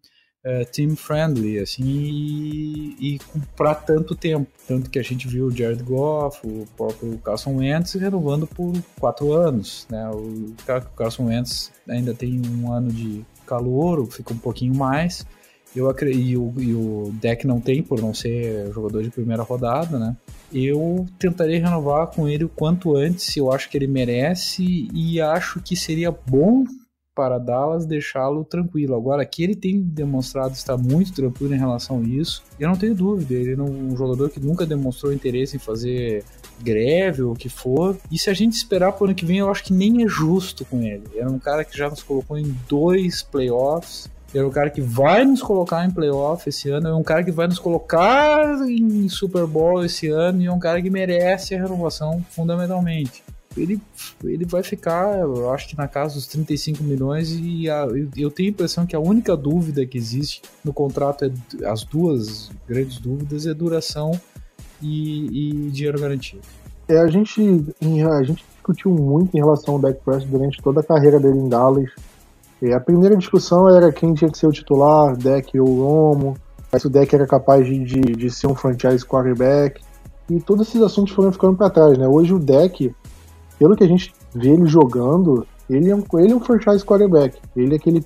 é, 0.44 0.64
team 0.64 0.94
friendly, 0.94 1.58
assim, 1.58 1.84
e, 1.84 3.14
e 3.14 3.20
para 3.56 3.74
tanto 3.74 4.14
tempo. 4.14 4.46
Tanto 4.66 4.90
que 4.90 4.98
a 4.98 5.02
gente 5.02 5.26
viu 5.26 5.46
o 5.46 5.50
Jared 5.50 5.82
Goff, 5.82 6.40
o 6.46 6.66
próprio 6.76 7.18
Carson 7.18 7.56
Wentz 7.56 7.94
renovando 7.94 8.46
por 8.46 8.72
quatro 9.00 9.32
anos, 9.32 9.86
né? 9.90 10.08
O, 10.10 10.18
o 10.18 10.54
Carson 10.96 11.26
Wentz 11.26 11.72
ainda 11.88 12.14
tem 12.14 12.40
um 12.46 12.72
ano 12.72 12.90
de 12.90 13.24
calor, 13.46 14.06
fica 14.10 14.32
um 14.32 14.38
pouquinho 14.38 14.74
mais. 14.74 15.26
Eu 15.74 15.92
e 16.02 16.36
o, 16.36 16.54
e 16.56 16.72
o 16.72 17.12
deck 17.20 17.46
não 17.46 17.60
tem, 17.60 17.82
por 17.82 18.00
não 18.00 18.14
ser 18.14 18.72
jogador 18.72 19.02
de 19.02 19.10
primeira 19.10 19.42
rodada, 19.42 19.98
né? 19.98 20.16
Eu 20.54 21.04
tentarei 21.18 21.58
renovar 21.58 22.06
com 22.06 22.28
ele 22.28 22.44
o 22.44 22.48
quanto 22.48 22.96
antes, 22.96 23.36
eu 23.36 23.50
acho 23.50 23.68
que 23.68 23.76
ele 23.76 23.88
merece 23.88 24.88
e 24.94 25.20
acho 25.20 25.60
que 25.60 25.74
seria 25.74 26.12
bom 26.12 26.64
para 27.14 27.38
Dallas 27.38 27.86
deixá-lo 27.86 28.44
tranquilo. 28.44 28.94
Agora, 28.94 29.22
aqui 29.22 29.44
ele 29.44 29.54
tem 29.54 29.80
demonstrado 29.80 30.54
estar 30.54 30.76
muito 30.76 31.12
tranquilo 31.12 31.54
em 31.54 31.58
relação 31.58 32.00
a 32.00 32.02
isso. 32.02 32.42
Eu 32.58 32.68
não 32.68 32.76
tenho 32.76 32.94
dúvida, 32.94 33.34
ele 33.34 33.52
é 33.52 33.62
um 33.62 33.96
jogador 33.96 34.30
que 34.30 34.40
nunca 34.40 34.66
demonstrou 34.66 35.12
interesse 35.12 35.56
em 35.56 35.60
fazer 35.60 36.24
greve 36.60 37.22
ou 37.22 37.32
o 37.32 37.36
que 37.36 37.48
for. 37.48 37.96
E 38.10 38.18
se 38.18 38.30
a 38.30 38.34
gente 38.34 38.54
esperar 38.54 38.92
para 38.92 39.04
o 39.04 39.06
ano 39.06 39.14
que 39.14 39.24
vem, 39.24 39.38
eu 39.38 39.50
acho 39.50 39.64
que 39.64 39.72
nem 39.72 40.04
é 40.04 40.08
justo 40.08 40.64
com 40.64 40.82
ele. 40.82 41.04
Era 41.14 41.30
um 41.30 41.38
cara 41.38 41.64
que 41.64 41.76
já 41.76 41.88
nos 41.88 42.02
colocou 42.02 42.36
em 42.36 42.54
dois 42.68 43.22
playoffs. 43.22 44.10
Era 44.34 44.46
um 44.46 44.50
cara 44.50 44.68
que 44.68 44.80
vai 44.80 45.24
nos 45.24 45.42
colocar 45.42 45.84
em 45.84 45.90
playoff 45.90 46.48
esse 46.48 46.68
ano. 46.68 46.88
É 46.88 46.94
um 46.94 47.02
cara 47.02 47.22
que 47.22 47.30
vai 47.30 47.46
nos 47.46 47.58
colocar 47.58 48.60
em 48.68 49.08
Super 49.08 49.46
Bowl 49.46 49.84
esse 49.84 50.08
ano. 50.08 50.42
E 50.42 50.46
é 50.46 50.52
um 50.52 50.58
cara 50.58 50.82
que 50.82 50.90
merece 50.90 51.54
a 51.54 51.62
renovação 51.62 52.24
fundamentalmente 52.30 53.22
ele, 53.56 53.80
ele 54.24 54.44
vai 54.44 54.62
ficar, 54.62 55.18
eu 55.18 55.52
acho 55.52 55.68
que 55.68 55.76
na 55.76 55.86
casa 55.86 56.14
dos 56.14 56.26
35 56.26 56.82
milhões 56.82 57.30
e 57.30 57.68
a, 57.70 57.86
eu 58.16 58.30
tenho 58.30 58.48
a 58.48 58.52
impressão 58.52 58.86
que 58.86 58.96
a 58.96 59.00
única 59.00 59.36
dúvida 59.36 59.86
que 59.86 59.96
existe 59.96 60.42
no 60.64 60.72
contrato, 60.72 61.24
é 61.24 61.66
as 61.66 61.84
duas 61.84 62.50
grandes 62.66 62.98
dúvidas, 62.98 63.46
é 63.46 63.54
duração 63.54 64.18
e, 64.82 65.66
e 65.66 65.70
dinheiro 65.70 66.00
garantido. 66.00 66.42
É, 66.88 66.98
a 66.98 67.06
gente, 67.06 67.40
a 67.80 68.22
gente 68.22 68.44
discutiu 68.54 68.90
muito 68.90 69.34
em 69.36 69.40
relação 69.40 69.74
ao 69.74 69.80
Dak 69.80 70.00
Prescott 70.04 70.30
durante 70.30 70.62
toda 70.62 70.80
a 70.80 70.84
carreira 70.84 71.18
dele 71.18 71.38
em 71.38 71.48
Dallas. 71.48 71.90
E 72.64 72.72
a 72.72 72.80
primeira 72.80 73.16
discussão 73.16 73.68
era 73.68 73.92
quem 73.92 74.14
tinha 74.14 74.30
que 74.30 74.38
ser 74.38 74.46
o 74.46 74.52
titular, 74.52 75.14
Dak 75.16 75.60
ou 75.60 75.66
Romo, 75.66 76.34
se 76.78 76.86
o 76.86 76.90
Dak 76.90 77.14
era 77.14 77.26
capaz 77.26 77.66
de, 77.66 77.78
de, 77.84 78.00
de 78.00 78.30
ser 78.30 78.46
um 78.46 78.54
franchise 78.54 79.04
quarterback. 79.04 79.82
E 80.30 80.40
todos 80.40 80.68
esses 80.68 80.80
assuntos 80.80 81.12
foram 81.12 81.30
ficando 81.30 81.56
para 81.56 81.68
trás, 81.68 81.98
né? 81.98 82.08
Hoje 82.08 82.32
o 82.32 82.38
Dak 82.38 82.90
pelo 83.58 83.76
que 83.76 83.84
a 83.84 83.86
gente 83.86 84.12
vê 84.34 84.50
ele 84.50 84.66
jogando, 84.66 85.46
ele 85.68 85.90
é 85.90 85.94
um, 85.94 86.02
ele 86.14 86.32
é 86.32 86.36
um 86.36 86.40
franchise 86.40 86.84
quarterback. 86.84 87.38
Ele 87.54 87.74
é 87.74 87.76
aquele 87.76 88.04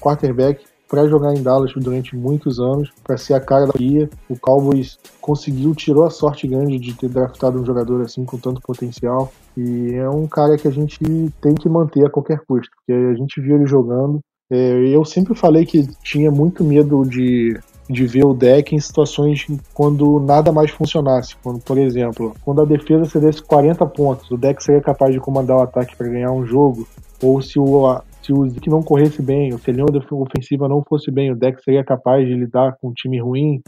quarterback 0.00 0.64
para 0.88 1.08
jogar 1.08 1.34
em 1.34 1.42
Dallas 1.42 1.72
durante 1.74 2.14
muitos 2.14 2.60
anos, 2.60 2.90
para 3.02 3.16
ser 3.16 3.34
a 3.34 3.40
cara 3.40 3.66
da 3.66 3.72
guia. 3.78 4.10
O 4.28 4.38
Cowboys 4.38 4.98
conseguiu, 5.20 5.74
tirou 5.74 6.04
a 6.04 6.10
sorte 6.10 6.46
grande 6.46 6.78
de 6.78 6.92
ter 6.92 7.08
draftado 7.08 7.58
um 7.60 7.64
jogador 7.64 8.02
assim 8.02 8.24
com 8.24 8.36
tanto 8.36 8.60
potencial. 8.60 9.32
E 9.56 9.94
é 9.94 10.08
um 10.08 10.26
cara 10.26 10.56
que 10.56 10.66
a 10.66 10.70
gente 10.70 10.98
tem 11.40 11.54
que 11.54 11.68
manter 11.68 12.06
a 12.06 12.10
qualquer 12.10 12.40
custo, 12.46 12.70
porque 12.76 12.92
a 12.92 13.14
gente 13.14 13.40
viu 13.40 13.56
ele 13.56 13.66
jogando. 13.66 14.20
É, 14.50 14.88
eu 14.88 15.04
sempre 15.04 15.34
falei 15.34 15.64
que 15.64 15.86
tinha 16.02 16.30
muito 16.30 16.62
medo 16.62 17.04
de 17.04 17.58
de 17.88 18.06
ver 18.06 18.24
o 18.24 18.32
deck 18.32 18.74
em 18.74 18.80
situações 18.80 19.46
quando 19.74 20.20
nada 20.20 20.52
mais 20.52 20.70
funcionasse. 20.70 21.36
Quando, 21.42 21.60
por 21.60 21.76
exemplo, 21.78 22.34
quando 22.44 22.62
a 22.62 22.64
defesa 22.64 23.04
cedesse 23.04 23.42
40 23.42 23.84
pontos, 23.86 24.30
o 24.30 24.36
deck 24.36 24.62
seria 24.62 24.80
capaz 24.80 25.12
de 25.12 25.20
comandar 25.20 25.58
o 25.58 25.62
ataque 25.62 25.96
para 25.96 26.08
ganhar 26.08 26.32
um 26.32 26.46
jogo, 26.46 26.86
ou 27.22 27.40
se 27.42 27.58
o, 27.58 28.00
se 28.22 28.32
o 28.32 28.48
Zeke 28.48 28.70
não 28.70 28.82
corresse 28.82 29.20
bem, 29.20 29.52
ou 29.52 29.58
se 29.58 29.70
a 29.70 29.74
linha 29.74 29.86
ofensiva 30.10 30.68
não 30.68 30.82
fosse 30.82 31.10
bem, 31.10 31.30
o 31.30 31.36
deck 31.36 31.62
seria 31.62 31.84
capaz 31.84 32.26
de 32.26 32.34
lidar 32.34 32.76
com 32.80 32.88
um 32.88 32.92
time 32.92 33.20
ruim, 33.20 33.60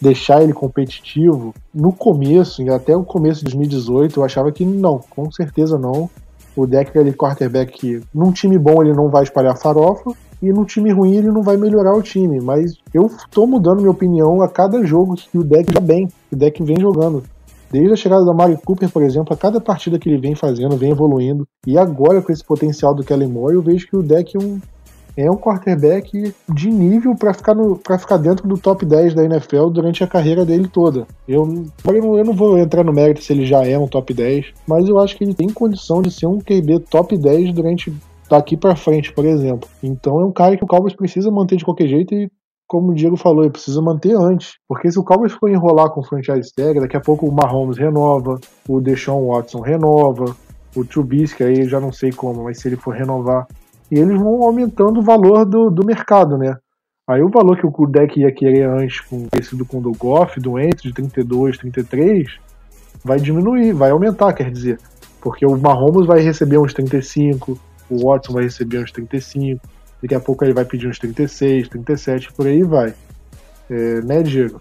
deixar 0.00 0.42
ele 0.42 0.52
competitivo. 0.52 1.54
No 1.72 1.92
começo, 1.92 2.62
até 2.72 2.96
o 2.96 3.04
começo 3.04 3.38
de 3.40 3.44
2018, 3.44 4.20
eu 4.20 4.24
achava 4.24 4.52
que 4.52 4.64
não, 4.64 5.00
com 5.10 5.30
certeza 5.30 5.78
não. 5.78 6.10
O 6.56 6.66
deck 6.66 6.86
é 6.86 6.90
aquele 6.90 7.12
quarterback 7.12 7.72
que, 7.72 8.00
num 8.14 8.30
time 8.30 8.58
bom, 8.58 8.82
ele 8.82 8.92
não 8.92 9.08
vai 9.08 9.24
espalhar 9.24 9.56
farofa, 9.56 10.12
e 10.40 10.52
no 10.52 10.64
time 10.64 10.92
ruim 10.92 11.16
ele 11.16 11.30
não 11.30 11.42
vai 11.42 11.56
melhorar 11.56 11.94
o 11.96 12.02
time. 12.02 12.40
Mas 12.40 12.76
eu 12.92 13.10
tô 13.30 13.46
mudando 13.46 13.78
minha 13.78 13.90
opinião 13.90 14.42
a 14.42 14.48
cada 14.48 14.84
jogo 14.84 15.16
que 15.16 15.38
o 15.38 15.42
deck 15.42 15.72
já 15.72 15.80
bem, 15.80 16.08
o 16.32 16.36
deck 16.36 16.62
vem 16.62 16.78
jogando. 16.78 17.22
Desde 17.70 17.92
a 17.92 17.96
chegada 17.96 18.24
da 18.24 18.32
Mario 18.32 18.58
Cooper, 18.64 18.88
por 18.88 19.02
exemplo, 19.02 19.34
a 19.34 19.36
cada 19.36 19.60
partida 19.60 19.98
que 19.98 20.08
ele 20.08 20.20
vem 20.20 20.36
fazendo, 20.36 20.76
vem 20.76 20.92
evoluindo. 20.92 21.48
E 21.66 21.76
agora, 21.76 22.22
com 22.22 22.30
esse 22.30 22.44
potencial 22.44 22.94
do 22.94 23.02
Kellen 23.02 23.28
Moore, 23.28 23.54
eu 23.54 23.62
vejo 23.62 23.88
que 23.88 23.96
o 23.96 24.02
deck 24.02 24.36
é 24.36 24.40
um, 24.40 24.60
é 25.16 25.30
um 25.30 25.36
quarterback 25.36 26.34
de 26.48 26.70
nível 26.70 27.14
para 27.14 27.32
ficar, 27.32 27.54
ficar 27.98 28.16
dentro 28.16 28.48
do 28.48 28.58
top 28.58 28.84
10 28.84 29.14
da 29.14 29.24
NFL 29.24 29.68
durante 29.68 30.02
a 30.02 30.06
carreira 30.06 30.44
dele 30.44 30.68
toda. 30.68 31.06
Eu, 31.26 31.66
eu 31.86 32.24
não 32.24 32.34
vou 32.34 32.58
entrar 32.58 32.84
no 32.84 32.92
mérito 32.92 33.22
se 33.22 33.32
ele 33.32 33.46
já 33.46 33.64
é 33.66 33.78
um 33.78 33.86
top 33.86 34.12
10, 34.12 34.46
mas 34.66 34.88
eu 34.88 34.98
acho 34.98 35.16
que 35.16 35.24
ele 35.24 35.34
tem 35.34 35.48
condição 35.48 36.02
de 36.02 36.10
ser 36.10 36.26
um 36.26 36.38
QB 36.38 36.80
top 36.90 37.16
10 37.16 37.52
durante 37.52 37.92
daqui 38.28 38.56
para 38.56 38.76
frente, 38.76 39.12
por 39.12 39.24
exemplo. 39.24 39.68
Então 39.82 40.20
é 40.20 40.24
um 40.24 40.32
cara 40.32 40.56
que 40.56 40.64
o 40.64 40.66
Cowboys 40.66 40.94
precisa 40.94 41.30
manter 41.30 41.56
de 41.56 41.64
qualquer 41.64 41.86
jeito 41.86 42.14
e 42.14 42.30
como 42.66 42.92
o 42.92 42.94
Diego 42.94 43.16
falou, 43.16 43.44
ele 43.44 43.52
precisa 43.52 43.80
manter 43.80 44.16
antes. 44.16 44.54
Porque 44.66 44.90
se 44.90 44.98
o 44.98 45.04
Cowboys 45.04 45.32
for 45.32 45.50
enrolar 45.50 45.90
com 45.90 46.00
o 46.00 46.04
franchise 46.04 46.50
tag, 46.56 46.80
daqui 46.80 46.96
a 46.96 47.00
pouco 47.00 47.26
o 47.26 47.32
Mahomes 47.32 47.78
renova, 47.78 48.40
o 48.68 48.80
Deshaun 48.80 49.28
Watson 49.28 49.60
renova, 49.60 50.34
o 50.74 50.84
Trubisky 50.84 51.44
aí 51.44 51.68
já 51.68 51.78
não 51.78 51.92
sei 51.92 52.10
como, 52.10 52.44
mas 52.44 52.58
se 52.58 52.68
ele 52.68 52.76
for 52.76 52.94
renovar. 52.94 53.46
E 53.94 53.98
eles 54.00 54.18
vão 54.18 54.42
aumentando 54.42 54.98
o 54.98 55.02
valor 55.04 55.44
do, 55.44 55.70
do 55.70 55.86
mercado, 55.86 56.36
né? 56.36 56.56
Aí 57.06 57.22
o 57.22 57.28
valor 57.28 57.56
que 57.56 57.64
o 57.64 57.86
deck 57.86 58.18
ia 58.18 58.32
querer 58.32 58.68
antes, 58.68 58.98
com 59.00 59.28
o 59.28 59.80
do 59.80 59.92
Goff, 59.92 60.40
do 60.40 60.58
Entry, 60.58 60.88
de 60.88 60.92
32, 60.92 61.58
33, 61.58 62.40
vai 63.04 63.20
diminuir, 63.20 63.72
vai 63.72 63.92
aumentar, 63.92 64.32
quer 64.32 64.50
dizer. 64.50 64.80
Porque 65.20 65.46
o 65.46 65.56
Mahomes 65.56 66.08
vai 66.08 66.18
receber 66.18 66.58
uns 66.58 66.74
35, 66.74 67.56
o 67.88 68.08
Watson 68.08 68.32
vai 68.32 68.42
receber 68.42 68.82
uns 68.82 68.90
35, 68.90 69.60
daqui 70.02 70.14
a 70.16 70.20
pouco 70.20 70.44
ele 70.44 70.52
vai 70.52 70.64
pedir 70.64 70.88
uns 70.88 70.98
36, 70.98 71.68
37, 71.68 72.32
por 72.32 72.48
aí 72.48 72.64
vai. 72.64 72.94
É, 73.70 74.00
né, 74.00 74.24
Diego? 74.24 74.60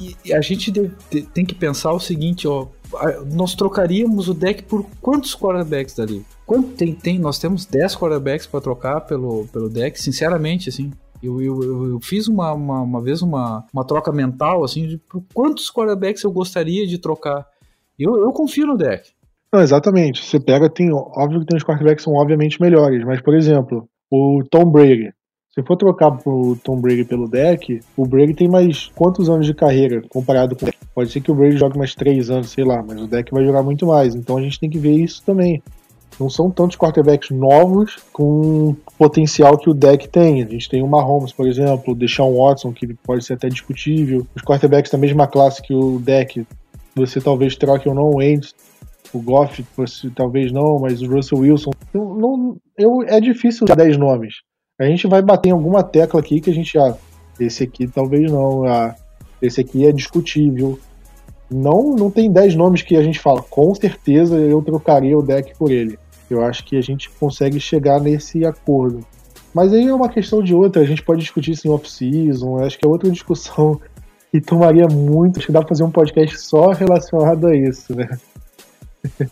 E, 0.00 0.16
e 0.24 0.32
a 0.32 0.40
gente 0.40 0.70
de, 0.70 0.90
de, 1.10 1.22
tem 1.22 1.44
que 1.44 1.54
pensar 1.54 1.92
o 1.92 2.00
seguinte, 2.00 2.46
ó, 2.46 2.66
nós 3.32 3.54
trocaríamos 3.54 4.28
o 4.28 4.34
deck 4.34 4.62
por 4.64 4.86
quantos 5.00 5.34
quarterbacks 5.34 5.94
dali? 5.94 6.24
Quanto 6.46 6.68
tem, 6.74 6.94
tem? 6.94 7.18
Nós 7.18 7.38
temos 7.38 7.66
10 7.66 7.96
quarterbacks 7.96 8.46
para 8.46 8.60
trocar 8.60 9.00
pelo, 9.02 9.46
pelo 9.48 9.68
deck, 9.68 10.00
sinceramente, 10.00 10.68
assim. 10.68 10.90
Eu, 11.22 11.42
eu, 11.42 11.90
eu 11.90 12.00
fiz 12.00 12.28
uma, 12.28 12.52
uma, 12.52 12.80
uma, 12.80 13.02
vez 13.02 13.22
uma, 13.22 13.64
uma 13.72 13.84
troca 13.84 14.12
mental, 14.12 14.64
assim, 14.64 14.86
de 14.86 14.98
por 14.98 15.22
quantos 15.34 15.70
quarterbacks 15.70 16.22
eu 16.22 16.30
gostaria 16.30 16.86
de 16.86 16.98
trocar. 16.98 17.46
Eu, 17.98 18.16
eu 18.20 18.32
confio 18.32 18.66
no 18.66 18.76
deck. 18.76 19.10
Não, 19.52 19.60
exatamente. 19.60 20.24
Você 20.24 20.38
pega, 20.38 20.70
tem. 20.70 20.92
Óbvio 20.92 21.40
que 21.40 21.46
tem 21.46 21.56
os 21.56 21.64
quarterbacks 21.64 22.04
que 22.04 22.10
são 22.10 22.14
obviamente 22.14 22.60
melhores, 22.60 23.04
mas, 23.04 23.20
por 23.20 23.34
exemplo, 23.34 23.88
o 24.10 24.42
Tom 24.50 24.70
Brady. 24.70 25.12
Se 25.58 25.62
for 25.64 25.74
trocar 25.74 26.16
o 26.24 26.56
Tom 26.62 26.80
Brady 26.80 27.04
pelo 27.04 27.26
deck, 27.26 27.80
o 27.96 28.06
Brady 28.06 28.32
tem 28.32 28.46
mais 28.48 28.92
quantos 28.94 29.28
anos 29.28 29.44
de 29.44 29.52
carreira 29.52 30.00
comparado 30.08 30.54
com 30.54 30.62
o 30.62 30.66
deck? 30.66 30.78
Pode 30.94 31.10
ser 31.10 31.20
que 31.20 31.32
o 31.32 31.34
Brady 31.34 31.56
jogue 31.56 31.76
mais 31.76 31.96
três 31.96 32.30
anos, 32.30 32.50
sei 32.50 32.62
lá, 32.62 32.80
mas 32.80 33.02
o 33.02 33.08
deck 33.08 33.32
vai 33.32 33.44
jogar 33.44 33.64
muito 33.64 33.84
mais. 33.84 34.14
Então 34.14 34.36
a 34.36 34.40
gente 34.40 34.60
tem 34.60 34.70
que 34.70 34.78
ver 34.78 34.92
isso 34.92 35.20
também. 35.26 35.60
Não 36.20 36.30
são 36.30 36.48
tantos 36.48 36.76
quarterbacks 36.76 37.36
novos 37.36 37.96
com 38.12 38.76
potencial 38.96 39.58
que 39.58 39.68
o 39.68 39.74
deck 39.74 40.08
tem. 40.08 40.44
A 40.44 40.46
gente 40.46 40.68
tem 40.68 40.80
o 40.80 40.86
Mahomes, 40.86 41.32
por 41.32 41.48
exemplo, 41.48 41.92
o 41.92 41.96
Deshaun 41.96 42.36
Watson, 42.36 42.72
que 42.72 42.94
pode 42.94 43.24
ser 43.24 43.32
até 43.32 43.48
discutível. 43.48 44.24
Os 44.36 44.42
quarterbacks 44.42 44.92
da 44.92 44.98
mesma 44.98 45.26
classe 45.26 45.60
que 45.60 45.74
o 45.74 45.98
deck, 45.98 46.46
você 46.94 47.20
talvez 47.20 47.56
troque 47.56 47.88
ou 47.88 47.96
não 47.96 48.10
o 48.10 48.22
Ends 48.22 48.54
o 49.12 49.20
Goff, 49.20 49.64
talvez 50.14 50.52
não, 50.52 50.78
mas 50.78 51.00
o 51.02 51.10
Russell 51.10 51.38
Wilson. 51.38 51.70
Eu, 51.92 52.14
não, 52.14 52.56
eu, 52.76 53.02
é 53.02 53.20
difícil 53.20 53.64
usar 53.64 53.74
10 53.74 53.96
nomes. 53.96 54.34
A 54.78 54.84
gente 54.84 55.06
vai 55.06 55.20
bater 55.20 55.48
em 55.48 55.52
alguma 55.52 55.82
tecla 55.82 56.20
aqui 56.20 56.40
que 56.40 56.50
a 56.50 56.54
gente. 56.54 56.78
Ah, 56.78 56.96
esse 57.40 57.64
aqui 57.64 57.86
talvez 57.86 58.30
não. 58.30 58.64
Ah, 58.64 58.94
esse 59.42 59.60
aqui 59.60 59.86
é 59.86 59.92
discutível. 59.92 60.78
Não, 61.50 61.96
não 61.96 62.10
tem 62.10 62.30
10 62.30 62.54
nomes 62.54 62.82
que 62.82 62.94
a 62.94 63.02
gente 63.02 63.18
fala, 63.18 63.42
com 63.42 63.74
certeza 63.74 64.36
eu 64.36 64.60
trocaria 64.60 65.16
o 65.16 65.22
deck 65.22 65.56
por 65.56 65.70
ele. 65.70 65.98
Eu 66.28 66.44
acho 66.44 66.62
que 66.64 66.76
a 66.76 66.80
gente 66.82 67.08
consegue 67.10 67.58
chegar 67.58 68.00
nesse 68.00 68.44
acordo. 68.44 69.04
Mas 69.54 69.72
aí 69.72 69.86
é 69.86 69.94
uma 69.94 70.10
questão 70.10 70.42
de 70.42 70.54
outra, 70.54 70.82
a 70.82 70.84
gente 70.84 71.02
pode 71.02 71.22
discutir 71.22 71.52
isso 71.52 71.66
em 71.66 71.70
off-season, 71.70 72.58
acho 72.58 72.78
que 72.78 72.86
é 72.86 72.88
outra 72.88 73.10
discussão 73.10 73.80
que 74.30 74.40
tomaria 74.42 74.86
muito, 74.86 75.38
acho 75.38 75.46
que 75.46 75.52
dá 75.52 75.60
pra 75.60 75.70
fazer 75.70 75.84
um 75.84 75.90
podcast 75.90 76.38
só 76.38 76.70
relacionado 76.70 77.46
a 77.46 77.56
isso, 77.56 77.94
né? 77.96 78.08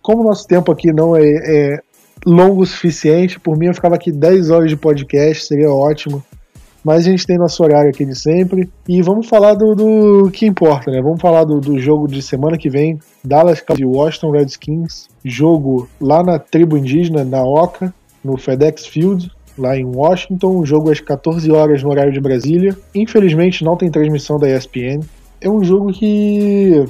Como 0.00 0.22
o 0.22 0.24
nosso 0.24 0.46
tempo 0.46 0.72
aqui 0.72 0.92
não 0.94 1.14
é, 1.14 1.22
é 1.22 1.80
longo 2.26 2.62
o 2.62 2.66
suficiente, 2.66 3.40
por 3.40 3.56
mim 3.56 3.66
eu 3.66 3.74
ficava 3.74 3.94
aqui 3.94 4.12
10 4.12 4.50
horas 4.50 4.70
de 4.70 4.76
podcast, 4.76 5.46
seria 5.46 5.72
ótimo. 5.72 6.22
Mas 6.82 7.06
a 7.06 7.10
gente 7.10 7.26
tem 7.26 7.36
nosso 7.36 7.62
horário 7.62 7.90
aqui 7.90 8.04
de 8.04 8.18
sempre. 8.18 8.68
E 8.88 9.02
vamos 9.02 9.28
falar 9.28 9.54
do, 9.54 9.74
do 9.74 10.30
que 10.30 10.46
importa, 10.46 10.90
né? 10.90 11.00
Vamos 11.02 11.20
falar 11.20 11.44
do, 11.44 11.60
do 11.60 11.78
jogo 11.78 12.08
de 12.08 12.22
semana 12.22 12.56
que 12.56 12.70
vem. 12.70 12.98
Dallas 13.22 13.62
e 13.78 13.84
Washington 13.84 14.30
Redskins. 14.30 15.08
Jogo 15.22 15.88
lá 16.00 16.22
na 16.22 16.38
tribo 16.38 16.78
indígena, 16.78 17.22
na 17.22 17.42
Oca, 17.42 17.92
no 18.24 18.38
FedEx 18.38 18.86
Field, 18.86 19.30
lá 19.58 19.76
em 19.76 19.84
Washington. 19.84 20.64
Jogo 20.64 20.90
às 20.90 21.00
14 21.00 21.50
horas 21.52 21.82
no 21.82 21.90
horário 21.90 22.12
de 22.12 22.20
Brasília. 22.20 22.74
Infelizmente 22.94 23.62
não 23.62 23.76
tem 23.76 23.90
transmissão 23.90 24.38
da 24.38 24.48
ESPN. 24.48 25.00
É 25.38 25.50
um 25.50 25.62
jogo 25.62 25.92
que 25.92 26.82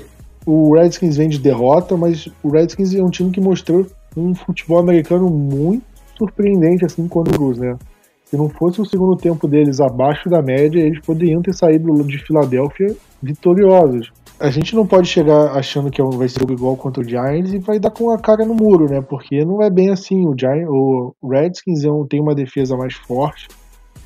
o 0.46 0.74
Redskins 0.74 1.16
vem 1.16 1.28
de 1.28 1.38
derrota, 1.38 1.96
mas 1.96 2.28
o 2.42 2.50
Redskins 2.50 2.94
é 2.94 3.02
um 3.02 3.10
time 3.10 3.30
que 3.30 3.40
mostrou 3.40 3.86
um 4.16 4.34
futebol 4.34 4.78
americano 4.78 5.28
muito 5.28 5.84
surpreendente 6.16 6.84
assim 6.84 7.08
quando 7.08 7.42
os, 7.42 7.58
né? 7.58 7.76
Se 8.24 8.36
não 8.36 8.48
fosse 8.48 8.80
o 8.80 8.84
segundo 8.84 9.16
tempo 9.16 9.48
deles 9.48 9.80
abaixo 9.80 10.28
da 10.28 10.40
média, 10.40 10.78
eles 10.78 11.00
poderiam 11.00 11.42
ter 11.42 11.52
saído 11.52 11.92
de 12.04 12.18
Filadélfia 12.18 12.94
vitoriosos. 13.20 14.12
A 14.38 14.50
gente 14.50 14.74
não 14.74 14.86
pode 14.86 15.08
chegar 15.08 15.52
achando 15.52 15.90
que 15.90 16.00
é 16.00 16.04
vai 16.04 16.28
ser 16.28 16.48
igual 16.48 16.76
contra 16.76 17.02
o 17.02 17.04
Giants 17.04 17.52
e 17.52 17.58
vai 17.58 17.78
dar 17.78 17.90
com 17.90 18.10
a 18.10 18.18
cara 18.18 18.44
no 18.44 18.54
muro, 18.54 18.88
né? 18.88 19.00
Porque 19.00 19.44
não 19.44 19.60
é 19.60 19.68
bem 19.68 19.90
assim. 19.90 20.26
O, 20.26 20.34
Giants, 20.38 20.68
o 20.70 21.14
Redskins 21.28 21.84
é 21.84 21.88
tem 22.08 22.20
uma 22.20 22.34
defesa 22.34 22.76
mais 22.76 22.94
forte. 22.94 23.48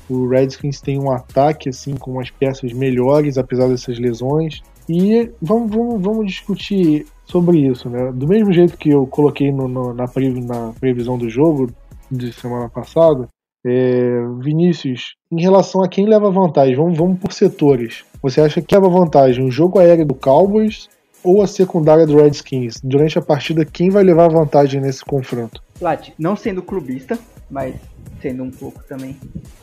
O 0.09 0.27
Redskins 0.27 0.81
tem 0.81 0.99
um 0.99 1.11
ataque 1.11 1.69
assim 1.69 1.95
com 1.95 2.11
umas 2.11 2.29
peças 2.29 2.73
melhores, 2.73 3.37
apesar 3.37 3.67
dessas 3.67 3.99
lesões. 3.99 4.61
E 4.87 5.31
vamos, 5.41 5.71
vamos, 5.71 6.01
vamos 6.01 6.25
discutir 6.27 7.05
sobre 7.25 7.59
isso, 7.59 7.89
né? 7.89 8.11
Do 8.11 8.27
mesmo 8.27 8.53
jeito 8.53 8.77
que 8.77 8.89
eu 8.89 9.05
coloquei 9.07 9.51
no, 9.51 9.67
no, 9.67 9.93
na, 9.93 10.05
na 10.05 10.73
previsão 10.79 11.17
do 11.17 11.29
jogo 11.29 11.71
de 12.11 12.31
semana 12.31 12.69
passada, 12.69 13.27
é, 13.65 14.21
Vinícius, 14.39 15.15
em 15.31 15.41
relação 15.41 15.83
a 15.83 15.89
quem 15.89 16.05
leva 16.05 16.29
vantagem, 16.29 16.75
vamos, 16.75 16.97
vamos 16.97 17.19
por 17.19 17.33
setores. 17.33 18.05
Você 18.21 18.39
acha 18.41 18.61
que 18.61 18.75
leva 18.75 18.87
vantagem 18.87 19.43
o 19.43 19.51
jogo 19.51 19.79
aéreo 19.79 20.05
do 20.05 20.13
Cowboys 20.13 20.87
ou 21.23 21.41
a 21.41 21.47
secundária 21.47 22.05
do 22.05 22.15
Redskins? 22.15 22.79
Durante 22.83 23.17
a 23.17 23.21
partida, 23.23 23.65
quem 23.65 23.89
vai 23.89 24.03
levar 24.03 24.29
vantagem 24.29 24.79
nesse 24.79 25.03
confronto? 25.03 25.63
Plat, 25.79 26.09
não 26.17 26.35
sendo 26.35 26.61
clubista, 26.61 27.17
mas 27.49 27.75
sendo 28.21 28.43
um 28.43 28.51
pouco 28.51 28.83
também. 28.83 29.17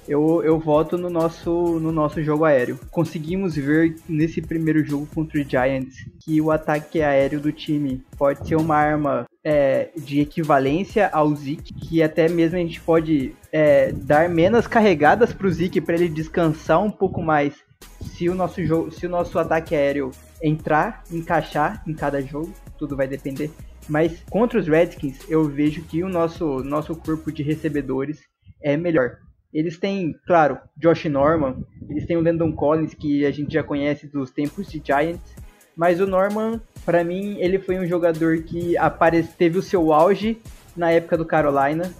Eu, 0.06 0.42
eu 0.44 0.58
voto 0.58 0.96
no 0.96 1.10
nosso, 1.10 1.78
no 1.80 1.90
nosso 1.90 2.22
jogo 2.22 2.44
aéreo. 2.44 2.78
Conseguimos 2.90 3.56
ver 3.56 3.96
nesse 4.08 4.40
primeiro 4.40 4.84
jogo 4.84 5.06
contra 5.14 5.40
o 5.40 5.44
Giants 5.44 5.96
que 6.20 6.40
o 6.40 6.50
ataque 6.50 7.02
aéreo 7.02 7.40
do 7.40 7.52
time 7.52 8.02
pode 8.16 8.46
ser 8.46 8.56
uma 8.56 8.76
arma 8.76 9.26
é, 9.44 9.90
de 9.96 10.20
equivalência 10.20 11.08
ao 11.12 11.34
Zeke, 11.34 11.74
que 11.74 12.02
até 12.02 12.28
mesmo 12.28 12.56
a 12.56 12.60
gente 12.60 12.80
pode 12.80 13.34
é, 13.50 13.92
dar 13.92 14.28
menos 14.28 14.66
carregadas 14.66 15.32
para 15.32 15.46
o 15.46 15.50
Zeke 15.50 15.80
para 15.80 15.94
ele 15.94 16.08
descansar 16.08 16.80
um 16.82 16.90
pouco 16.90 17.22
mais 17.22 17.54
se 18.00 18.28
o 18.28 18.34
nosso 18.34 18.64
jogo, 18.64 18.90
se 18.90 19.06
o 19.06 19.10
nosso 19.10 19.38
ataque 19.38 19.74
aéreo 19.74 20.10
entrar, 20.42 21.02
encaixar 21.10 21.82
em 21.86 21.94
cada 21.94 22.20
jogo, 22.20 22.52
tudo 22.78 22.96
vai 22.96 23.06
depender. 23.06 23.50
Mas 23.88 24.22
contra 24.30 24.58
os 24.58 24.66
Redskins, 24.66 25.18
eu 25.28 25.44
vejo 25.44 25.82
que 25.82 26.02
o 26.02 26.08
nosso, 26.08 26.62
nosso 26.62 26.94
corpo 26.94 27.32
de 27.32 27.42
recebedores 27.42 28.20
é 28.62 28.76
melhor. 28.76 29.18
Eles 29.52 29.78
têm, 29.78 30.14
claro, 30.26 30.58
Josh 30.76 31.04
Norman, 31.06 31.62
eles 31.88 32.06
têm 32.06 32.16
o 32.16 32.22
Landon 32.22 32.52
Collins, 32.52 32.94
que 32.94 33.26
a 33.26 33.30
gente 33.30 33.52
já 33.52 33.62
conhece 33.62 34.06
dos 34.06 34.30
tempos 34.30 34.66
de 34.70 34.82
Giants, 34.84 35.34
mas 35.76 36.00
o 36.00 36.06
Norman, 36.06 36.60
para 36.86 37.04
mim, 37.04 37.36
ele 37.38 37.58
foi 37.58 37.78
um 37.78 37.86
jogador 37.86 38.42
que 38.42 38.76
aparece, 38.78 39.36
teve 39.36 39.58
o 39.58 39.62
seu 39.62 39.92
auge 39.92 40.38
na 40.76 40.90
época 40.90 41.18
do 41.18 41.26
Carolina, 41.26 41.92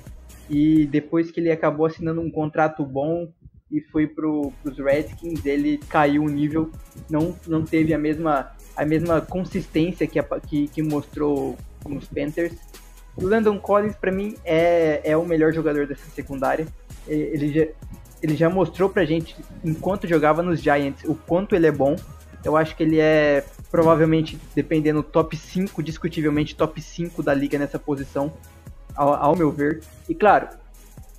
e 0.49 0.87
depois 0.87 1.31
que 1.31 1.41
ele 1.41 1.51
acabou 1.51 1.87
assinando 1.87 2.21
um 2.21 2.31
contrato 2.31 2.85
bom 2.85 3.29
e 3.71 3.81
foi 3.81 4.07
para 4.07 4.29
os 4.29 4.79
Redskins, 4.79 5.45
ele 5.47 5.79
caiu 5.89 6.25
o 6.25 6.29
nível, 6.29 6.71
não, 7.09 7.35
não 7.47 7.65
teve 7.65 7.95
a 7.95 7.99
mesma, 7.99 8.51
a 8.77 8.85
mesma 8.85 9.21
consistência 9.21 10.07
que, 10.07 10.23
que, 10.47 10.69
que 10.69 10.83
mostrou 10.83 11.57
nos 11.89 12.07
Panthers. 12.07 12.55
O 13.17 13.27
Landon 13.27 13.59
Collins, 13.59 13.95
para 13.95 14.11
mim, 14.11 14.37
é, 14.45 15.01
é 15.05 15.17
o 15.17 15.25
melhor 15.25 15.53
jogador 15.53 15.87
dessa 15.87 16.09
secundária. 16.11 16.67
Ele 17.07 17.53
já, 17.53 17.67
ele 18.23 18.37
já 18.37 18.49
mostrou 18.49 18.89
pra 18.89 19.05
gente, 19.05 19.37
enquanto 19.65 20.07
jogava 20.07 20.43
nos 20.43 20.61
Giants, 20.61 21.05
o 21.05 21.15
quanto 21.15 21.55
ele 21.55 21.67
é 21.67 21.73
bom. 21.73 21.97
Eu 22.45 22.57
acho 22.57 22.75
que 22.75 22.83
ele 22.83 22.99
é 22.99 23.45
provavelmente, 23.71 24.39
dependendo, 24.55 25.03
top 25.03 25.37
5, 25.37 25.83
discutivelmente 25.83 26.55
top 26.55 26.81
5 26.81 27.23
da 27.23 27.33
liga 27.33 27.59
nessa 27.59 27.79
posição, 27.79 28.33
ao, 28.95 29.15
ao 29.15 29.37
meu 29.37 29.51
ver. 29.51 29.83
E 30.09 30.15
claro, 30.15 30.49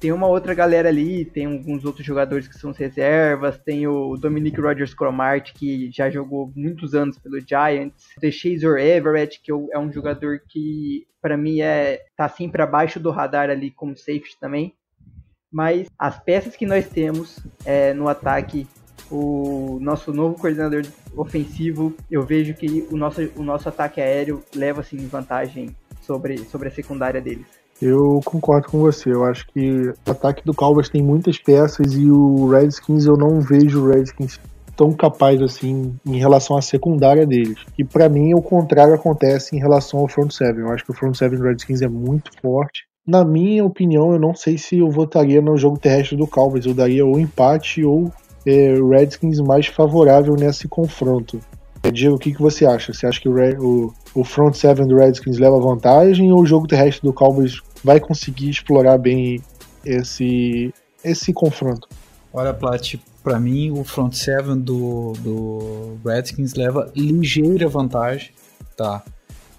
tem 0.04 0.12
uma 0.12 0.28
outra 0.28 0.54
galera 0.54 0.90
ali, 0.90 1.24
tem 1.24 1.46
alguns 1.46 1.86
outros 1.86 2.06
jogadores 2.06 2.46
que 2.46 2.58
são 2.58 2.74
reservas, 2.74 3.58
tem 3.58 3.88
o 3.88 4.18
Dominic 4.18 4.60
Rogers 4.60 4.94
Cromart, 4.94 5.54
que 5.54 5.90
já 5.94 6.10
jogou 6.10 6.52
muitos 6.54 6.94
anos 6.94 7.18
pelo 7.18 7.40
Giants, 7.40 8.10
The 8.20 8.30
Chaser 8.30 8.76
Everett, 8.80 9.40
que 9.42 9.50
é 9.50 9.80
um 9.80 9.90
jogador 9.90 10.42
que 10.46 11.08
para 11.22 11.38
mim 11.38 11.62
é 11.62 12.02
tá 12.18 12.28
sempre 12.28 12.62
abaixo 12.62 13.00
do 13.00 13.12
radar 13.12 13.50
ali 13.50 13.72
como 13.72 13.96
safety 13.96 14.38
também. 14.42 14.76
Mas 15.50 15.88
as 15.98 16.20
peças 16.20 16.58
que 16.58 16.66
nós 16.66 16.86
temos 16.90 17.40
é, 17.64 17.94
no 17.94 18.10
ataque, 18.10 18.68
o 19.10 19.80
nosso 19.80 20.12
novo 20.12 20.36
coordenador 20.38 20.84
ofensivo, 21.16 21.96
eu 22.12 22.24
vejo 22.24 22.54
que 22.56 22.86
o 22.92 22.98
nosso, 22.98 23.22
o 23.38 23.42
nosso 23.42 23.70
ataque 23.70 24.02
aéreo 24.02 24.44
leva 24.54 24.82
assim 24.82 25.08
vantagem 25.08 25.74
sobre, 26.02 26.40
sobre 26.40 26.68
a 26.68 26.72
secundária 26.72 27.22
deles. 27.22 27.63
Eu 27.84 28.22
concordo 28.24 28.70
com 28.70 28.80
você. 28.80 29.12
Eu 29.12 29.26
acho 29.26 29.46
que 29.48 29.90
o 30.08 30.12
ataque 30.12 30.46
do 30.46 30.54
Cowboys 30.54 30.88
tem 30.88 31.04
muitas 31.04 31.38
peças 31.38 31.94
e 31.94 32.10
o 32.10 32.48
Redskins 32.48 33.06
eu 33.06 33.18
não 33.18 33.42
vejo 33.42 33.84
o 33.84 33.90
Redskins 33.90 34.40
tão 34.76 34.94
capaz 34.94 35.42
assim 35.42 35.94
em 36.06 36.18
relação 36.18 36.56
à 36.56 36.62
secundária 36.62 37.28
deles. 37.28 37.60
E 37.78 37.84
para 37.84 38.08
mim 38.08 38.34
o 38.34 38.42
contrário 38.42 38.94
acontece 38.94 39.56
em 39.56 39.60
relação 39.60 40.00
ao 40.00 40.08
front 40.08 40.32
seven. 40.32 40.62
Eu 40.62 40.72
acho 40.72 40.86
que 40.86 40.92
o 40.92 40.96
front 40.96 41.14
seven 41.14 41.38
do 41.38 41.44
Redskins 41.44 41.82
é 41.82 41.90
muito 41.90 42.32
forte. 42.42 42.86
Na 43.06 43.26
minha 43.26 43.66
opinião, 43.66 44.14
eu 44.14 44.20
não 44.20 44.34
sei 44.34 44.58
se 44.58 44.78
eu 44.78 44.90
votaria 44.90 45.42
no 45.42 45.58
jogo 45.58 45.78
terrestre 45.78 46.16
do 46.16 46.26
Cowboys. 46.26 46.66
Eu 46.66 46.74
daria 46.74 47.06
ou 47.06 47.20
empate 47.20 47.84
ou 47.84 48.10
é, 48.46 48.76
Redskins 48.76 49.42
mais 49.42 49.68
favorável 49.68 50.36
nesse 50.36 50.70
confronto. 50.70 51.38
Diego, 51.92 52.16
o 52.16 52.20
que, 52.20 52.34
que 52.34 52.42
você 52.42 52.66
acha? 52.66 52.94
Você 52.94 53.06
acha 53.06 53.20
que 53.20 53.28
o, 53.28 53.34
o, 53.60 53.94
o 54.16 54.24
front 54.24 54.54
seven 54.54 54.88
do 54.88 54.96
Redskins 54.96 55.38
leva 55.38 55.60
vantagem 55.60 56.32
ou 56.32 56.40
o 56.40 56.46
jogo 56.46 56.66
terrestre 56.66 57.06
do 57.06 57.14
Cowboys 57.14 57.62
vai 57.84 58.00
conseguir 58.00 58.50
explorar 58.50 58.98
bem 58.98 59.42
esse, 59.86 60.74
esse 61.04 61.34
confronto? 61.34 61.88
Olha, 62.32 62.54
Plat, 62.54 62.96
para 63.22 63.40
mim 63.40 63.72
o 63.72 63.84
front 63.84 64.14
seven 64.14 64.60
do, 64.60 65.14
do 65.20 65.98
Redskins 66.06 66.54
leva 66.54 66.92
ligeira 66.96 67.68
vantagem, 67.68 68.32
tá? 68.76 69.04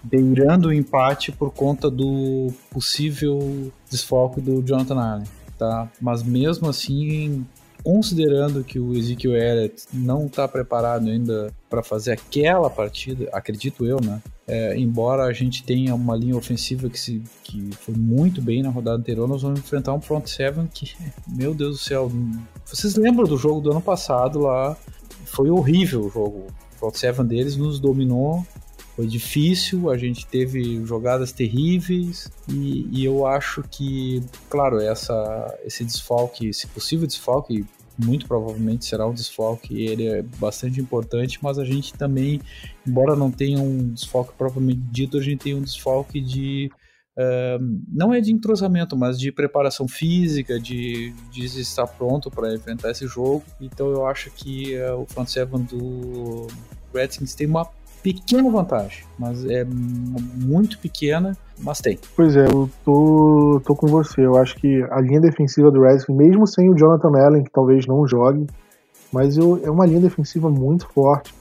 Beirando 0.03 0.69
o 0.69 0.73
empate 0.73 1.31
por 1.31 1.51
conta 1.51 1.89
do 1.89 2.53
possível 2.69 3.71
desfoque 3.89 4.41
do 4.41 4.61
Jonathan 4.61 4.99
Allen, 4.99 5.27
tá? 5.57 5.89
Mas 6.01 6.21
mesmo 6.21 6.69
assim, 6.69 7.45
considerando 7.85 8.63
que 8.63 8.79
o 8.79 8.95
Ezekiel 8.95 9.35
Elliott 9.35 9.83
não 9.93 10.25
está 10.25 10.47
preparado 10.47 11.07
ainda 11.07 11.53
para 11.69 11.83
fazer 11.83 12.13
aquela 12.13 12.67
partida, 12.67 13.29
acredito 13.31 13.85
eu, 13.85 14.01
né? 14.01 14.23
É, 14.47 14.75
embora 14.75 15.23
a 15.23 15.31
gente 15.31 15.63
tenha 15.63 15.93
uma 15.93 16.15
linha 16.15 16.35
ofensiva 16.35 16.89
que, 16.89 16.99
se, 16.99 17.21
que 17.43 17.69
foi 17.75 17.93
muito 17.95 18.41
bem 18.41 18.63
na 18.63 18.69
rodada 18.69 18.97
anterior, 18.97 19.27
nós 19.27 19.43
vamos 19.43 19.59
enfrentar 19.59 19.93
um 19.93 20.01
front 20.01 20.25
seven 20.25 20.65
que, 20.65 20.93
meu 21.27 21.53
Deus 21.53 21.77
do 21.77 21.83
céu, 21.83 22.11
vocês 22.65 22.95
lembram 22.95 23.27
do 23.27 23.37
jogo 23.37 23.61
do 23.61 23.69
ano 23.69 23.81
passado 23.81 24.39
lá? 24.39 24.75
Foi 25.25 25.51
horrível 25.51 26.05
o 26.05 26.09
jogo. 26.09 26.47
O 26.75 26.79
front 26.79 26.95
seven 26.95 27.25
deles 27.27 27.55
nos 27.55 27.79
dominou 27.79 28.43
foi 28.95 29.07
difícil, 29.07 29.89
a 29.89 29.97
gente 29.97 30.25
teve 30.25 30.83
jogadas 30.85 31.33
terríveis 31.33 32.31
e, 32.49 32.87
e, 32.91 33.03
eu 33.03 33.27
acho 33.27 33.61
que, 33.69 34.23
claro, 34.49 34.79
essa, 34.79 35.59
esse 35.65 35.83
desfalque, 35.83 36.47
esse 36.47 36.65
possível 36.67 37.05
desfalque, 37.05 37.65
muito 37.97 38.25
provavelmente 38.25 38.85
será 38.85 39.05
um 39.05 39.13
desfalque, 39.13 39.85
ele 39.85 40.07
é 40.07 40.21
bastante 40.21 40.79
importante, 40.79 41.39
mas 41.41 41.59
a 41.59 41.65
gente 41.65 41.93
também, 41.93 42.39
embora 42.87 43.17
não 43.17 43.29
tenha 43.29 43.59
um 43.59 43.89
desfalque 43.89 44.33
propriamente 44.37 44.81
dito, 44.89 45.17
a 45.17 45.21
gente 45.21 45.43
tem 45.43 45.53
um 45.53 45.61
desfalque 45.61 46.21
de 46.21 46.71
Uh, 47.17 47.81
não 47.87 48.13
é 48.13 48.19
de 48.19 48.29
entrosamento, 48.29 48.93
mas 48.97 49.17
de 49.17 49.31
preparação 49.31 49.87
física, 49.87 50.59
de, 50.59 51.13
de 51.31 51.45
estar 51.45 51.87
pronto 51.87 52.29
para 52.29 52.53
enfrentar 52.53 52.91
esse 52.91 53.07
jogo. 53.07 53.41
Então 53.61 53.87
eu 53.87 54.05
acho 54.05 54.29
que 54.31 54.75
uh, 54.75 54.99
o 54.99 55.05
front 55.05 55.29
seven 55.29 55.61
do 55.61 56.47
Redskins 56.93 57.33
tem 57.33 57.47
uma 57.47 57.63
pequena 58.05 58.51
vantagem, 58.51 59.03
mas 59.17 59.43
é 59.45 59.65
muito 59.65 60.77
pequena 60.77 61.35
mas 61.59 61.79
tem. 61.79 61.97
Pois 62.15 62.35
é, 62.35 62.45
eu 62.45 62.69
tô, 62.83 63.61
tô 63.65 63.75
com 63.75 63.87
você. 63.87 64.25
Eu 64.25 64.37
acho 64.37 64.55
que 64.57 64.83
a 64.91 64.99
linha 64.99 65.21
defensiva 65.21 65.71
do 65.71 65.81
Redskins, 65.81 66.15
mesmo 66.15 66.45
sem 66.45 66.69
o 66.69 66.77
Jonathan 66.77 67.17
Allen, 67.17 67.43
que 67.43 67.51
talvez 67.51 67.87
não 67.87 68.05
jogue, 68.05 68.45
mas 69.11 69.37
eu, 69.37 69.59
é 69.63 69.71
uma 69.71 69.85
linha 69.85 70.01
defensiva 70.01 70.49
muito 70.49 70.87
forte. 70.89 71.33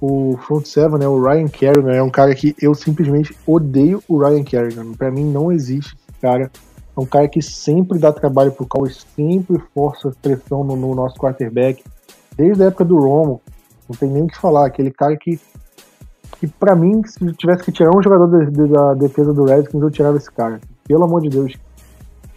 O 0.00 0.36
front 0.46 0.66
seven, 0.66 0.98
né, 0.98 1.08
o 1.08 1.22
Ryan 1.22 1.48
Kerrigan, 1.48 1.92
é 1.92 2.02
um 2.02 2.10
cara 2.10 2.34
que 2.34 2.54
eu 2.60 2.74
simplesmente 2.74 3.34
odeio 3.46 4.02
o 4.08 4.18
Ryan 4.18 4.42
Kerrigan. 4.42 4.92
Para 4.92 5.10
mim 5.10 5.24
não 5.24 5.50
existe 5.50 5.96
esse 5.96 6.20
cara. 6.20 6.50
É 6.96 7.00
um 7.00 7.06
cara 7.06 7.28
que 7.28 7.40
sempre 7.40 7.98
dá 7.98 8.12
trabalho 8.12 8.52
pro 8.52 8.66
Cowboys, 8.66 9.06
sempre 9.14 9.62
força 9.72 10.12
pressão 10.20 10.64
no, 10.64 10.76
no 10.76 10.94
nosso 10.94 11.16
quarterback. 11.16 11.82
Desde 12.36 12.62
a 12.62 12.66
época 12.66 12.84
do 12.84 12.98
Romo, 12.98 13.40
não 13.88 13.96
tem 13.96 14.10
nem 14.10 14.24
o 14.24 14.26
que 14.26 14.36
falar. 14.36 14.66
Aquele 14.66 14.90
cara 14.90 15.16
que 15.16 15.38
que 16.32 16.46
para 16.46 16.74
mim, 16.74 17.02
se 17.04 17.32
tivesse 17.32 17.64
que 17.64 17.72
tirar 17.72 17.96
um 17.96 18.02
jogador 18.02 18.26
de, 18.26 18.50
de, 18.50 18.68
da 18.68 18.94
defesa 18.94 19.32
do 19.32 19.44
Redskins, 19.44 19.82
eu 19.82 19.90
tirava 19.90 20.16
esse 20.16 20.30
cara. 20.30 20.60
Pelo 20.86 21.04
amor 21.04 21.22
de 21.22 21.28
Deus. 21.28 21.54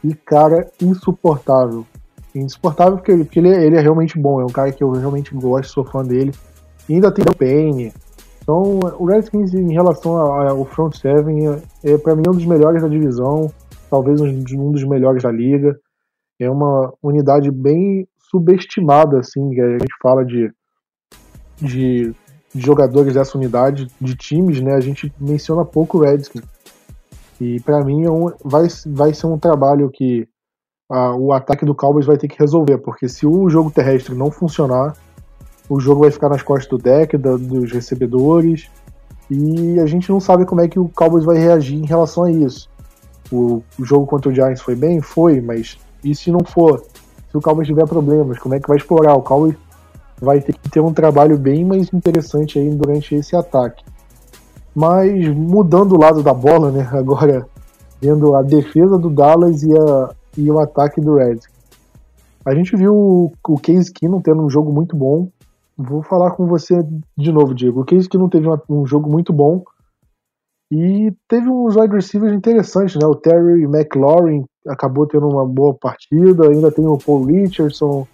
E 0.03 0.13
cara 0.13 0.69
insuportável. 0.81 1.85
Insuportável 2.33 2.97
porque, 2.97 3.15
porque 3.17 3.39
ele, 3.39 3.49
ele, 3.49 3.75
é 3.75 3.81
realmente 3.81 4.17
bom. 4.17 4.39
É 4.39 4.45
um 4.45 4.49
cara 4.49 4.71
que 4.71 4.83
eu 4.83 4.91
realmente 4.91 5.33
gosto, 5.35 5.71
sou 5.71 5.83
fã 5.83 6.03
dele. 6.03 6.31
E 6.87 6.93
ainda 6.95 7.11
tem 7.11 7.25
o 7.29 7.35
Payne. 7.35 7.93
Então, 8.41 8.79
o 8.97 9.05
Redskins 9.05 9.53
em 9.53 9.73
relação 9.73 10.17
ao 10.17 10.65
front 10.65 10.95
seven 10.95 11.47
é, 11.47 11.61
é 11.83 11.97
para 11.97 12.15
mim 12.15 12.23
um 12.27 12.31
dos 12.31 12.45
melhores 12.45 12.81
da 12.81 12.87
divisão, 12.87 13.51
talvez 13.91 14.19
um, 14.21 14.71
dos 14.71 14.83
melhores 14.85 15.21
da 15.21 15.31
liga. 15.31 15.77
É 16.39 16.49
uma 16.49 16.91
unidade 17.03 17.51
bem 17.51 18.07
subestimada, 18.31 19.19
assim, 19.19 19.49
que 19.49 19.61
a 19.61 19.71
gente 19.71 19.93
fala 20.01 20.25
de, 20.25 20.51
de 21.61 22.15
de 22.54 22.66
jogadores 22.66 23.14
dessa 23.14 23.38
unidade 23.38 23.88
de 24.00 24.16
times, 24.16 24.60
né, 24.62 24.74
a 24.74 24.80
gente 24.80 25.14
menciona 25.20 25.64
pouco 25.64 25.97
o 25.97 26.02
Redskins. 26.02 26.43
E 27.39 27.60
para 27.62 27.84
mim 27.84 28.04
é 28.04 28.12
um, 28.12 28.32
vai, 28.43 28.68
vai 28.88 29.14
ser 29.14 29.28
um 29.28 29.38
trabalho 29.38 29.89
que 29.89 30.28
a, 30.89 31.16
o 31.16 31.32
ataque 31.32 31.66
do 31.66 31.76
Cowboys 31.76 32.06
vai 32.06 32.18
ter 32.18 32.28
que 32.28 32.39
resolver, 32.39 32.80
porque 32.80 33.08
se 33.08 33.26
o 33.26 33.50
jogo 33.50 33.72
terrestre 33.72 34.16
não 34.16 34.32
funcionar, 34.32 34.93
o 35.70 35.80
jogo 35.80 36.02
vai 36.02 36.12
ficar 36.12 36.30
nas 36.30 36.41
costas 36.41 36.68
do 36.68 36.78
deck, 36.78 37.16
da, 37.18 37.38
dos 37.38 37.72
recebedores, 37.72 38.70
e 39.30 39.80
a 39.80 39.86
gente 39.86 40.10
não 40.10 40.20
sabe 40.20 40.45
como 40.45 40.62
é 40.62 40.68
que 40.68 40.80
o 40.80 40.89
Cowboys 40.89 41.24
vai 41.24 41.38
reagir 41.38 41.78
em 41.78 41.86
relação 41.86 42.24
a 42.24 42.32
isso. 42.32 42.68
O, 43.32 43.62
o 43.78 43.86
jogo 43.86 44.08
contra 44.08 44.30
o 44.30 44.34
Giants 44.34 44.62
foi 44.62 44.76
bem? 44.76 45.02
Foi, 45.02 45.39
mas 45.39 45.78
e 46.04 46.16
se 46.16 46.32
não 46.32 46.39
for? 46.43 46.84
Se 47.30 47.38
o 47.38 47.41
Cowboys 47.41 47.68
tiver 47.68 47.86
problemas, 47.86 48.39
como 48.39 48.56
é 48.56 48.60
que 48.60 48.68
vai 48.68 48.78
explorar? 48.78 49.14
O 49.14 49.22
Cowboys 49.22 49.56
vai 50.22 50.41
ter 50.41 50.53
que 50.53 50.70
ter 50.70 50.80
um 50.80 50.93
trabalho 50.93 51.38
bem 51.38 51.63
mais 51.63 51.91
interessante 51.93 52.59
aí 52.59 52.70
durante 52.70 53.15
esse 53.15 53.36
ataque. 53.36 53.84
Mas 54.76 55.28
mudando 55.30 55.93
o 55.93 55.99
lado 55.99 56.22
da 56.22 56.34
bola, 56.34 56.72
né? 56.72 56.88
Agora 56.93 57.47
vendo 58.01 58.36
a 58.36 58.41
defesa 58.41 58.97
do 58.97 59.09
Dallas 59.09 59.63
e, 59.63 59.78
a, 59.78 60.15
e 60.38 60.49
o 60.49 60.59
ataque 60.59 61.01
do 61.01 61.15
Reds. 61.15 61.47
A 62.45 62.55
gente 62.55 62.76
viu 62.76 62.95
o, 62.95 63.32
o 63.47 63.59
Case 63.59 63.91
Keenum 63.91 64.22
tendo 64.22 64.41
um 64.41 64.49
jogo 64.49 64.72
muito 64.72 64.95
bom. 64.95 65.30
Vou 65.78 66.01
falar 66.01 66.32
com 66.32 66.47
você 66.47 66.76
de 67.17 67.32
novo, 67.32 67.53
Diego. 67.53 67.82
O 67.82 67.86
Case 67.86 68.07
Keenum 68.07 68.30
teve 68.30 68.47
uma, 68.47 68.61
um 68.70 68.86
jogo 68.86 69.09
muito 69.09 69.34
bom 69.34 69.63
e 70.72 71.11
teve 71.28 71.49
uns 71.49 71.76
wide 71.76 71.95
receivers 71.95 72.34
interessantes, 72.34 72.95
né? 72.95 73.05
O 73.05 73.15
Terry 73.15 73.63
McLaurin 73.63 74.45
acabou 74.67 75.07
tendo 75.07 75.28
uma 75.28 75.45
boa 75.45 75.74
partida, 75.74 76.47
ainda 76.47 76.72
tem 76.72 76.86
o 76.86 76.97
Paul 76.97 77.26
Richardson, 77.26 78.07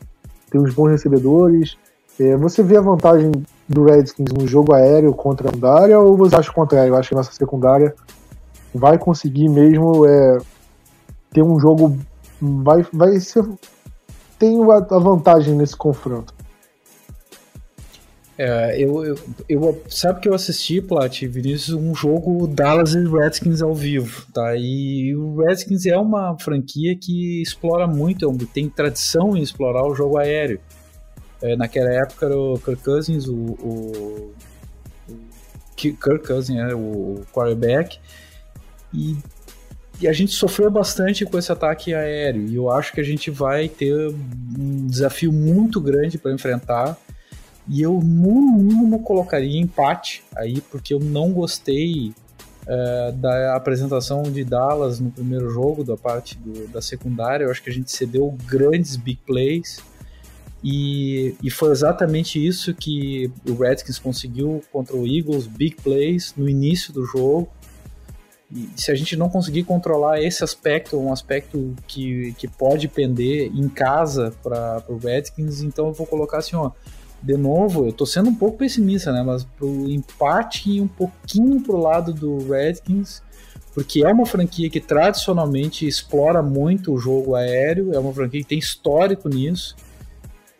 tem 0.50 0.62
os 0.62 0.74
bons 0.74 0.90
recebedores. 0.90 1.78
É, 2.20 2.38
você 2.38 2.64
vê 2.64 2.78
a 2.78 2.82
vantagem 2.82 3.32
do 3.68 3.84
Redskins 3.84 4.32
no 4.32 4.48
jogo 4.48 4.74
aéreo 4.74 5.14
contra 5.14 5.48
a 5.48 5.52
secundária 5.52 6.00
ou 6.00 6.16
você 6.16 6.36
acha 6.36 6.52
o 6.52 6.54
contrário? 6.54 6.94
Eu 6.94 6.98
acho 6.98 7.10
que 7.10 7.16
nossa 7.16 7.32
secundária 7.32 7.94
vai 8.74 8.98
conseguir 8.98 9.50
mesmo 9.50 10.06
é, 10.06 10.38
ter 11.32 11.44
um 11.44 11.60
jogo. 11.60 11.98
Vai, 12.42 12.86
vai 12.94 13.20
ser. 13.20 13.46
Tem 14.38 14.58
a 14.62 15.00
vantagem 15.00 15.56
nesse 15.56 15.76
confronto. 15.76 16.34
É, 18.38 18.76
eu, 18.78 19.06
eu, 19.06 19.16
eu, 19.48 19.82
sabe 19.88 20.20
que 20.20 20.28
eu 20.28 20.34
assisti, 20.34 20.82
Plat, 20.82 21.22
Vinícius, 21.22 21.74
um 21.74 21.96
jogo 21.96 22.46
Dallas 22.48 22.94
e 22.94 23.08
Redskins 23.08 23.62
ao 23.62 23.74
vivo, 23.74 24.26
tá? 24.34 24.56
E 24.58 25.16
o 25.16 25.38
Redskins 25.38 25.86
é 25.86 25.98
uma 25.98 26.38
franquia 26.38 26.98
que 26.98 27.42
explora 27.42 27.88
muito, 27.88 28.26
tem 28.54 28.68
tradição 28.68 29.38
em 29.38 29.42
explorar 29.42 29.88
o 29.88 29.96
jogo 29.96 30.18
aéreo. 30.18 30.60
É, 31.46 31.56
naquela 31.56 31.92
época 31.92 32.26
era 32.26 32.38
o 32.38 32.58
Kirk 32.58 32.84
Cousins, 32.84 33.28
o, 33.28 33.36
o, 33.36 34.34
o 35.08 35.14
Kirk 35.76 36.26
Cousins 36.26 36.58
era 36.58 36.76
o 36.76 37.24
quarterback, 37.32 38.00
e, 38.92 39.16
e, 40.02 40.08
a 40.08 40.14
gente 40.14 40.32
sofreu 40.32 40.72
bastante 40.72 41.24
com 41.24 41.38
esse 41.38 41.52
ataque 41.52 41.94
aéreo, 41.94 42.48
e 42.48 42.56
eu 42.56 42.72
acho 42.72 42.94
que 42.94 43.00
a 43.00 43.04
gente 43.04 43.30
vai 43.30 43.70
ter 43.70 43.94
um 44.58 44.88
desafio 44.88 45.32
muito 45.32 45.80
grande 45.80 46.18
para 46.18 46.34
enfrentar, 46.34 46.98
e 47.68 47.80
eu 47.80 47.94
no 47.94 48.42
mínimo 48.58 49.04
colocaria 49.04 49.62
empate 49.62 50.24
aí, 50.36 50.62
porque 50.62 50.96
eu 50.96 51.00
não 51.00 51.32
gostei 51.32 52.12
é, 52.66 53.12
da 53.12 53.56
apresentação 53.56 54.24
de 54.24 54.44
Dallas 54.44 55.00
no 55.00 55.12
primeiro 55.12 55.50
jogo, 55.52 55.84
da 55.84 55.96
parte 55.96 56.40
do, 56.40 56.68
da 56.70 56.82
secundária, 56.82 57.46
eu 57.46 57.52
acho 57.52 57.62
que 57.62 57.70
a 57.70 57.74
gente 57.74 57.92
cedeu 57.92 58.36
grandes 58.48 58.96
big 58.96 59.20
plays, 59.28 59.80
e, 60.68 61.36
e 61.44 61.52
foi 61.52 61.70
exatamente 61.70 62.44
isso 62.44 62.74
que 62.74 63.32
o 63.48 63.54
Redskins 63.54 64.00
conseguiu 64.00 64.64
contra 64.72 64.96
o 64.96 65.06
Eagles, 65.06 65.46
big 65.46 65.76
plays 65.76 66.34
no 66.36 66.50
início 66.50 66.92
do 66.92 67.06
jogo. 67.06 67.48
E 68.52 68.68
se 68.76 68.92
a 68.92 68.96
gente 68.96 69.16
não 69.16 69.30
conseguir 69.30 69.64
controlar 69.64 70.24
esse 70.24 70.44
aspecto, 70.44 70.98
um 70.98 71.14
aspecto 71.14 71.76
que, 71.86 72.34
que 72.40 72.48
pode 72.48 72.88
pender 72.88 73.52
em 73.54 73.70
casa 73.70 74.34
para 74.42 74.84
o 74.88 74.98
Redskins, 74.98 75.62
então 75.62 75.86
eu 75.90 75.94
vou 75.94 76.08
colocar 76.08 76.40
assim, 76.40 76.56
ó, 76.56 76.72
de 77.22 77.38
novo, 77.38 77.86
eu 77.86 77.94
tô 77.94 78.08
sendo 78.08 78.32
um 78.32 78.36
pouco 78.36 78.58
pessimista, 78.58 79.12
né, 79.12 79.22
mas 79.22 79.44
pro 79.44 79.88
empate 79.88 80.72
e 80.72 80.82
um 80.82 80.88
pouquinho 80.88 81.62
pro 81.62 81.78
lado 81.78 82.12
do 82.12 82.40
Redskins, 82.50 83.22
porque 83.72 84.04
é 84.04 84.12
uma 84.12 84.26
franquia 84.26 84.68
que 84.68 84.80
tradicionalmente 84.80 85.86
explora 85.86 86.42
muito 86.42 86.92
o 86.92 86.98
jogo 86.98 87.36
aéreo, 87.36 87.94
é 87.94 88.00
uma 88.00 88.12
franquia 88.12 88.42
que 88.42 88.48
tem 88.48 88.58
histórico 88.58 89.30
nisso, 89.30 89.76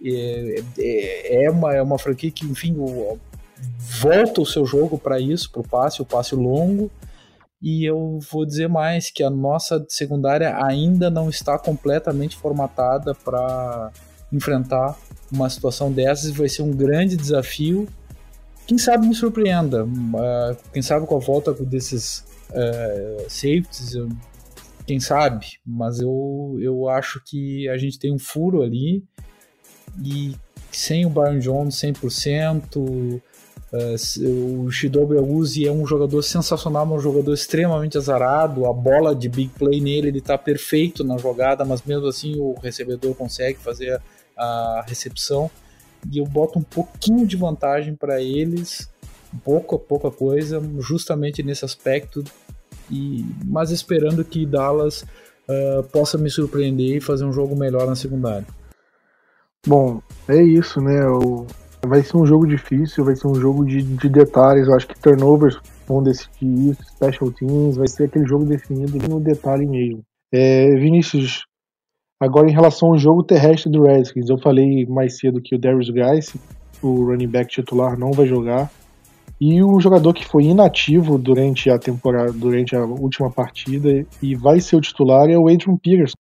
é, 0.06 0.64
é, 0.78 1.46
é, 1.46 1.52
uma, 1.52 1.74
é 1.74 1.82
uma 1.82 1.98
franquia 1.98 2.32
que, 2.32 2.46
enfim, 2.46 2.76
o, 2.78 3.18
volta 3.80 4.42
o 4.42 4.46
seu 4.46 4.66
jogo 4.66 4.98
para 4.98 5.20
isso, 5.20 5.52
para 5.52 5.62
o 5.62 5.68
passe, 5.68 6.02
o 6.02 6.06
passe 6.06 6.36
longo. 6.36 6.92
E 7.62 7.84
eu 7.84 8.20
vou 8.32 8.46
dizer 8.46 8.68
mais 8.68 9.10
que 9.10 9.24
a 9.24 9.30
nossa 9.30 9.84
secundária 9.90 10.56
ainda 10.64 11.10
não 11.10 11.30
está 11.30 11.58
completamente 11.58 12.36
formatada 12.36 13.16
para 13.16 13.92
enfrentar 14.32 14.98
uma 15.32 15.50
situação 15.50 15.92
dessas. 15.92 16.32
Vai 16.32 16.50
ser 16.50 16.62
um 16.62 16.72
grande 16.72 17.18
desafio. 17.18 17.88
Quem 18.68 18.78
sabe 18.78 19.08
me 19.08 19.16
surpreenda. 19.16 19.86
Uh, 19.86 20.58
quem 20.74 20.82
sabe 20.82 21.08
com 21.08 21.16
a 21.16 21.20
volta 21.20 21.54
desses 21.54 22.26
uh, 22.52 23.26
safeties, 23.30 23.96
quem 24.86 25.00
sabe. 25.00 25.60
Mas 25.66 26.00
eu, 26.00 26.58
eu 26.60 26.88
acho 26.90 27.22
que 27.26 27.68
a 27.70 27.78
gente 27.78 27.98
tem 27.98 28.14
um 28.14 28.20
furo 28.20 28.62
ali 28.62 29.04
e 30.04 30.36
sem 30.72 31.06
o 31.06 31.10
Byron 31.10 31.40
Jones 31.40 31.76
100%, 31.76 32.78
uh, 32.78 33.22
eh, 33.72 33.96
o 34.28 34.70
Shidobi 34.70 35.18
Awuzi 35.18 35.68
é 35.68 35.72
um 35.72 35.86
jogador 35.86 36.22
sensacional, 36.22 36.86
um 36.86 37.00
jogador 37.00 37.34
extremamente 37.34 37.98
azarado, 37.98 38.66
a 38.66 38.74
bola 38.74 39.16
de 39.16 39.28
big 39.28 39.52
play 39.58 39.82
nele, 39.82 40.10
ele 40.10 40.20
está 40.20 40.38
perfeito 40.38 41.04
na 41.04 41.18
jogada, 41.18 41.66
mas 41.66 41.82
mesmo 41.84 42.08
assim 42.08 42.40
o 42.40 42.56
recebedor 42.62 43.16
consegue 43.16 43.60
fazer 43.60 44.02
a 44.38 44.84
recepção, 44.88 45.50
e 46.12 46.20
eu 46.20 46.26
boto 46.26 46.60
um 46.60 46.64
pouquinho 46.64 47.26
de 47.26 47.36
vantagem 47.36 47.96
para 47.96 48.22
eles, 48.22 48.90
pouca, 49.44 49.78
pouca 49.78 50.12
coisa, 50.12 50.62
justamente 50.80 51.42
nesse 51.42 51.66
aspecto, 51.66 52.24
e, 52.92 53.26
mas 53.46 53.72
esperando 53.72 54.24
que 54.24 54.46
Dallas 54.46 55.02
uh, 55.02 55.84
possa 55.92 56.18
me 56.18 56.30
surpreender 56.30 56.98
e 56.98 57.02
fazer 57.02 57.26
um 57.26 57.34
jogo 57.34 57.56
melhor 57.56 57.88
na 57.88 57.96
secundária. 57.96 58.46
Bom, 59.66 60.00
é 60.28 60.42
isso, 60.42 60.80
né? 60.80 61.08
O... 61.08 61.46
Vai 61.86 62.04
ser 62.04 62.18
um 62.18 62.26
jogo 62.26 62.48
difícil, 62.48 63.04
vai 63.04 63.16
ser 63.16 63.28
um 63.28 63.36
jogo 63.36 63.66
de, 63.66 63.82
de 63.82 64.10
detalhes. 64.10 64.68
Eu 64.68 64.76
acho 64.76 64.88
que 64.88 65.00
turnovers 65.00 65.60
vão 65.88 66.04
decidir 66.04 66.72
isso, 66.72 66.84
special 66.84 67.32
teams, 67.32 67.78
vai 67.78 67.88
ser 67.88 68.06
aquele 68.06 68.28
jogo 68.28 68.46
definido 68.46 68.98
no 69.08 69.20
detalhe 69.20 69.66
mesmo. 69.66 70.02
É, 70.32 70.76
Vinícius, 70.76 71.46
agora 72.20 72.50
em 72.50 72.54
relação 72.54 72.90
ao 72.90 72.98
jogo 72.98 73.24
terrestre 73.24 73.72
do 73.72 73.84
Redskins, 73.84 74.30
eu 74.30 74.38
falei 74.38 74.86
mais 74.88 75.18
cedo 75.18 75.42
que 75.42 75.56
o 75.56 75.60
Darius 75.60 75.90
Guice, 75.90 76.40
o 76.82 77.06
running 77.06 77.28
back 77.28 77.50
titular, 77.50 77.98
não 77.98 78.12
vai 78.12 78.26
jogar. 78.26 78.72
E 79.40 79.62
o 79.62 79.80
jogador 79.80 80.14
que 80.14 80.26
foi 80.26 80.46
inativo 80.46 81.18
durante 81.18 81.70
a 81.70 81.78
temporada, 81.78 82.32
durante 82.32 82.76
a 82.76 82.84
última 82.84 83.30
partida 83.30 84.06
e 84.22 84.36
vai 84.36 84.60
ser 84.62 84.78
o 84.78 84.82
titular 84.82 85.30
é 85.30 85.38
o 85.38 85.48
Adrian 85.48 85.78
Peterson. 85.78 86.16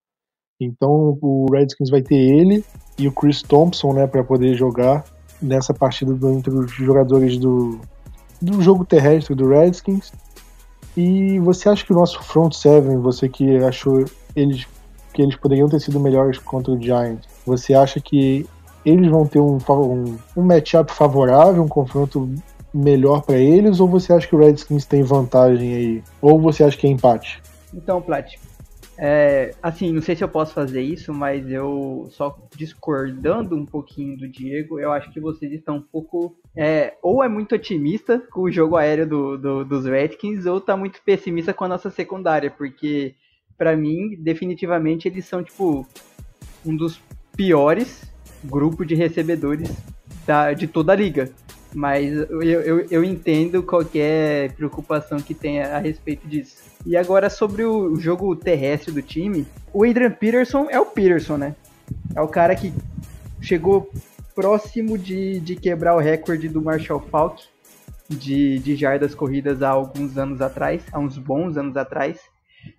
Então 0.60 1.18
o 1.22 1.47
Redskins 1.51 1.89
vai 1.89 2.01
ter 2.01 2.16
ele 2.16 2.64
e 2.97 3.08
o 3.08 3.12
Chris 3.12 3.41
Thompson, 3.41 3.93
né, 3.93 4.08
para 4.08 4.24
poder 4.24 4.56
jogar 4.56 5.03
nessa 5.41 5.74
partida 5.74 6.14
do, 6.14 6.30
entre 6.32 6.53
os 6.53 6.72
jogadores 6.72 7.38
do, 7.38 7.80
do 8.41 8.62
jogo 8.62 8.86
terrestre 8.86 9.36
do 9.36 9.49
Redskins. 9.49 10.12
E 10.95 11.39
você 11.39 11.68
acha 11.68 11.86
que 11.86 11.91
o 11.91 11.95
nosso 11.95 12.24
front 12.24 12.53
seven, 12.53 12.97
você 12.99 13.28
que 13.28 13.58
achou 13.58 14.06
eles 14.36 14.66
que 15.14 15.22
eles 15.22 15.36
poderiam 15.38 15.70
ter 15.70 15.80
sido 15.80 15.97
melhores 15.97 16.38
contra 16.38 16.74
o 16.74 16.82
Giants, 16.82 17.26
você 17.45 17.74
acha 17.74 18.01
que 18.01 18.45
eles 18.86 19.10
vão 19.10 19.26
ter 19.26 19.39
um, 19.39 19.58
um, 19.70 20.18
um 20.36 20.41
matchup 20.41 20.91
favorável, 20.91 21.64
um 21.64 21.70
confronto 21.70 22.30
melhor 22.74 23.22
para 23.22 23.38
eles, 23.38 23.80
ou 23.80 23.88
você 23.88 24.12
acha 24.12 24.28
que 24.28 24.36
o 24.36 24.39
Redskins 24.39 24.86
tem 24.86 25.03
vantagem 25.03 25.74
aí? 25.74 26.03
Ou 26.22 26.39
você 26.39 26.66
acha 26.66 26.78
que 26.78 26.86
é 26.86 26.89
empate? 26.89 27.41
Então, 27.74 28.01
Plat, 28.01 28.36
é, 28.97 29.53
assim, 29.61 29.91
não 29.91 30.01
sei 30.01 30.15
se 30.15 30.23
eu 30.23 30.29
posso 30.29 30.53
fazer 30.53 30.81
isso, 30.81 31.13
mas 31.13 31.49
eu 31.49 32.07
só 32.11 32.37
discordando 32.55 33.55
um 33.55 33.65
pouquinho 33.65 34.17
do 34.17 34.27
Diego, 34.27 34.79
eu 34.79 34.91
acho 34.91 35.11
que 35.11 35.19
vocês 35.19 35.51
estão 35.51 35.77
um 35.77 35.81
pouco. 35.81 36.37
É, 36.55 36.95
ou 37.01 37.23
é 37.23 37.27
muito 37.27 37.55
otimista 37.55 38.19
com 38.31 38.41
o 38.41 38.51
jogo 38.51 38.77
aéreo 38.77 39.07
do, 39.07 39.37
do, 39.37 39.65
dos 39.65 39.85
Redskins, 39.85 40.45
ou 40.45 40.61
tá 40.61 40.77
muito 40.77 41.01
pessimista 41.03 41.53
com 41.53 41.65
a 41.65 41.69
nossa 41.69 41.89
secundária, 41.89 42.49
porque 42.49 43.15
para 43.57 43.75
mim, 43.75 44.15
definitivamente, 44.19 45.07
eles 45.07 45.25
são 45.25 45.43
tipo 45.43 45.87
um 46.65 46.75
dos 46.75 47.01
piores 47.35 48.11
grupos 48.43 48.87
de 48.87 48.95
recebedores 48.95 49.69
da, 50.25 50.53
de 50.53 50.67
toda 50.67 50.93
a 50.93 50.95
liga. 50.95 51.31
Mas 51.76 52.15
eu, 52.30 52.41
eu, 52.41 52.88
eu 52.89 53.03
entendo 53.03 53.61
qualquer 53.61 54.53
preocupação 54.53 55.19
que 55.19 55.34
tenha 55.34 55.76
a 55.76 55.78
respeito 55.78 56.26
disso. 56.26 56.63
E 56.86 56.95
agora 56.95 57.30
sobre 57.30 57.65
o 57.65 57.97
jogo 57.97 58.34
terrestre 58.34 58.93
do 58.93 59.01
time, 59.01 59.45
o 59.73 59.84
Adrian 59.84 60.11
Peterson 60.11 60.67
é 60.69 60.80
o 60.80 60.86
Peterson, 60.86 61.36
né? 61.36 61.55
É 62.15 62.21
o 62.21 62.30
cara 62.30 62.55
que 62.55 62.71
chegou 63.41 63.91
próximo 64.34 64.97
de, 64.97 65.41
de 65.41 65.55
quebrar 65.57 65.95
o 65.95 65.99
recorde 65.99 66.47
do 66.47 66.61
Marshall 66.61 67.01
Falk 67.11 67.43
de, 68.07 68.59
de 68.59 68.76
jardas 68.76 69.13
corridas 69.13 69.61
há 69.61 69.69
alguns 69.69 70.17
anos 70.17 70.41
atrás, 70.41 70.82
há 70.93 70.99
uns 70.99 71.17
bons 71.17 71.57
anos 71.57 71.76
atrás. 71.76 72.19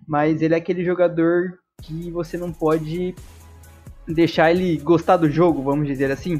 Mas 0.07 0.41
ele 0.41 0.55
é 0.55 0.57
aquele 0.57 0.83
jogador 0.83 1.59
que 1.83 2.09
você 2.09 2.35
não 2.35 2.51
pode 2.51 3.13
deixar 4.07 4.51
ele 4.51 4.77
gostar 4.77 5.17
do 5.17 5.29
jogo, 5.29 5.61
vamos 5.61 5.85
dizer 5.85 6.11
assim. 6.11 6.39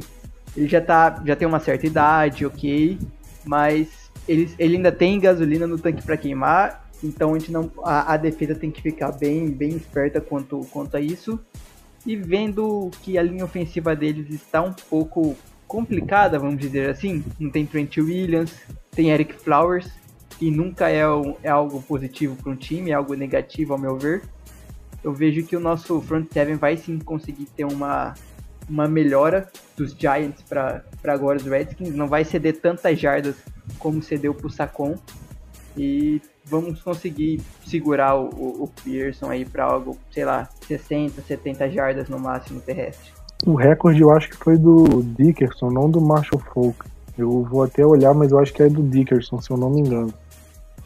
Ele 0.56 0.68
já, 0.68 0.82
tá, 0.82 1.22
já 1.26 1.36
tem 1.36 1.48
uma 1.48 1.60
certa 1.60 1.86
idade, 1.86 2.46
ok, 2.46 2.98
mas 3.46 4.12
ele, 4.28 4.52
ele 4.58 4.76
ainda 4.78 4.92
tem 4.92 5.20
gasolina 5.20 5.68
no 5.68 5.78
tanque 5.78 6.02
para 6.02 6.18
queimar, 6.18 6.88
então 7.04 7.34
a, 7.34 7.40
gente 7.40 7.52
não, 7.52 7.72
a, 7.84 8.14
a, 8.14 8.18
defesa 8.18 8.56
tem 8.56 8.72
que 8.72 8.82
ficar 8.82 9.12
bem, 9.12 9.50
bem 9.50 9.70
esperta 9.70 10.20
quanto, 10.20 10.62
quanto 10.72 10.98
a 10.98 11.02
isso. 11.02 11.40
E 12.06 12.16
vendo 12.16 12.90
que 13.04 13.18
a 13.18 13.24
linha 13.24 13.46
ofensiva 13.46 13.96
deles 13.96 14.30
está 14.30 14.62
um 14.62 14.74
pouco 14.74 15.36
complicada, 15.68 16.40
vamos 16.40 16.58
dizer 16.58 16.90
assim, 16.90 17.24
não 17.40 17.50
tem 17.50 17.66
Trent 17.66 17.98
Williams, 17.98 18.54
tem 18.92 19.10
Eric 19.10 19.34
Flowers, 19.36 19.90
que 20.40 20.50
nunca 20.50 20.90
é, 20.90 21.02
é 21.44 21.50
algo 21.50 21.82
positivo 21.82 22.36
para 22.36 22.52
um 22.52 22.56
time, 22.56 22.92
é 22.92 22.94
algo 22.94 23.14
negativo 23.14 23.74
ao 23.74 23.80
meu 23.80 23.98
ver. 23.98 24.24
Eu 25.04 25.14
vejo 25.14 25.44
que 25.44 25.56
o 25.56 25.60
nosso 25.60 26.00
front 26.02 26.32
seven 26.32 26.56
vai 26.56 26.78
sim 26.78 26.98
conseguir 27.00 27.46
ter 27.56 27.66
uma, 27.66 28.14
uma 28.70 28.88
melhora 28.88 29.48
dos 29.76 29.94
Giants 29.94 30.42
para 30.48 30.84
agora 31.06 31.38
os 31.38 31.44
Redskins. 31.44 31.96
Não 31.96 32.08
vai 32.08 32.24
ceder 32.24 32.60
tantas 32.60 33.00
jardas 33.00 33.36
como 33.80 34.02
cedeu 34.02 34.34
para 34.34 34.48
o 34.48 34.50
Sacon. 34.50 34.96
E 35.76 36.22
vamos 36.44 36.82
conseguir 36.82 37.40
segurar 37.66 38.16
o, 38.16 38.30
o, 38.30 38.64
o 38.64 38.72
Pearson 38.84 39.30
aí 39.30 39.46
para 39.46 39.66
algo, 39.66 39.98
sei 40.12 40.26
lá, 40.26 40.50
60, 40.68 41.22
70 41.22 41.70
jardas 41.70 42.10
no 42.10 42.20
máximo 42.20 42.60
terrestre. 42.60 43.12
O 43.46 43.54
recorde 43.54 44.02
eu 44.02 44.12
acho 44.12 44.30
que 44.30 44.38
foi 44.38 44.58
do 44.58 45.04
Dickerson, 45.04 45.70
não 45.70 45.90
do 45.90 46.02
Marshall 46.02 46.42
Falk. 46.54 46.86
Eu 47.18 47.44
vou 47.44 47.64
até 47.64 47.86
olhar, 47.86 48.14
mas 48.14 48.32
eu 48.32 48.40
acho 48.40 48.54
que 48.54 48.64
é 48.64 48.70
do 48.70 48.82
Dickerson, 48.82 49.40
se 49.42 49.52
eu 49.52 49.58
não 49.58 49.70
me 49.70 49.82
engano. 49.82 50.14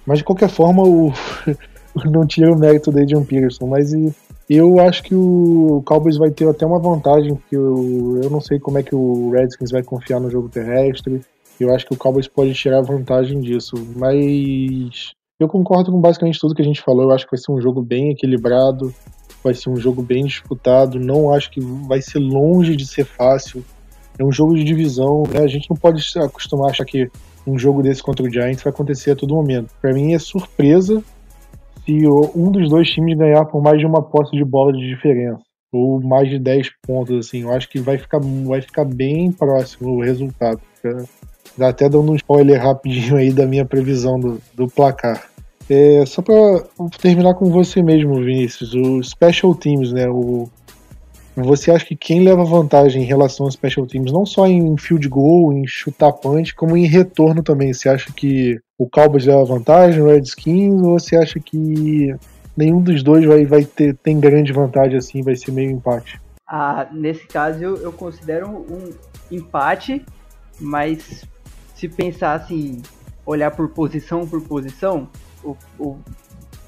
Mas 0.06 0.20
de 0.20 0.26
qualquer 0.26 0.50
forma, 0.50 0.84
o 0.84 1.14
não 2.06 2.26
tira 2.26 2.52
o 2.52 2.58
mérito 2.58 2.92
do 2.92 3.00
Adrian 3.00 3.24
Peterson, 3.24 3.68
mas 3.68 3.94
eu 4.54 4.80
acho 4.82 5.04
que 5.04 5.16
o 5.16 5.82
Cowboys 5.86 6.18
vai 6.18 6.30
ter 6.30 6.46
até 6.46 6.66
uma 6.66 6.78
vantagem, 6.78 7.36
porque 7.36 7.56
eu, 7.56 8.20
eu 8.22 8.30
não 8.30 8.42
sei 8.42 8.60
como 8.60 8.78
é 8.78 8.84
que 8.84 8.94
o 8.94 9.32
Redskins 9.32 9.72
vai 9.72 9.82
confiar 9.82 10.20
no 10.20 10.30
jogo 10.30 10.50
terrestre. 10.50 11.22
Eu 11.58 11.74
acho 11.74 11.86
que 11.86 11.94
o 11.94 11.98
Cowboys 11.98 12.28
pode 12.28 12.54
tirar 12.54 12.82
vantagem 12.82 13.40
disso, 13.40 13.76
mas 13.96 15.14
eu 15.40 15.48
concordo 15.48 15.90
com 15.90 16.02
basicamente 16.02 16.38
tudo 16.38 16.54
que 16.54 16.62
a 16.62 16.66
gente 16.66 16.82
falou. 16.82 17.04
Eu 17.04 17.12
acho 17.12 17.24
que 17.26 17.32
vai 17.32 17.40
ser 17.40 17.52
um 17.52 17.62
jogo 17.62 17.82
bem 17.82 18.12
equilibrado, 18.12 18.94
vai 19.42 19.54
ser 19.54 19.70
um 19.70 19.78
jogo 19.78 20.02
bem 20.02 20.26
disputado. 20.26 21.00
Não 21.00 21.34
acho 21.34 21.50
que 21.50 21.62
vai 21.62 22.02
ser 22.02 22.20
longe 22.20 22.76
de 22.76 22.86
ser 22.86 23.06
fácil. 23.06 23.64
É 24.20 24.24
um 24.26 24.34
jogo 24.34 24.54
de 24.54 24.66
divisão, 24.66 25.24
né? 25.32 25.40
A 25.40 25.48
gente 25.48 25.70
não 25.70 25.78
pode 25.78 26.04
se 26.04 26.20
acostumar 26.20 26.68
a 26.68 26.72
achar 26.72 26.84
que 26.84 27.10
um 27.48 27.58
jogo 27.58 27.82
desse 27.82 28.04
contra 28.04 28.26
o 28.26 28.30
Giants 28.30 28.62
vai 28.62 28.74
acontecer 28.74 29.12
a 29.12 29.16
todo 29.16 29.34
momento. 29.34 29.74
Para 29.82 29.94
mim 29.94 30.14
é 30.14 30.20
surpresa 30.20 31.02
se 31.92 32.08
um 32.08 32.52
dos 32.52 32.70
dois 32.70 32.90
times 32.90 33.18
ganhar 33.18 33.46
por 33.46 33.62
mais 33.62 33.80
de 33.80 33.86
uma 33.86 34.02
posse 34.02 34.32
de 34.32 34.46
bola 34.46 34.72
de 34.72 34.88
diferença, 34.88 35.42
ou 35.72 36.02
mais 36.02 36.30
de 36.30 36.40
10 36.40 36.70
pontos, 36.86 37.28
assim, 37.28 37.42
eu 37.42 37.52
acho 37.52 37.70
que 37.70 37.80
vai 37.80 37.98
ficar, 37.98 38.20
vai 38.46 38.62
ficar 38.62 38.86
bem 38.86 39.32
próximo 39.32 39.98
o 39.98 40.02
resultado. 40.02 40.62
Dá 41.58 41.70
até 41.70 41.90
dando 41.90 42.12
um 42.12 42.16
spoiler 42.16 42.62
rapidinho 42.62 43.18
aí 43.18 43.32
da 43.32 43.46
minha 43.46 43.66
previsão 43.66 44.20
do, 44.20 44.42
do 44.54 44.68
placar. 44.68 45.30
É, 45.70 46.06
só 46.06 46.22
para 46.22 46.64
terminar 47.02 47.36
com 47.36 47.50
você 47.50 47.82
mesmo, 47.82 48.16
Vinícius, 48.16 48.74
o 48.74 49.02
Special 49.04 49.54
Teams, 49.56 49.92
né? 49.94 50.10
O, 50.10 50.50
você 51.36 51.72
acha 51.72 51.86
que 51.86 51.96
quem 51.96 52.24
leva 52.24 52.44
vantagem 52.44 53.04
em 53.04 53.06
relação 53.06 53.46
aos 53.46 53.54
special 53.54 53.88
teams, 53.88 54.12
não 54.12 54.26
só 54.26 54.48
em 54.48 54.78
field 54.78 55.08
goal, 55.08 55.54
em 55.54 55.66
chutar 55.66 56.12
punch, 56.14 56.54
como 56.56 56.76
em 56.76 56.86
retorno 56.86 57.42
também? 57.42 57.74
Você 57.74 57.88
acha 57.88 58.12
que 58.12 58.60
o 58.78 58.90
Cowboys 58.90 59.26
leva 59.26 59.46
vantagem, 59.46 60.02
o 60.02 60.08
Redskins, 60.08 60.82
ou 60.82 61.00
você 61.00 61.16
acha 61.16 61.40
que 61.40 62.14
nenhum 62.56 62.82
dos 62.82 63.02
dois 63.02 63.26
vai, 63.26 63.46
vai 63.46 63.64
ter 63.64 63.96
tem 63.98 64.20
grande 64.20 64.52
vantagem 64.52 64.98
assim, 64.98 65.22
vai 65.22 65.36
ser 65.36 65.52
meio 65.52 65.72
empate? 65.72 66.20
Ah, 66.46 66.88
nesse 66.92 67.26
caso 67.28 67.64
eu, 67.64 67.78
eu 67.78 67.94
considero 67.94 68.50
um 68.50 68.92
empate, 69.32 70.06
mas 70.60 71.24
se 71.76 71.88
pensar 71.88 72.34
assim, 72.34 72.82
olhar 73.26 73.52
por 73.52 73.70
posição 73.70 74.28
por 74.28 74.42
posição, 74.42 75.10
o, 75.44 75.56
o 75.80 75.98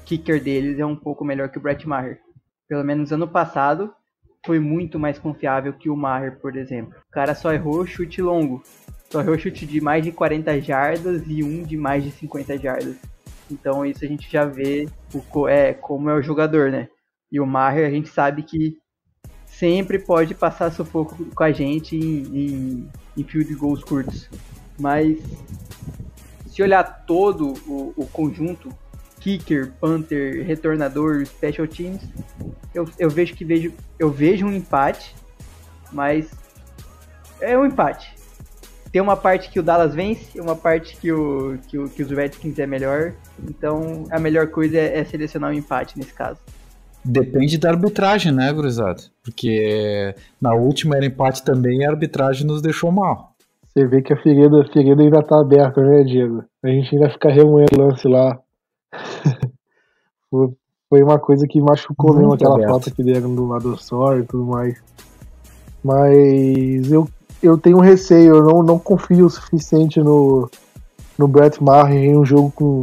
kicker 0.04 0.42
deles 0.42 0.78
é 0.78 0.86
um 0.86 0.96
pouco 0.96 1.24
melhor 1.24 1.50
que 1.50 1.58
o 1.58 1.60
Brett 1.60 1.86
Maher. 1.86 2.18
Pelo 2.66 2.82
menos 2.82 3.12
ano 3.12 3.28
passado, 3.28 3.92
foi 4.44 4.58
muito 4.58 4.98
mais 4.98 5.18
confiável 5.18 5.72
que 5.72 5.88
o 5.88 5.96
Maher, 5.96 6.38
por 6.38 6.56
exemplo. 6.56 6.94
O 7.08 7.12
cara 7.12 7.34
só 7.34 7.52
errou 7.52 7.86
chute 7.86 8.20
longo. 8.20 8.62
Só 9.10 9.20
errou 9.20 9.38
chute 9.38 9.66
de 9.66 9.80
mais 9.80 10.04
de 10.04 10.12
40 10.12 10.60
jardas 10.60 11.22
e 11.26 11.42
um 11.42 11.62
de 11.62 11.76
mais 11.76 12.04
de 12.04 12.10
50 12.10 12.58
jardas. 12.58 12.96
Então 13.50 13.84
isso 13.84 14.04
a 14.04 14.08
gente 14.08 14.30
já 14.30 14.44
vê 14.44 14.88
o, 15.12 15.48
é, 15.48 15.72
como 15.72 16.10
é 16.10 16.14
o 16.14 16.22
jogador, 16.22 16.70
né? 16.70 16.88
E 17.30 17.40
o 17.40 17.46
Maher 17.46 17.86
a 17.86 17.90
gente 17.90 18.08
sabe 18.08 18.42
que 18.42 18.76
sempre 19.46 19.98
pode 19.98 20.34
passar 20.34 20.70
sufoco 20.70 21.24
com 21.34 21.42
a 21.42 21.52
gente 21.52 21.96
em, 21.96 22.22
em, 22.36 22.90
em 23.16 23.24
field 23.24 23.54
goals 23.54 23.82
curtos. 23.82 24.28
Mas 24.78 25.18
se 26.48 26.62
olhar 26.62 26.84
todo 27.04 27.54
o, 27.66 27.94
o 27.96 28.06
conjunto, 28.06 28.68
kicker, 29.24 29.72
punter, 29.80 30.44
retornador, 30.44 31.24
special 31.24 31.66
teams, 31.66 32.02
eu, 32.74 32.86
eu 32.98 33.08
vejo 33.08 33.34
que 33.34 33.42
vejo 33.42 33.72
eu 33.98 34.10
vejo 34.10 34.44
um 34.44 34.52
empate, 34.52 35.14
mas 35.90 36.30
é 37.40 37.56
um 37.56 37.64
empate. 37.64 38.12
Tem 38.92 39.00
uma 39.00 39.16
parte 39.16 39.50
que 39.50 39.58
o 39.58 39.62
Dallas 39.62 39.94
vence, 39.94 40.38
uma 40.38 40.54
parte 40.54 40.96
que, 40.98 41.10
o, 41.10 41.58
que, 41.66 41.78
o, 41.78 41.88
que 41.88 42.02
os 42.02 42.10
Redskins 42.10 42.58
é 42.58 42.66
melhor. 42.66 43.14
Então 43.42 44.04
a 44.10 44.20
melhor 44.20 44.48
coisa 44.48 44.76
é, 44.76 44.98
é 44.98 45.04
selecionar 45.04 45.50
um 45.50 45.54
empate 45.54 45.98
nesse 45.98 46.12
caso. 46.12 46.38
Depende 47.02 47.58
da 47.58 47.70
arbitragem, 47.70 48.30
né, 48.30 48.52
Gurizada? 48.52 49.02
Porque 49.22 50.14
na 50.40 50.54
última 50.54 50.96
era 50.96 51.06
empate 51.06 51.42
também 51.42 51.78
e 51.78 51.84
a 51.84 51.90
arbitragem 51.90 52.46
nos 52.46 52.60
deixou 52.60 52.92
mal. 52.92 53.34
Você 53.66 53.86
vê 53.86 54.02
que 54.02 54.12
a 54.12 54.22
ferida, 54.22 54.60
a 54.60 54.72
ferida 54.72 55.02
ainda 55.02 55.22
tá 55.22 55.40
aberta, 55.40 55.80
né, 55.80 56.04
Diego? 56.04 56.44
A 56.62 56.68
gente 56.68 56.94
ainda 56.94 57.10
fica 57.10 57.30
remoendo 57.30 57.74
o 57.76 57.88
lance 57.88 58.06
lá. 58.06 58.38
foi 60.88 61.02
uma 61.02 61.18
coisa 61.18 61.46
que 61.46 61.60
machucou 61.60 62.14
mesmo 62.14 62.34
aquela 62.34 62.54
aberto. 62.54 62.70
falta 62.70 62.90
que 62.90 63.02
deram 63.02 63.34
do 63.34 63.46
lado 63.46 63.76
só 63.78 64.16
e 64.16 64.22
tudo 64.22 64.44
mais. 64.44 64.76
Mas 65.82 66.90
eu, 66.90 67.08
eu 67.42 67.58
tenho 67.58 67.78
receio, 67.78 68.36
eu 68.36 68.42
não, 68.42 68.62
não 68.62 68.78
confio 68.78 69.26
o 69.26 69.30
suficiente 69.30 70.00
no, 70.00 70.48
no 71.18 71.28
Brett 71.28 71.62
Maher 71.62 71.96
em 71.96 72.16
um 72.16 72.24
jogo 72.24 72.52
com. 72.54 72.82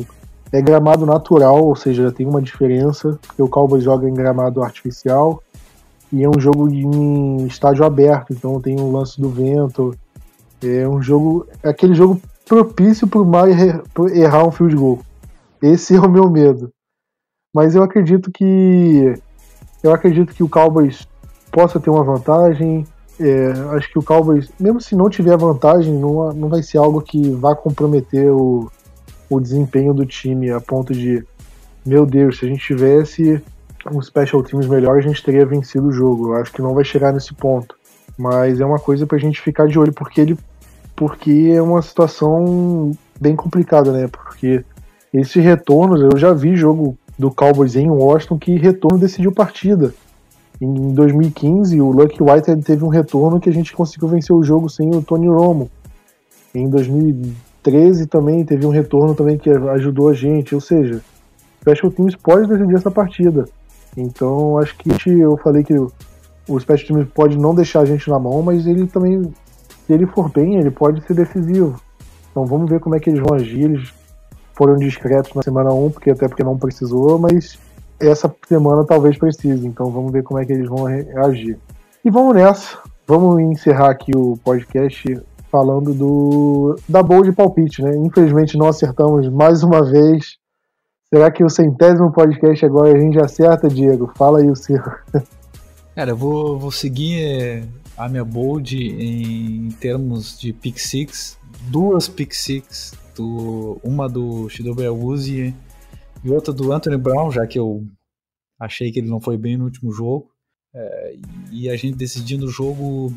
É 0.54 0.62
gramado 0.62 1.06
natural, 1.06 1.64
ou 1.64 1.78
seja, 1.78 2.12
tem 2.12 2.28
uma 2.28 2.42
diferença, 2.42 3.18
porque 3.26 3.42
o 3.42 3.48
Cowboys 3.48 3.86
joga 3.86 4.10
em 4.10 4.14
gramado 4.14 4.62
artificial 4.62 5.42
e 6.12 6.26
é 6.26 6.30
um 6.30 6.38
jogo 6.38 6.70
em 6.70 7.46
estádio 7.48 7.86
aberto, 7.86 8.34
então 8.34 8.60
tem 8.60 8.78
um 8.78 8.92
lance 8.92 9.20
do 9.20 9.30
vento. 9.30 9.96
É 10.62 10.86
um 10.88 11.02
jogo. 11.02 11.48
É 11.64 11.70
aquele 11.70 11.96
jogo 11.96 12.22
propício 12.46 13.08
para 13.08 13.22
o 13.22 13.26
Maher 13.26 13.82
errar 14.14 14.46
um 14.46 14.52
field 14.52 14.76
goal. 14.76 15.00
Esse 15.62 15.96
é 15.96 16.00
o 16.00 16.10
meu 16.10 16.30
medo. 16.30 16.72
Mas 17.54 17.76
eu 17.76 17.84
acredito 17.84 18.32
que 18.32 19.14
eu 19.84 19.94
acredito 19.94 20.34
que 20.34 20.44
o 20.44 20.50
Cowboys 20.50 21.08
possa 21.52 21.80
ter 21.80 21.90
uma 21.90 22.04
vantagem. 22.04 22.86
É, 23.20 23.52
acho 23.76 23.92
que 23.92 24.00
o 24.00 24.04
Cowboys, 24.04 24.50
mesmo 24.60 24.80
se 24.80 24.96
não 24.96 25.10
tiver 25.10 25.38
vantagem, 25.38 25.94
não, 25.94 26.32
não 26.34 26.50
vai 26.50 26.64
ser 26.64 26.78
algo 26.78 27.02
que 27.02 27.30
vá 27.32 27.56
comprometer 27.56 28.32
o, 28.32 28.72
o 29.30 29.40
desempenho 29.40 29.94
do 29.94 30.06
time 30.06 30.50
a 30.50 30.62
ponto 30.62 30.94
de 30.94 31.24
meu 31.86 32.06
Deus, 32.06 32.38
se 32.38 32.46
a 32.46 32.48
gente 32.48 32.64
tivesse 32.64 33.42
um 33.92 34.02
special 34.02 34.44
teams 34.44 34.68
melhor, 34.68 34.98
a 34.98 35.02
gente 35.02 35.24
teria 35.24 35.46
vencido 35.46 35.88
o 35.88 35.92
jogo. 35.92 36.30
Eu 36.30 36.36
acho 36.36 36.54
que 36.54 36.62
não 36.62 36.74
vai 36.74 36.84
chegar 36.84 37.12
nesse 37.12 37.34
ponto. 37.34 37.76
Mas 38.18 38.60
é 38.60 38.66
uma 38.66 38.80
coisa 38.80 39.08
pra 39.08 39.18
gente 39.18 39.42
ficar 39.42 39.68
de 39.68 39.80
olho, 39.80 39.94
porque 39.94 40.22
ele. 40.22 40.38
Porque 40.96 41.52
é 41.56 41.62
uma 41.62 41.82
situação 41.82 42.92
bem 43.20 43.36
complicada, 43.36 43.92
né? 43.92 44.08
Porque 44.08 44.64
esses 45.14 45.44
retornos, 45.44 46.02
eu 46.02 46.18
já 46.18 46.34
vi 46.34 46.56
jogo 46.56 46.98
do 47.20 47.30
Cowboys 47.30 47.76
em 47.76 47.90
Washington 47.90 48.38
que 48.38 48.58
retorno 48.58 48.98
decidiu 48.98 49.32
partida. 49.32 49.94
Em 50.60 50.94
2015, 50.94 51.82
o 51.82 51.92
Lucky 51.92 52.22
White 52.22 52.56
teve 52.64 52.86
um 52.86 52.88
retorno 52.88 53.40
que 53.40 53.50
a 53.50 53.54
gente 53.54 53.74
conseguiu 53.74 54.08
vencer 54.08 54.36
o 54.36 54.44
jogo 54.44 54.70
sem 54.70 54.90
o 54.90 55.02
Tony 55.02 55.28
Romo. 55.28 55.70
Em 56.54 56.70
2013 56.70 58.08
também 58.08 58.46
teve 58.46 58.66
um 58.66 58.70
retorno 58.70 59.16
também 59.16 59.38
que 59.38 59.50
ajudou 59.50 60.10
a 60.10 60.14
gente. 60.14 60.56
Ou 60.56 60.62
seja, 60.62 61.02
Special 61.62 61.92
Teams 61.92 62.16
pode 62.16 62.48
decidir 62.48 62.76
essa 62.76 62.92
partida. 62.92 63.46
Então 63.98 64.58
acho 64.58 64.78
que 64.78 64.90
eu 65.20 65.36
falei 65.38 65.64
que 65.64 65.74
o 65.74 66.60
Special 66.60 66.88
Teams 66.88 67.10
pode 67.14 67.38
não 67.38 67.54
deixar 67.54 67.82
a 67.82 67.86
gente 67.86 68.10
na 68.10 68.20
mão, 68.20 68.42
mas 68.42 68.66
ele 68.66 68.88
também, 68.88 69.24
se 69.86 69.94
ele 69.94 70.06
for 70.06 70.32
bem, 70.32 70.56
ele 70.56 70.72
pode 70.72 71.06
ser 71.06 71.16
decisivo. 71.16 71.82
Então 72.30 72.46
vamos 72.46 72.70
ver 72.70 72.80
como 72.80 72.96
é 72.96 73.00
que 73.00 73.10
eles 73.10 73.20
vão 73.20 73.36
agir. 73.36 73.64
Eles 73.64 73.94
foram 74.54 74.76
discretos 74.76 75.34
na 75.34 75.42
semana 75.42 75.72
1, 75.72 75.92
porque 75.92 76.12
até 76.12 76.28
porque 76.28 76.44
não 76.44 76.58
precisou, 76.58 77.18
mas 77.18 77.58
essa 78.00 78.34
semana 78.48 78.84
talvez 78.84 79.18
precise. 79.18 79.66
Então 79.66 79.90
vamos 79.92 80.12
ver 80.12 80.24
como 80.24 80.40
é 80.40 80.46
que 80.46 80.54
eles 80.54 80.68
vão 80.68 80.86
reagir. 80.86 81.58
E 82.04 82.10
vamos 82.10 82.36
nessa. 82.36 82.78
Vamos 83.08 83.42
encerrar 83.42 83.92
aqui 83.92 84.12
o 84.16 84.38
podcast 84.44 85.22
falando 85.52 85.94
do 85.94 86.76
da 86.88 87.04
bowl 87.04 87.24
de 87.24 87.32
palpite, 87.32 87.82
né? 87.82 87.96
Infelizmente 87.98 88.58
não 88.58 88.68
acertamos 88.68 89.28
mais 89.30 89.64
uma 89.64 89.84
vez. 89.84 90.38
Será 91.14 91.30
que 91.30 91.44
o 91.44 91.50
centésimo 91.50 92.12
podcast 92.12 92.66
agora 92.66 92.96
a 92.96 93.00
gente 93.00 93.20
acerta, 93.20 93.68
Diego? 93.68 94.12
Fala 94.16 94.40
aí 94.40 94.50
o 94.50 94.56
seu. 94.56 94.82
Cara, 95.94 96.12
eu 96.12 96.16
vou, 96.16 96.58
vou 96.58 96.72
seguir 96.72 97.22
é, 97.22 97.64
a 97.98 98.08
minha 98.08 98.24
bold 98.24 98.78
em 98.78 99.70
termos 99.72 100.40
de 100.40 100.54
pick 100.54 100.80
six, 100.80 101.38
duas 101.70 102.08
pick 102.08 102.34
six, 102.34 102.94
do, 103.16 103.80
uma 103.84 104.08
do 104.08 104.50
Shidobe 104.50 104.86
Awuzie 104.86 105.56
e 106.24 106.30
outra 106.30 106.54
do 106.54 106.72
Anthony 106.72 106.98
Brown, 106.98 107.32
já 107.32 107.46
que 107.48 107.58
eu 107.58 107.86
achei 108.60 108.92
que 108.92 109.00
ele 109.00 109.10
não 109.10 109.20
foi 109.20 109.38
bem 109.38 109.58
no 109.58 109.66
último 109.66 109.92
jogo. 109.92 110.30
É, 110.74 111.16
e 111.52 111.70
a 111.70 111.76
gente 111.76 111.98
decidindo 111.98 112.46
o 112.46 112.50
jogo 112.50 113.14